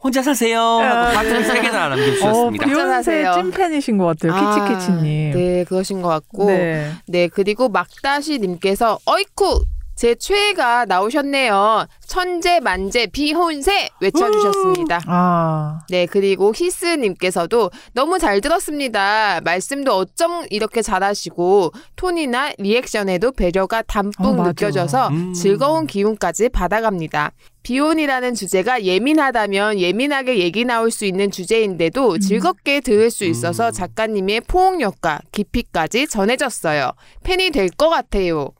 혼자 0.00 0.22
사세요. 0.22 0.60
하고 0.60 1.16
하트 1.16 1.44
세 1.44 1.60
개나 1.60 1.86
어, 1.86 1.88
남겨주셨습니다. 1.90 2.64
비욘세 2.66 2.92
하세요. 2.92 3.32
찐팬이신 3.34 3.98
것 3.98 4.06
같아요. 4.06 4.32
아, 4.32 4.68
키치키치님. 4.68 5.32
네, 5.32 5.64
그러신 5.64 6.02
것 6.02 6.08
같고. 6.08 6.46
네, 6.46 6.92
네. 7.06 7.28
그리고 7.28 7.68
막다시님께서 7.68 8.98
어이쿠! 9.06 9.64
제 9.98 10.14
최애가 10.14 10.84
나오셨네요. 10.84 11.86
천재 12.06 12.60
만재 12.60 13.08
비혼세 13.08 13.88
외쳐주셨습니다. 14.00 15.00
아. 15.08 15.80
네, 15.90 16.06
그리고 16.06 16.52
히스님께서도 16.54 17.72
너무 17.94 18.20
잘 18.20 18.40
들었습니다. 18.40 19.40
말씀도 19.42 19.92
어쩜 19.96 20.46
이렇게 20.50 20.82
잘하시고 20.82 21.72
톤이나 21.96 22.52
리액션에도 22.58 23.32
배려가 23.32 23.80
어, 23.80 23.82
담뿍 23.82 24.36
맞아. 24.36 24.48
느껴져서 24.50 25.08
음. 25.08 25.32
즐거운 25.34 25.88
기운까지 25.88 26.50
받아갑니다. 26.50 27.32
비혼이라는 27.64 28.34
주제가 28.36 28.84
예민하다면 28.84 29.80
예민하게 29.80 30.38
얘기 30.38 30.64
나올 30.64 30.92
수 30.92 31.06
있는 31.06 31.32
주제인데도 31.32 32.20
즐겁게 32.20 32.80
들을 32.82 33.10
수 33.10 33.24
있어서 33.24 33.66
음. 33.66 33.72
작가님의 33.72 34.42
포옹력과 34.42 35.22
깊이까지 35.32 36.06
전해졌어요. 36.06 36.92
팬이 37.24 37.50
될 37.50 37.68
것 37.76 37.88
같아요. 37.90 38.50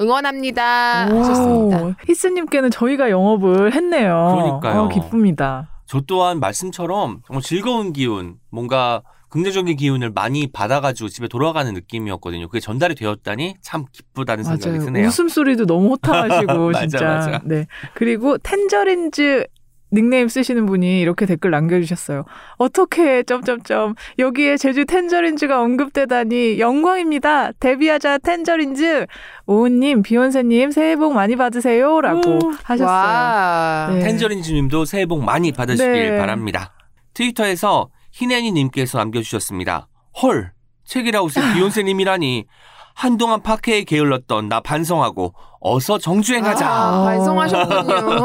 응원합니다. 0.00 1.06
하셨습니다. 1.06 1.82
오, 1.84 1.94
히스님께는 2.06 2.70
저희가 2.70 3.10
영업을 3.10 3.72
했네요. 3.74 4.34
그러니까요. 4.36 4.80
어, 4.82 4.88
기쁩니다. 4.88 5.68
저 5.86 6.00
또한 6.00 6.40
말씀처럼 6.40 7.22
정말 7.26 7.42
즐거운 7.42 7.92
기운, 7.92 8.36
뭔가 8.50 9.02
긍정적인 9.28 9.76
기운을 9.76 10.10
많이 10.10 10.46
받아가지고 10.50 11.08
집에 11.08 11.28
돌아가는 11.28 11.72
느낌이었거든요. 11.72 12.46
그게 12.48 12.60
전달이 12.60 12.94
되었다니 12.94 13.56
참 13.60 13.84
기쁘다는 13.92 14.44
생각이 14.44 14.68
맞아요. 14.68 14.84
드네요. 14.84 15.06
웃음소리도 15.08 15.66
너무 15.66 15.90
호탕하시고 15.90 16.66
맞아, 16.72 16.80
진짜. 16.80 17.04
맞아. 17.04 17.40
네. 17.44 17.66
그리고 17.94 18.38
텐저린즈 18.38 19.46
닉네임 19.92 20.28
쓰시는 20.28 20.66
분이 20.66 21.00
이렇게 21.00 21.26
댓글 21.26 21.50
남겨주셨어요. 21.52 22.24
어떻게 22.56 23.22
점점점 23.22 23.94
여기에 24.18 24.56
제주 24.56 24.84
텐저린즈가 24.84 25.60
언급되다니 25.60 26.58
영광입니다. 26.58 27.52
데뷔하자 27.60 28.18
텐저린즈 28.18 29.06
오은님 29.46 30.02
비욘세님 30.02 30.72
새해 30.72 30.96
복 30.96 31.12
많이 31.12 31.36
받으세요라고 31.36 32.30
오. 32.30 32.38
하셨어요. 32.64 32.88
와. 32.88 33.90
네. 33.92 34.00
텐저린즈님도 34.00 34.84
새해 34.84 35.06
복 35.06 35.24
많이 35.24 35.52
받으시길 35.52 36.10
네. 36.10 36.18
바랍니다. 36.18 36.72
트위터에서 37.14 37.88
희내니님께서 38.12 38.98
남겨주셨습니다. 38.98 39.88
헐, 40.22 40.52
책이라웃의 40.84 41.54
비욘세님이라니 41.54 42.46
한동안 42.94 43.42
파케에 43.42 43.84
게을렀던 43.84 44.48
나 44.48 44.60
반성하고 44.60 45.34
어서 45.60 45.98
정주행하자. 45.98 46.66
아, 46.66 47.04
반성하셨군요. 47.04 48.16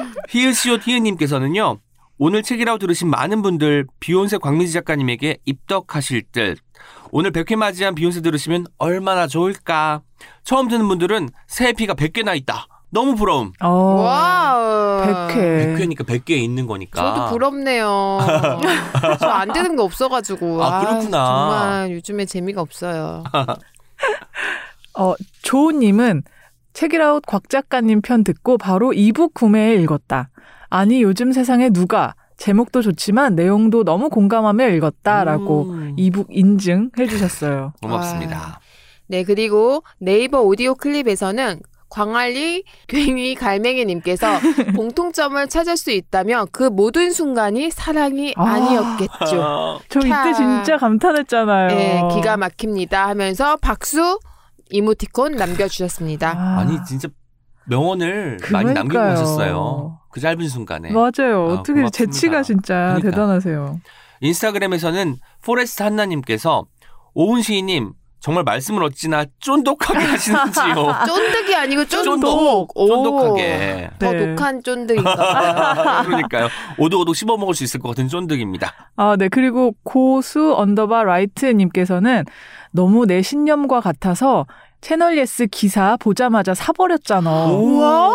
히읗시옷 0.41 0.87
히읗님께서는요. 0.87 1.77
오늘 2.17 2.41
책이라고 2.41 2.77
들으신 2.77 3.09
많은 3.09 3.41
분들 3.41 3.85
비욘세 3.99 4.37
광민지 4.37 4.71
작가님에게 4.73 5.39
입덕하실 5.45 6.23
듯. 6.31 6.57
오늘 7.11 7.31
100회 7.31 7.57
맞이한 7.57 7.95
비욘세 7.95 8.21
들으시면 8.21 8.67
얼마나 8.77 9.27
좋을까. 9.27 10.01
처음 10.43 10.69
듣는 10.69 10.87
분들은 10.87 11.29
새 11.47 11.73
에피가 11.73 11.95
100개나 11.95 12.37
있다. 12.37 12.67
너무 12.91 13.15
부러움. 13.15 13.51
어, 13.61 13.67
와우. 13.69 15.01
100회. 15.01 15.77
100회니까 15.77 16.05
100개 16.05 16.31
있는 16.31 16.65
거니까. 16.67 17.01
저도 17.15 17.29
부럽네요. 17.31 18.19
저 19.19 19.29
안 19.29 19.51
되는 19.51 19.75
거 19.75 19.83
없어가지고. 19.83 20.63
아, 20.63 20.79
그렇구나. 20.79 21.25
정말 21.25 21.91
요즘에 21.91 22.25
재미가 22.25 22.61
없어요. 22.61 23.23
어, 24.97 25.13
조우님은 25.41 26.23
책읽아웃 26.73 27.23
곽 27.27 27.49
작가님 27.49 28.01
편 28.01 28.23
듣고 28.23 28.57
바로 28.57 28.93
e-book 28.93 29.33
구매해 29.33 29.75
읽었다. 29.75 30.29
아니 30.71 31.03
요즘 31.03 31.33
세상에 31.33 31.69
누가 31.69 32.15
제목도 32.37 32.81
좋지만 32.81 33.35
내용도 33.35 33.83
너무 33.83 34.09
공감하며 34.09 34.69
읽었다라고 34.69 35.63
음, 35.69 35.93
e-book 35.97 36.27
인증해 36.31 37.07
주셨어요. 37.07 37.73
고맙습니다. 37.83 38.59
네, 39.07 39.23
그리고 39.23 39.83
네이버 39.99 40.39
오디오 40.39 40.73
클립에서는 40.73 41.59
광안리 41.89 42.63
괜히 42.87 43.35
갈매기님께서 43.35 44.27
공통점을 44.77 45.45
찾을 45.49 45.75
수 45.75 45.91
있다면 45.91 46.47
그 46.53 46.63
모든 46.63 47.11
순간이 47.11 47.69
사랑이 47.69 48.33
아. 48.37 48.43
아니었겠죠. 48.43 49.43
아, 49.43 49.79
저 49.89 49.99
이때 49.99 50.09
캬. 50.09 50.33
진짜 50.35 50.77
감탄했잖아요. 50.77 51.67
네, 51.67 52.01
기가 52.15 52.37
막힙니다 52.37 53.09
하면서 53.09 53.57
박수 53.57 54.19
이모티콘 54.69 55.33
남겨주셨습니다. 55.33 56.29
아, 56.31 56.59
아니 56.59 56.77
진짜 56.85 57.09
명언을 57.65 58.37
많이 58.53 58.71
남기고 58.71 58.87
그러니까요. 58.87 59.09
가셨어요. 59.09 60.00
그 60.11 60.19
짧은 60.19 60.47
순간에. 60.49 60.91
맞아요. 60.91 61.47
아, 61.49 61.53
어떻게 61.53 61.73
고맙습니다. 61.73 61.89
재치가 61.91 62.43
진짜 62.43 62.95
그러니까. 62.97 63.09
대단하세요. 63.11 63.79
인스타그램에서는 64.21 65.15
포레스트 65.43 65.83
한나님께서 65.83 66.65
오은 67.13 67.41
시인님 67.41 67.93
정말 68.21 68.43
말씀을 68.43 68.83
어찌나 68.83 69.25
쫀독하게 69.39 69.97
하시는지요. 70.05 70.75
쫀득이 71.07 71.55
아니고 71.55 71.81
오. 71.81 72.87
쫀독하게. 72.87 73.89
더 73.97 74.11
네. 74.11 74.35
독한 74.35 74.61
쫀득인가. 74.61 76.03
그러니까요. 76.05 76.47
오도오도 76.77 77.15
씹어 77.15 77.37
먹을 77.37 77.55
수 77.55 77.63
있을 77.63 77.79
것 77.79 77.89
같은 77.89 78.07
쫀득입니다. 78.07 78.91
아, 78.95 79.15
네. 79.17 79.27
그리고 79.27 79.73
고수 79.83 80.53
underbar 80.55 81.03
라이트님께서는 81.03 82.25
너무 82.71 83.07
내 83.07 83.23
신념과 83.23 83.81
같아서 83.81 84.45
채널 84.81 85.17
예스 85.17 85.47
기사 85.47 85.97
보자마자 85.97 86.53
사버렸잖아. 86.53 87.47
우와. 87.47 88.11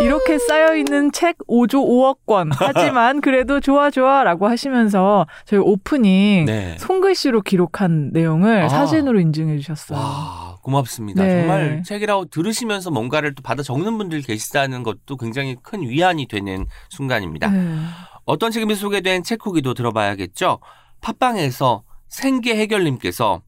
이렇게 0.00 0.38
쌓여있는 0.38 1.12
책 1.12 1.38
5조 1.48 1.84
5억 1.86 2.18
권. 2.26 2.50
하지만 2.52 3.20
그래도 3.22 3.60
좋아 3.60 3.90
좋아 3.90 4.22
라고 4.24 4.48
하시면서 4.48 5.26
저희 5.44 5.60
오프닝 5.60 6.44
네. 6.46 6.76
손글씨로 6.78 7.42
기록한 7.42 8.10
내용을 8.12 8.62
아. 8.62 8.68
사진으로 8.68 9.20
인증해 9.20 9.58
주셨어요. 9.58 9.98
와, 9.98 10.56
고맙습니다. 10.62 11.24
네. 11.24 11.40
정말 11.40 11.82
책이라고 11.84 12.26
들으시면서 12.26 12.90
뭔가를 12.90 13.34
또 13.34 13.42
받아 13.42 13.62
적는 13.62 13.98
분들 13.98 14.22
계시다는 14.22 14.82
것도 14.82 15.16
굉장히 15.16 15.56
큰 15.62 15.82
위안이 15.82 16.28
되는 16.28 16.66
순간입니다. 16.90 17.48
네. 17.48 17.76
어떤 18.24 18.50
책임이 18.50 18.74
소개된 18.74 19.22
책 19.22 19.44
후기도 19.44 19.74
들어봐야겠죠. 19.74 20.60
팟빵에서 21.00 21.82
생계 22.08 22.56
해결님께서 22.56 23.42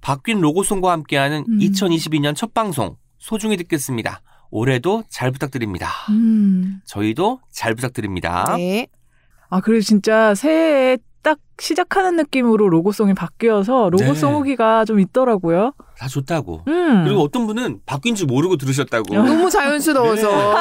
박균 0.00 0.40
로고송과 0.40 0.92
함께하는 0.92 1.44
음. 1.48 1.58
2022년 1.58 2.34
첫 2.36 2.54
방송 2.54 2.96
소중히 3.18 3.56
듣겠습니다. 3.56 4.20
올해도 4.50 5.04
잘 5.08 5.30
부탁드립니다. 5.30 5.88
음. 6.10 6.80
저희도 6.86 7.40
잘 7.50 7.74
부탁드립니다. 7.74 8.54
네. 8.56 8.88
아, 9.48 9.60
그리고 9.60 9.80
진짜 9.80 10.34
새해에 10.34 10.98
딱 11.22 11.38
시작하는 11.58 12.14
느낌으로 12.16 12.68
로고송이 12.68 13.14
바뀌어서 13.14 13.90
로고송 13.90 14.30
네. 14.30 14.38
후기가 14.38 14.84
좀 14.84 15.00
있더라고요. 15.00 15.72
다 15.98 16.06
좋다고. 16.06 16.62
음. 16.68 17.04
그리고 17.04 17.22
어떤 17.22 17.46
분은 17.48 17.80
바뀐 17.84 18.14
줄 18.14 18.26
모르고 18.26 18.56
들으셨다고. 18.56 19.12
너무 19.14 19.50
자연스러워서 19.50 20.30
너무 20.30 20.56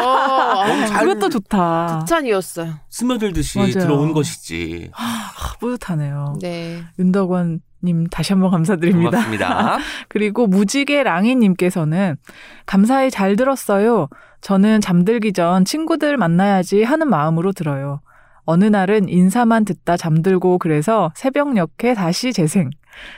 아, 0.82 0.88
잘 0.88 1.06
그것도 1.06 1.30
좋다. 1.30 1.98
극찬이었어요. 2.00 2.74
스며들듯이 2.90 3.60
맞아요. 3.60 3.72
들어온 3.74 4.14
것이지. 4.14 4.90
아, 4.96 5.32
뿌듯하네요. 5.60 6.38
네. 6.42 6.84
윤덕원 6.98 7.60
님 7.86 8.08
다시 8.08 8.34
한번 8.34 8.52
감사드립니다. 8.52 9.12
고맙습니다. 9.12 9.78
그리고 10.10 10.48
무지개 10.48 11.04
랑이 11.04 11.36
님께서는 11.36 12.18
감사히 12.66 13.10
잘 13.12 13.36
들었어요. 13.36 14.10
저는 14.42 14.82
잠들기 14.82 15.34
전 15.34 15.64
친구들 15.66 16.18
만나야지 16.18 16.84
하는 16.84 17.10
마음으로 17.10 17.52
들어요. 17.52 18.02
어느 18.44 18.66
날은 18.66 19.10
인사만 19.10 19.66
듣다 19.66 19.98
잠들고 19.98 20.60
그래서 20.60 21.12
새벽녘에 21.16 21.94
다시 21.96 22.32
재생. 22.34 22.70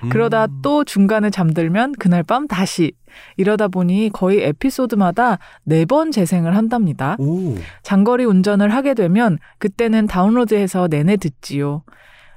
그러다 0.10 0.46
음. 0.46 0.60
또 0.64 0.84
중간에 0.84 1.30
잠들면 1.30 1.94
그날 2.00 2.24
밤 2.24 2.48
다시. 2.48 2.94
이러다 3.38 3.68
보니 3.68 4.10
거의 4.14 4.44
에피소드마다 4.44 5.38
네 5.64 5.86
번 5.86 6.12
재생을 6.12 6.56
한답니다. 6.56 7.16
오. 7.20 7.56
장거리 7.84 8.26
운전을 8.26 8.70
하게 8.74 8.94
되면 8.94 9.38
그때는 9.60 10.08
다운로드해서 10.08 10.88
내내 10.90 11.18
듣지요. 11.18 11.84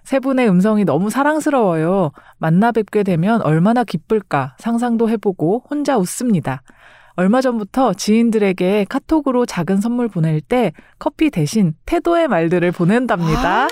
세 0.05 0.19
분의 0.19 0.49
음성이 0.49 0.85
너무 0.85 1.11
사랑스러워요. 1.11 2.11
만나 2.39 2.73
뵙게 2.73 3.03
되면 3.03 3.43
얼마나 3.43 3.85
기쁠까 3.85 4.55
상상도 4.59 5.09
해보고 5.11 5.65
혼자 5.71 5.97
웃습니다. 5.99 6.63
얼마 7.17 7.41
전부터 7.41 7.95
지인들에게 7.95 8.87
카톡으로 8.89 9.45
작은 9.45 9.81
선물 9.81 10.09
보낼 10.09 10.41
때 10.41 10.73
커피 10.99 11.31
대신 11.31 11.75
태도의 11.85 12.29
말들을 12.29 12.73
보낸답니다. 12.73 13.69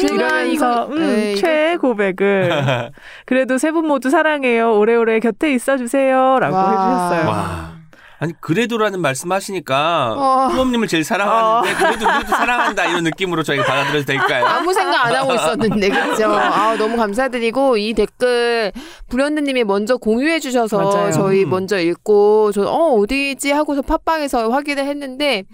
제가 0.00 0.42
이러면서 0.42 0.84
이거 0.84 0.86
음, 0.94 0.98
네, 0.98 1.34
최애 1.34 1.76
고백을 1.78 2.92
그래도 3.26 3.58
세 3.58 3.70
분 3.72 3.86
모두 3.86 4.08
사랑해요. 4.10 4.78
오래오래 4.78 5.20
곁에 5.20 5.52
있어 5.52 5.76
주세요라고 5.76 6.54
와. 6.54 6.70
해주셨어요. 6.70 7.28
와. 7.28 7.76
아니 8.18 8.32
그래도라는 8.40 9.00
말씀하시니까 9.00 10.14
어. 10.16 10.48
후엄님을 10.52 10.88
제일 10.88 11.04
사랑하는데 11.04 11.74
그래도 11.76 12.06
우리도 12.06 12.30
사랑한다 12.30 12.86
이런 12.86 13.04
느낌으로 13.04 13.42
저희가 13.42 13.64
받아들여도 13.64 14.04
될까요? 14.06 14.46
아무 14.46 14.72
생각 14.72 15.06
안 15.06 15.14
하고 15.14 15.34
있었는데 15.34 15.88
그렇죠. 15.88 16.26
아, 16.32 16.76
너무 16.76 16.96
감사드리고 16.96 17.76
이 17.78 17.92
댓글 17.94 18.72
불현듯님이 19.08 19.64
먼저 19.64 19.96
공유해 19.96 20.40
주셔서 20.40 20.78
맞아요. 20.78 21.12
저희 21.12 21.44
음. 21.44 21.50
먼저 21.50 21.78
읽고 21.78 22.52
저 22.52 22.66
어 22.66 22.94
어디지 22.98 23.52
하고서 23.52 23.80
팟빵에서 23.82 24.50
확인을 24.50 24.84
했는데 24.86 25.44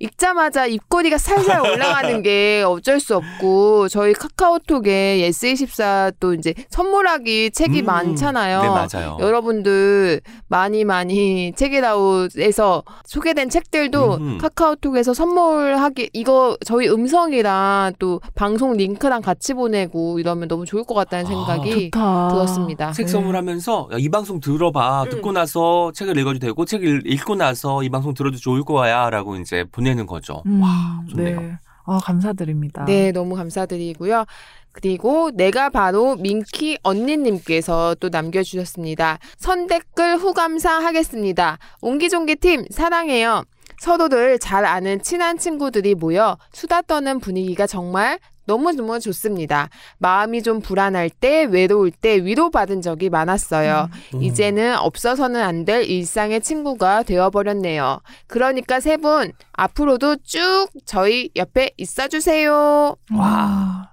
읽자마자 0.00 0.66
입꼬리가 0.66 1.18
살살 1.18 1.60
올라가는 1.60 2.22
게 2.22 2.64
어쩔 2.66 2.98
수 3.00 3.16
없고 3.16 3.88
저희 3.88 4.14
카카오톡에 4.14 5.28
예스24 5.28 6.14
또 6.18 6.32
이제 6.32 6.54
선물하기 6.70 7.50
책이 7.50 7.82
음. 7.82 7.86
많잖아요. 7.86 8.62
네 8.62 8.68
맞아요. 8.68 9.18
여러분들 9.20 10.22
많이 10.48 10.84
많이 10.84 11.52
책읽아웃에서 11.54 12.82
소개된 13.04 13.50
책들도 13.50 14.14
음. 14.14 14.38
카카오톡에서 14.38 15.12
선물하기 15.12 16.10
이거 16.14 16.56
저희 16.64 16.88
음성이랑 16.88 17.92
또 17.98 18.22
방송 18.34 18.72
링크랑 18.78 19.20
같이 19.20 19.52
보내고 19.52 20.18
이러면 20.18 20.48
너무 20.48 20.64
좋을 20.64 20.84
것 20.84 20.94
같다는 20.94 21.26
아, 21.26 21.28
생각이 21.28 21.90
좋다. 21.90 22.28
들었습니다. 22.28 22.92
책 22.92 23.04
네. 23.06 23.12
선물하면서 23.12 23.88
야, 23.92 23.96
이 23.98 24.08
방송 24.08 24.40
들어봐 24.40 25.02
음. 25.04 25.10
듣고 25.10 25.32
나서 25.32 25.92
책을 25.94 26.16
읽어도 26.16 26.38
되고 26.38 26.64
책을 26.64 27.02
읽고 27.04 27.34
나서 27.34 27.82
이 27.82 27.90
방송 27.90 28.14
들어도 28.14 28.38
좋을 28.38 28.64
거야라고 28.64 29.36
이제 29.36 29.66
보내 29.70 29.89
는 29.94 30.06
거죠. 30.06 30.42
음, 30.46 30.62
와 30.62 31.02
좋네요. 31.10 31.40
네. 31.40 31.58
아, 31.86 31.98
감사드립니다. 32.02 32.84
네, 32.84 33.10
너무 33.10 33.34
감사드리고요. 33.34 34.24
그리고 34.72 35.30
내가 35.32 35.68
바로 35.70 36.14
민키 36.16 36.78
언니님께서 36.82 37.96
또 37.98 38.08
남겨주셨습니다. 38.08 39.18
선댓글 39.38 40.18
후감사 40.18 40.70
하겠습니다. 40.84 41.58
옹기종기 41.80 42.36
팀 42.36 42.64
사랑해요. 42.70 43.42
서로를 43.80 44.38
잘 44.38 44.64
아는 44.64 45.02
친한 45.02 45.38
친구들이 45.38 45.94
모여 45.94 46.36
수다 46.52 46.82
떠는 46.82 47.18
분위기가 47.18 47.66
정말 47.66 48.18
너무너무 48.46 48.98
좋습니다. 49.00 49.68
마음이 49.98 50.42
좀 50.42 50.60
불안할 50.60 51.10
때, 51.10 51.44
외로울 51.44 51.90
때 51.90 52.16
위로받은 52.24 52.82
적이 52.82 53.08
많았어요. 53.10 53.88
음. 54.14 54.22
이제는 54.22 54.76
없어서는 54.76 55.40
안 55.40 55.64
될 55.64 55.84
일상의 55.84 56.40
친구가 56.40 57.02
되어버렸네요. 57.02 58.00
그러니까 58.26 58.80
세 58.80 58.96
분, 58.96 59.32
앞으로도 59.52 60.16
쭉 60.24 60.68
저희 60.86 61.30
옆에 61.36 61.70
있어주세요. 61.76 62.96
와. 63.14 63.90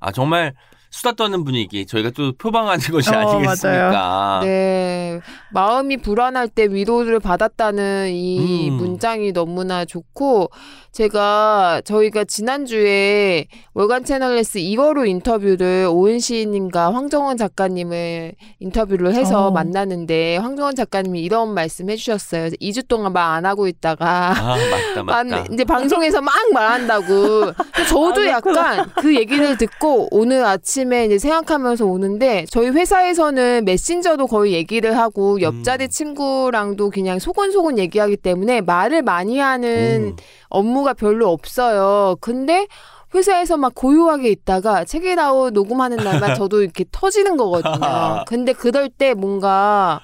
아 0.00 0.12
정말 0.12 0.54
수다 0.96 1.12
떠는 1.12 1.44
분위기 1.44 1.84
저희가 1.84 2.10
또 2.16 2.32
표방하는 2.32 2.80
것이 2.90 3.10
어, 3.10 3.18
아니겠습니까? 3.18 4.40
네. 4.44 5.20
마음이 5.52 5.98
불안할 5.98 6.48
때 6.48 6.64
위로를 6.70 7.20
받았다는 7.20 8.12
이 8.12 8.70
음. 8.70 8.74
문장이 8.76 9.32
너무나 9.32 9.84
좋고, 9.84 10.48
제가, 10.92 11.82
저희가 11.84 12.24
지난주에 12.24 13.46
월간 13.74 14.04
채널레스 14.06 14.58
2월호 14.58 15.06
인터뷰를 15.06 15.86
오은 15.90 16.18
시인님과 16.18 16.94
황정원 16.94 17.36
작가님을 17.36 18.32
인터뷰를 18.60 19.12
해서 19.14 19.48
어. 19.48 19.50
만났는데, 19.50 20.38
황정원 20.38 20.74
작가님이 20.74 21.20
이런 21.20 21.52
말씀 21.52 21.90
해주셨어요. 21.90 22.48
2주 22.60 22.88
동안 22.88 23.12
말 23.12 23.26
안 23.36 23.44
하고 23.44 23.66
있다가, 23.68 24.30
아 24.30 24.56
맞다 24.56 25.02
맞다. 25.02 25.24
만- 25.24 25.46
이제 25.52 25.64
방송에서 25.64 26.22
막 26.22 26.32
말한다고. 26.54 27.52
저도 27.88 28.20
아, 28.22 28.26
약간 28.28 28.88
그 29.00 29.14
얘기를 29.14 29.58
듣고 29.58 30.08
오늘 30.10 30.44
아침 30.44 30.85
에 30.92 31.06
이제 31.06 31.18
생각하면서 31.18 31.86
오는데 31.86 32.46
저희 32.50 32.68
회사에서는 32.68 33.64
메신저도 33.64 34.26
거의 34.26 34.52
얘기를 34.52 34.96
하고 34.96 35.40
옆자리 35.40 35.84
음. 35.84 35.88
친구랑도 35.88 36.90
그냥 36.90 37.18
소곤소곤 37.18 37.78
얘기하기 37.78 38.16
때문에 38.18 38.60
말을 38.60 39.02
많이 39.02 39.38
하는 39.38 40.12
음. 40.12 40.16
업무가 40.48 40.94
별로 40.94 41.28
없어요. 41.30 42.16
근데 42.20 42.66
회사에서 43.14 43.56
막 43.56 43.74
고요하게 43.74 44.30
있다가 44.30 44.84
책이라고 44.84 45.50
녹음하는 45.50 45.98
날만 45.98 46.34
저도 46.36 46.62
이렇게 46.62 46.84
터지는 46.90 47.36
거거든요. 47.36 48.24
근데 48.26 48.52
그럴 48.52 48.88
때 48.88 49.14
뭔가 49.14 50.00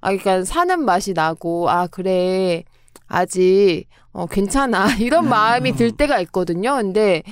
아 0.00 0.08
그러니까 0.08 0.44
사는 0.44 0.84
맛이 0.84 1.12
나고 1.12 1.70
아 1.70 1.86
그래 1.86 2.64
아직 3.08 3.84
어 4.12 4.26
괜찮아 4.26 4.96
이런 5.00 5.28
마음이 5.28 5.72
들 5.72 5.92
때가 5.92 6.20
있거든요. 6.20 6.76
근데 6.76 7.22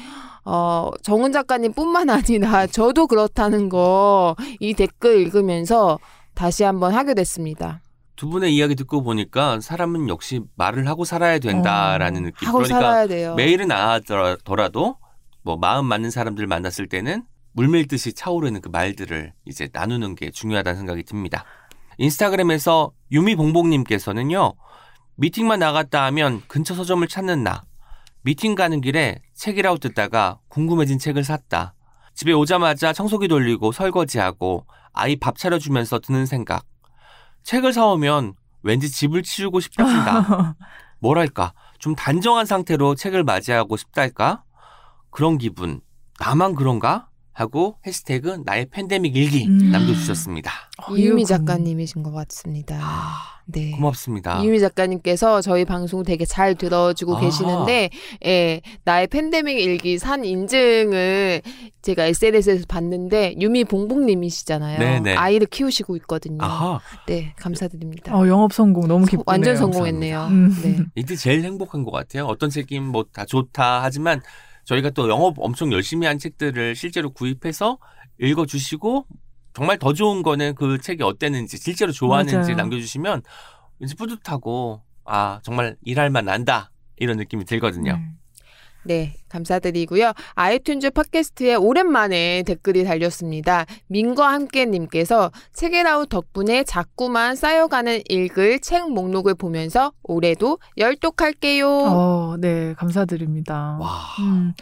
어 0.52 0.90
정은 1.02 1.30
작가님뿐만 1.32 2.10
아니라 2.10 2.66
저도 2.66 3.06
그렇다는 3.06 3.68
거 3.68 4.34
이 4.58 4.74
댓글 4.74 5.20
읽으면서 5.20 5.98
다시 6.34 6.64
한번 6.64 6.92
하게 6.92 7.14
됐습니다. 7.14 7.80
두 8.16 8.28
분의 8.28 8.54
이야기 8.54 8.74
듣고 8.74 9.02
보니까 9.02 9.60
사람은 9.60 10.08
역시 10.08 10.40
말을 10.56 10.88
하고 10.88 11.04
살아야 11.04 11.38
된다라는 11.38 12.24
느낌. 12.24 12.48
하고 12.48 12.58
그러니까 12.58 12.80
살아야 12.80 13.06
돼요. 13.06 13.34
매일은 13.36 13.70
안 13.70 13.88
하더라도 13.90 14.96
뭐 15.42 15.56
마음 15.56 15.86
맞는 15.86 16.10
사람들 16.10 16.46
만났을 16.46 16.88
때는 16.88 17.22
물밀듯이 17.52 18.12
차오르는 18.12 18.60
그 18.60 18.68
말들을 18.68 19.32
이제 19.46 19.68
나누는 19.72 20.16
게 20.16 20.30
중요하다는 20.30 20.78
생각이 20.78 21.02
듭니다. 21.04 21.44
인스타그램에서 21.98 22.92
유미봉봉님께서는요. 23.12 24.54
미팅만 25.16 25.58
나갔다 25.60 26.04
하면 26.06 26.42
근처 26.48 26.74
서점을 26.74 27.06
찾는 27.06 27.42
나. 27.44 27.62
미팅 28.22 28.54
가는 28.54 28.80
길에 28.80 29.20
책이라고 29.40 29.78
듣다가 29.78 30.38
궁금해진 30.48 30.98
책을 30.98 31.24
샀다. 31.24 31.74
집에 32.14 32.32
오자마자 32.32 32.92
청소기 32.92 33.26
돌리고 33.26 33.72
설거지하고 33.72 34.66
아이 34.92 35.16
밥 35.16 35.38
차려주면서 35.38 36.00
드는 36.00 36.26
생각. 36.26 36.66
책을 37.42 37.72
사오면 37.72 38.34
왠지 38.62 38.90
집을 38.90 39.22
치우고 39.22 39.60
싶어진다. 39.60 40.56
뭐랄까, 41.00 41.54
좀 41.78 41.94
단정한 41.94 42.44
상태로 42.44 42.96
책을 42.96 43.24
맞이하고 43.24 43.78
싶달까? 43.78 44.44
그런 45.10 45.38
기분. 45.38 45.80
나만 46.18 46.54
그런가? 46.54 47.08
하고 47.40 47.76
해시태그 47.86 48.42
나의 48.44 48.66
팬데믹 48.66 49.16
일기 49.16 49.46
음. 49.46 49.70
남겨주셨습니다. 49.70 50.50
이유미 50.96 51.22
이거 51.22 51.28
작가님이신 51.28 52.02
것 52.02 52.12
같습니다. 52.12 52.78
아, 52.80 53.40
네. 53.46 53.70
고맙습니다. 53.72 54.40
이유미 54.42 54.60
작가님께서 54.60 55.40
저희 55.40 55.64
방송 55.64 56.02
되게 56.02 56.24
잘 56.26 56.54
들어주고 56.54 57.16
아. 57.16 57.20
계시는데, 57.20 57.90
예, 58.26 58.60
나의 58.84 59.06
팬데믹 59.08 59.58
일기 59.58 59.98
산 59.98 60.24
인증을 60.24 61.42
제가 61.82 62.04
SNS에서 62.06 62.64
봤는데, 62.68 63.36
유미 63.40 63.64
봉봉님이시잖아요. 63.64 64.78
네네. 64.78 65.16
아이를 65.16 65.46
키우시고 65.46 65.96
있거든요. 65.96 66.38
아하, 66.44 66.80
네, 67.06 67.32
감사드립니다. 67.36 68.14
어, 68.16 68.26
영업 68.28 68.52
성공 68.52 68.86
너무 68.86 69.04
기쁘네요. 69.06 69.24
완전 69.26 69.56
성공했네요. 69.56 70.18
감사합니다. 70.18 70.68
네. 70.68 70.84
이때 70.94 71.16
제일 71.16 71.42
행복한 71.42 71.84
것 71.84 71.90
같아요. 71.90 72.26
어떤 72.26 72.50
책임 72.50 72.84
뭐 72.84 73.04
다 73.12 73.24
좋다 73.24 73.82
하지만 73.82 74.20
저희가 74.70 74.90
또 74.90 75.08
영업 75.08 75.34
엄청 75.38 75.72
열심히 75.72 76.06
한 76.06 76.18
책들을 76.18 76.76
실제로 76.76 77.10
구입해서 77.10 77.78
읽어주시고 78.20 79.06
정말 79.52 79.78
더 79.78 79.92
좋은 79.92 80.22
거는 80.22 80.54
그 80.54 80.78
책이 80.78 81.02
어땠는지 81.02 81.56
실제로 81.56 81.90
좋아하는지 81.90 82.36
맞아요. 82.36 82.56
남겨주시면 82.56 83.22
왠지 83.80 83.96
뿌듯하고 83.96 84.82
아 85.04 85.40
정말 85.42 85.76
일할 85.82 86.10
만 86.10 86.26
난다 86.26 86.70
이런 86.96 87.16
느낌이 87.16 87.44
들거든요. 87.46 87.96
네. 87.96 88.12
네, 88.82 89.14
감사드리고요. 89.28 90.12
아이튠즈 90.34 90.94
팟캐스트에 90.94 91.54
오랜만에 91.54 92.42
댓글이 92.46 92.84
달렸습니다. 92.84 93.66
민과 93.88 94.32
함께님께서 94.32 95.30
책이라우 95.52 96.06
덕분에 96.06 96.64
자꾸만 96.64 97.36
쌓여가는 97.36 98.02
읽을 98.08 98.60
책 98.60 98.90
목록을 98.90 99.34
보면서 99.34 99.92
올해도 100.02 100.58
열독할게요. 100.78 101.68
어, 101.68 102.36
네, 102.38 102.74
감사드립니다. 102.74 103.76
와 103.80 103.88
음, 104.20 104.54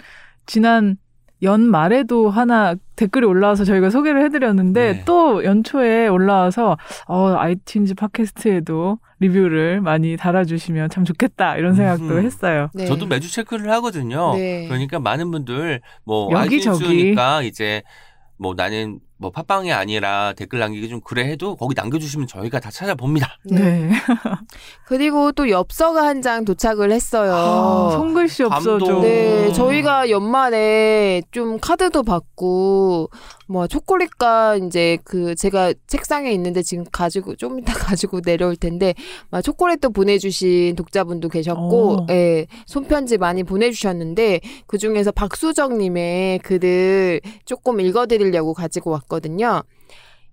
지난 0.47 0.97
연말에도 1.43 2.31
하나 2.31 2.75
댓글이 2.97 3.25
올라와서 3.25 3.65
저희가 3.65 3.91
소개를 3.91 4.23
해드렸는데 4.25 4.93
네. 4.93 5.03
또 5.05 5.45
연초에 5.45 6.09
올라와서 6.09 6.77
어, 7.07 7.37
아이튠즈 7.37 7.97
팟캐스트에도 7.97 8.99
리뷰를 9.21 9.81
많이 9.81 10.17
달아주시면 10.17 10.91
참 10.91 11.05
좋겠다 11.05 11.57
이런 11.57 11.75
생각도 11.75 12.05
음흠. 12.07 12.25
했어요. 12.25 12.71
네. 12.75 12.87
저도 12.87 13.07
매주 13.07 13.33
체크를 13.33 13.71
하거든요. 13.75 14.35
네. 14.35 14.67
그러니까 14.67 14.99
많은 14.99 15.31
분들 15.31 15.81
뭐 16.05 16.31
여기저기. 16.33 17.15
아이튠즈니까 17.15 17.45
이제 17.45 17.83
뭐 18.37 18.55
나는 18.57 19.01
뭐 19.19 19.31
팟빵이 19.31 19.73
아니라 19.73 20.33
댓글 20.37 20.61
남기기 20.61 20.89
좀 20.89 21.01
그래 21.01 21.29
해도 21.29 21.57
거기 21.57 21.75
남겨주시면 21.75 22.27
저희가 22.29 22.61
다 22.61 22.71
찾아봅니다. 22.71 23.39
네. 23.45 23.91
그리고 24.87 25.33
또 25.33 25.49
엽서가 25.51 26.07
한 26.07 26.19
장 26.19 26.45
도착을 26.45 26.91
했어요. 26.91 27.33
아, 27.33 27.91
손글씨. 27.93 28.43
감동. 28.45 29.03
네, 29.03 29.47
음. 29.47 29.53
저희가 29.53 30.11
연말에 30.11 31.23
좀 31.31 31.59
카드도 31.61 32.03
받고 32.03 33.09
뭐 33.47 33.67
초콜릿과 33.69 34.57
이제 34.57 34.99
그 35.05 35.35
제가 35.37 35.73
책상에 35.87 36.33
있는데 36.33 36.63
지금 36.63 36.85
가지고 36.91 37.37
좀 37.37 37.61
이따 37.61 37.73
가지고 37.73 38.21
내려올 38.21 38.57
텐데 38.57 38.95
막 39.31 39.43
초콜릿도 39.43 39.91
보내주신 39.91 40.75
독자분도 40.77 41.29
계셨고, 41.29 41.93
어. 41.93 42.07
예, 42.11 42.47
손편지 42.67 43.17
많이 43.17 43.45
보내주셨는데 43.45 44.41
그 44.67 44.77
중에서 44.77 45.13
박수정님의 45.13 46.41
글을 46.41 47.21
조금 47.47 47.81
읽어드리려고 47.81 48.55
가지고 48.55 48.91
왔 48.91 49.08
거든요. 49.09 49.63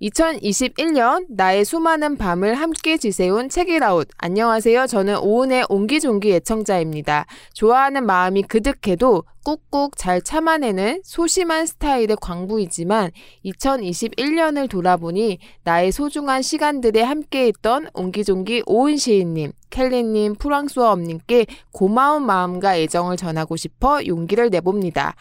2021년 0.01 1.25
나의 1.29 1.63
수많은 1.63 2.17
밤을 2.17 2.55
함께 2.55 2.97
지새운 2.97 3.47
책이라웃. 3.47 4.09
안녕하세요. 4.17 4.87
저는 4.87 5.19
오은의 5.19 5.65
옹기종기 5.69 6.33
애청자입니다. 6.33 7.25
좋아하는 7.53 8.05
마음이 8.05 8.43
그득해도 8.43 9.23
꾹꾹 9.45 9.91
잘 9.95 10.21
참아내는 10.21 11.01
소심한 11.03 11.65
스타일의 11.65 12.17
광부이지만 12.19 13.11
2021년을 13.45 14.69
돌아보니 14.69 15.39
나의 15.63 15.91
소중한 15.91 16.41
시간들에 16.41 17.01
함께했던 17.01 17.89
옹기종기 17.93 18.63
오은 18.65 18.97
시인님, 18.97 19.53
켈리님, 19.69 20.35
프랑스어 20.35 20.91
엄님께 20.91 21.45
고마운 21.71 22.25
마음과 22.25 22.77
애정을 22.79 23.17
전하고 23.17 23.55
싶어 23.55 24.05
용기를 24.05 24.49
내봅니다. 24.49 25.15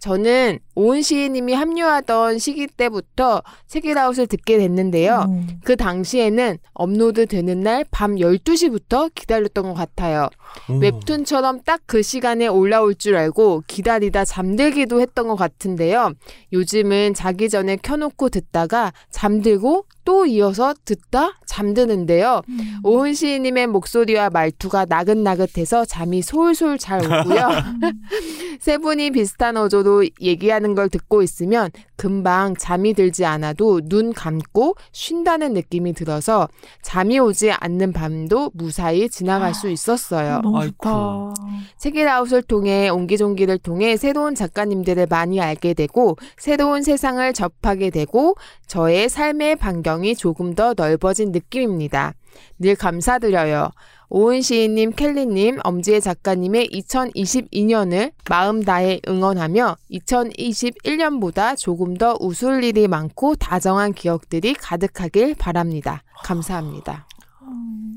저는 0.00 0.58
오은 0.74 1.02
시인님이 1.02 1.52
합류하던 1.52 2.38
시기 2.38 2.66
때부터 2.66 3.42
책이라웃을 3.66 4.26
듣게 4.26 4.56
됐는데요. 4.58 5.26
음. 5.28 5.60
그 5.62 5.76
당시에는 5.76 6.56
업로드 6.72 7.26
되는 7.26 7.60
날 7.60 7.84
밤 7.90 8.16
12시부터 8.16 9.10
기다렸던 9.14 9.64
것 9.64 9.74
같아요. 9.74 10.28
오. 10.70 10.78
웹툰처럼 10.78 11.60
딱 11.64 11.80
그 11.86 12.02
시간에 12.02 12.46
올라올 12.46 12.94
줄 12.94 13.16
알고 13.16 13.64
기다리다 13.66 14.24
잠들기도 14.24 15.00
했던 15.00 15.28
것 15.28 15.34
같은데요. 15.36 16.12
요즘은 16.52 17.14
자기 17.14 17.48
전에 17.48 17.76
켜놓고 17.76 18.28
듣다가 18.28 18.92
잠들고 19.10 19.84
또 20.04 20.26
이어서 20.26 20.74
듣다 20.84 21.32
잠드는데요. 21.46 22.42
오은 22.84 23.14
시인님의 23.14 23.66
목소리와 23.68 24.30
말투가 24.30 24.86
나긋나긋해서 24.88 25.84
잠이 25.84 26.22
솔솔 26.22 26.78
잘 26.78 27.00
오고요. 27.04 27.48
세 28.60 28.78
분이 28.78 29.10
비슷한 29.10 29.56
어조로 29.56 30.04
얘기하는 30.20 30.74
걸 30.74 30.88
듣고 30.88 31.22
있으면 31.22 31.70
금방 31.96 32.54
잠이 32.56 32.94
들지 32.94 33.24
않아도 33.24 33.80
눈 33.82 34.12
감고 34.12 34.74
쉰다는 34.92 35.52
느낌이 35.54 35.92
들어서 35.92 36.48
잠이 36.82 37.18
오지 37.18 37.52
않는 37.52 37.92
밤도 37.92 38.52
무사히 38.54 39.08
지나갈 39.08 39.54
수 39.54 39.68
있었어요. 39.68 40.40
너무 40.42 40.58
아이쿠. 40.60 40.74
좋다. 40.78 41.34
책이라웃을 41.78 42.42
통해 42.42 42.88
옹기종기를 42.88 43.58
통해 43.58 43.96
새로운 43.96 44.34
작가님들을 44.34 45.06
많이 45.10 45.40
알게 45.40 45.74
되고 45.74 46.16
새로운 46.38 46.82
세상을 46.82 47.32
접하게 47.32 47.90
되고 47.90 48.36
저의 48.66 49.08
삶의 49.08 49.56
반경 49.56 49.89
이 50.04 50.14
조금 50.14 50.54
더 50.54 50.74
넓어진 50.76 51.32
느낌입니다. 51.32 52.14
늘 52.58 52.76
감사드려요. 52.76 53.70
오은 54.08 54.42
시인님, 54.42 54.92
켈리님, 54.92 55.58
엄지혜 55.62 56.00
작가님의 56.00 56.68
2022년을 56.70 58.10
마음 58.28 58.62
다해 58.62 59.00
응원하며 59.06 59.76
2021년보다 59.92 61.56
조금 61.56 61.96
더 61.96 62.16
웃을 62.18 62.64
일이 62.64 62.88
많고 62.88 63.36
다정한 63.36 63.92
기억들이 63.92 64.54
가득하길 64.54 65.36
바랍니다. 65.36 66.02
감사합니다. 66.24 67.06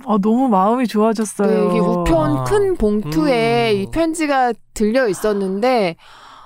아, 0.05 0.17
너무 0.21 0.49
마음이 0.49 0.87
좋아졌어요. 0.87 1.47
네, 1.47 1.55
여기 1.55 1.79
우편 1.79 2.37
아. 2.37 2.43
큰 2.43 2.75
봉투에 2.75 3.73
음. 3.73 3.77
이 3.77 3.91
편지가 3.91 4.53
들려 4.73 5.07
있었는데 5.07 5.95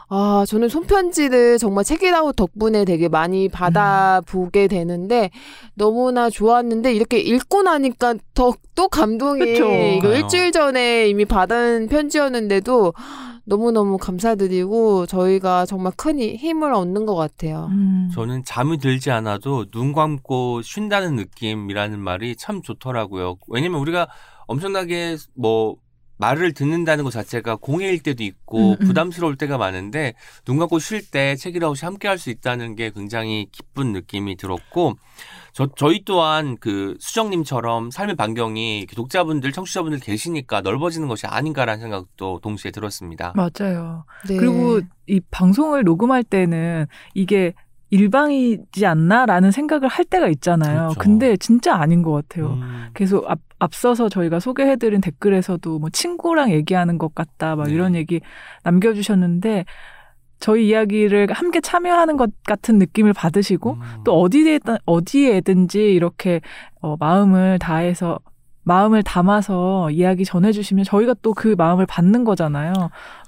아 0.09 0.45
저는 0.47 0.69
손편지를 0.69 1.57
정말 1.57 1.83
책이라고 1.83 2.31
덕분에 2.31 2.85
되게 2.85 3.09
많이 3.09 3.49
받아보게 3.49 4.67
되는데 4.67 5.31
너무나 5.75 6.29
좋았는데 6.29 6.93
이렇게 6.93 7.19
읽고 7.19 7.63
나니까 7.63 8.15
더 8.33 8.53
또 8.77 8.87
감동이 8.89 9.39
그쵸. 9.39 9.65
이거. 9.71 10.13
일주일 10.13 10.51
전에 10.51 11.09
이미 11.09 11.25
받은 11.25 11.87
편지였는데도 11.89 12.93
너무너무 13.43 13.97
감사드리고 13.97 15.07
저희가 15.07 15.65
정말 15.65 15.93
큰 15.97 16.19
히- 16.19 16.35
힘을 16.35 16.71
얻는 16.73 17.07
것 17.07 17.15
같아요. 17.15 17.69
음. 17.71 18.11
저는 18.13 18.43
잠이 18.45 18.77
들지 18.77 19.09
않아도 19.09 19.65
눈 19.71 19.93
감고 19.93 20.61
쉰다는 20.61 21.15
느낌이라는 21.15 21.99
말이 21.99 22.35
참 22.35 22.61
좋더라고요. 22.61 23.37
왜냐면 23.47 23.79
우리가 23.81 24.07
엄청나게 24.45 25.17
뭐 25.35 25.77
말을 26.17 26.53
듣는다는 26.53 27.03
것 27.03 27.11
자체가 27.11 27.55
공해일 27.55 27.99
때도 27.99 28.23
있고 28.23 28.71
음, 28.71 28.77
음. 28.81 28.87
부담스러울 28.87 29.37
때가 29.37 29.57
많은데 29.57 30.13
눈 30.45 30.57
감고 30.57 30.79
쉴 30.79 31.09
때 31.09 31.35
책이라웃이 31.35 31.79
함께 31.83 32.07
할 32.07 32.17
수 32.17 32.31
있다는 32.31 32.75
게 32.75 32.89
굉장히 32.89 33.47
기쁜 33.51 33.93
느낌이 33.93 34.37
들었고 34.37 34.95
저, 35.53 35.67
저희 35.75 36.03
또한 36.05 36.57
그 36.59 36.95
수정님처럼 36.99 37.89
삶의 37.89 38.15
반경이 38.15 38.85
독자분들, 38.95 39.51
청취자분들 39.51 39.99
계시니까 39.99 40.61
넓어지는 40.61 41.07
것이 41.07 41.25
아닌가라는 41.25 41.81
생각도 41.81 42.39
동시에 42.43 42.71
들었습니다. 42.71 43.33
맞아요. 43.35 44.05
네. 44.27 44.37
그리고 44.37 44.81
이 45.07 45.19
방송을 45.31 45.83
녹음할 45.83 46.23
때는 46.23 46.85
이게 47.15 47.53
일방이지 47.89 48.85
않나라는 48.85 49.51
생각을 49.51 49.87
할 49.87 50.03
때가 50.05 50.27
있잖아요. 50.27 50.79
그렇죠. 50.89 50.99
근데 50.99 51.37
진짜 51.37 51.75
아닌 51.75 52.01
것 52.01 52.11
같아요. 52.11 52.53
음. 52.53 52.87
계속 52.93 53.29
앞, 53.29 53.39
앞서서 53.59 54.09
저희가 54.09 54.39
소개해드린 54.39 55.01
댓글에서도 55.01 55.79
뭐 55.79 55.89
친구랑 55.89 56.51
얘기하는 56.51 56.97
것 56.97 57.15
같다, 57.15 57.55
막 57.55 57.67
네. 57.67 57.73
이런 57.73 57.95
얘기 57.95 58.19
남겨주셨는데 58.63 59.65
저희 60.39 60.67
이야기를 60.67 61.31
함께 61.31 61.61
참여하는 61.61 62.17
것 62.17 62.29
같은 62.45 62.77
느낌을 62.77 63.13
받으시고 63.13 63.73
음. 63.73 63.81
또 64.03 64.19
어디에 64.19 64.59
어디에든지 64.85 65.93
이렇게 65.93 66.41
어, 66.81 66.95
마음을 66.99 67.57
다해서 67.59 68.19
마음을 68.67 69.01
담아서 69.03 69.89
이야기 69.91 70.25
전해주시면 70.25 70.83
저희가 70.85 71.15
또 71.21 71.33
그 71.37 71.53
마음을 71.57 71.85
받는 71.85 72.23
거잖아요. 72.23 72.73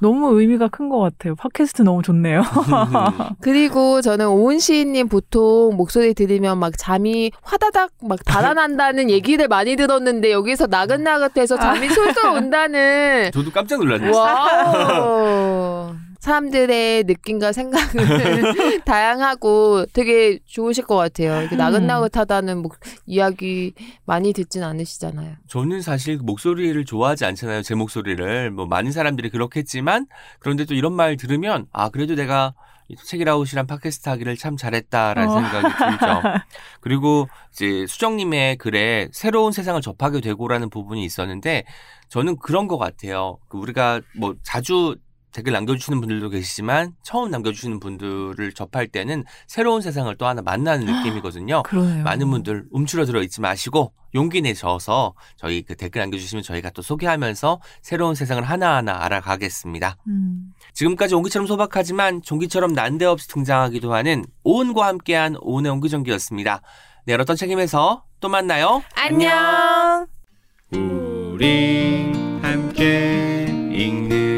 너무 0.02 0.40
의미가 0.40 0.68
큰 0.70 0.90
것 0.90 0.98
같아요. 1.00 1.36
팟캐스트 1.36 1.84
너무 1.84 2.02
좋네요. 2.02 2.42
그리고 3.40 4.02
저는 4.02 4.28
오은 4.28 4.58
시인님 4.60 5.08
보통 5.10 5.76
목소리 5.76 6.14
들으면 6.16 6.58
막 6.58 6.74
잠이 6.78 7.32
화다닥 7.44 7.92
막 8.02 8.18
달아난다는 8.26 9.10
얘기를 9.12 9.48
많이 9.48 9.76
들었는데 9.76 10.32
여기서 10.32 10.66
나긋나긋해서 10.68 11.58
잠이 11.58 11.88
솔솔 11.90 12.32
온다는 12.36 13.30
저도 13.32 13.52
깜짝 13.52 13.78
놀랐네요. 13.80 14.12
사람들의 16.20 17.06
느낌과 17.06 17.54
생각은 17.54 18.04
다양하고 18.86 19.86
되게 19.94 20.40
좋으실 20.46 20.86
것 20.86 20.96
같아요. 20.96 21.40
이렇게 21.42 21.56
음. 21.56 21.58
나긋나긋하다는 21.58 22.62
목, 22.62 22.78
이야기 23.06 23.74
많이 24.06 24.34
듣진 24.34 24.64
않으시잖아요. 24.64 25.36
저는 25.48 25.82
사실 25.82 26.18
그 26.18 26.24
목소리를 26.24 26.84
좋아하지 26.86 27.26
않잖아요. 27.26 27.62
제 27.62 27.74
목소리를. 27.76 28.52
뭐 28.52 28.66
많은 28.66 28.92
사람들이 28.92 29.30
그렇겠지만 29.30 30.08
그런데 30.40 30.66
또 30.66 30.74
이런 30.74 30.94
말 30.94 31.16
들으면 31.16 31.68
아 31.72 31.90
그래도 31.90 32.16
내가 32.16 32.54
이 32.90 32.96
책이라웃이란 32.96 33.68
팟캐스트 33.68 34.10
하기를 34.10 34.36
참 34.36 34.58
잘했다라는 34.58 35.30
어. 35.32 35.42
생각이 35.42 35.68
들죠. 35.78 36.22
그리고 36.82 37.30
이제 37.54 37.86
수정님의 37.88 38.58
글에 38.58 39.10
새로운 39.12 39.52
세상을 39.52 39.80
접하게 39.82 40.22
되고라는 40.22 40.70
부분이 40.72 41.06
있었는데 41.06 41.66
저는 42.10 42.38
그런 42.40 42.68
것 42.68 42.80
같아요. 42.80 43.38
그 43.48 43.60
우리가 43.60 44.02
뭐 44.18 44.36
자주 44.42 44.96
댓글 45.32 45.54
남겨주시는 45.54 46.00
분들도 46.00 46.30
계시지만 46.30 46.94
처음 47.04 47.30
남겨주시는 47.32 47.80
분들을 47.80 48.54
접할 48.54 48.88
때는 48.88 49.24
새로운 49.48 49.82
세상을 49.82 50.14
또 50.18 50.26
하나 50.26 50.42
만나는 50.42 50.86
느낌이거든요. 50.86 51.64
그러네요. 51.64 52.04
많은 52.04 52.30
분들 52.30 52.66
움츠러들어 52.72 53.22
있지 53.24 53.42
마시고 53.42 53.94
용기 54.16 54.42
내셔서 54.42 55.14
저희 55.38 55.62
그 55.62 55.76
댓글 55.76 56.00
남겨주시면 56.02 56.44
저희가 56.44 56.72
또 56.72 56.82
소개하면서 56.82 57.62
새로운 57.82 58.16
세상을 58.16 58.42
하나하나 58.44 59.04
알아가겠습니다. 59.04 59.98
음. 60.08 60.54
지금까지 60.74 61.16
옹기처럼 61.16 61.48
소박하지만 61.48 62.22
종기처럼 62.22 62.74
난데없이 62.74 63.28
등장하기도 63.28 63.94
하는 63.94 64.26
오은과 64.44 64.88
함께한 64.88 65.36
오은의 65.42 65.72
옹기종기였습니다. 65.74 66.62
내일 67.06 67.22
어떤 67.22 67.36
책임에서 67.36 68.04
또 68.20 68.30
만나요. 68.30 68.84
안녕! 68.96 70.08
우리 70.72 72.12
함께 72.42 73.46
읽는 73.72 74.29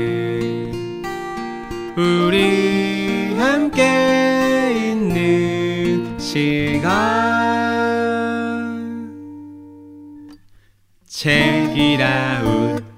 우리 1.97 3.35
함께 3.37 4.91
있는 4.91 6.17
시간. 6.17 6.91
책이라웃 11.07 12.90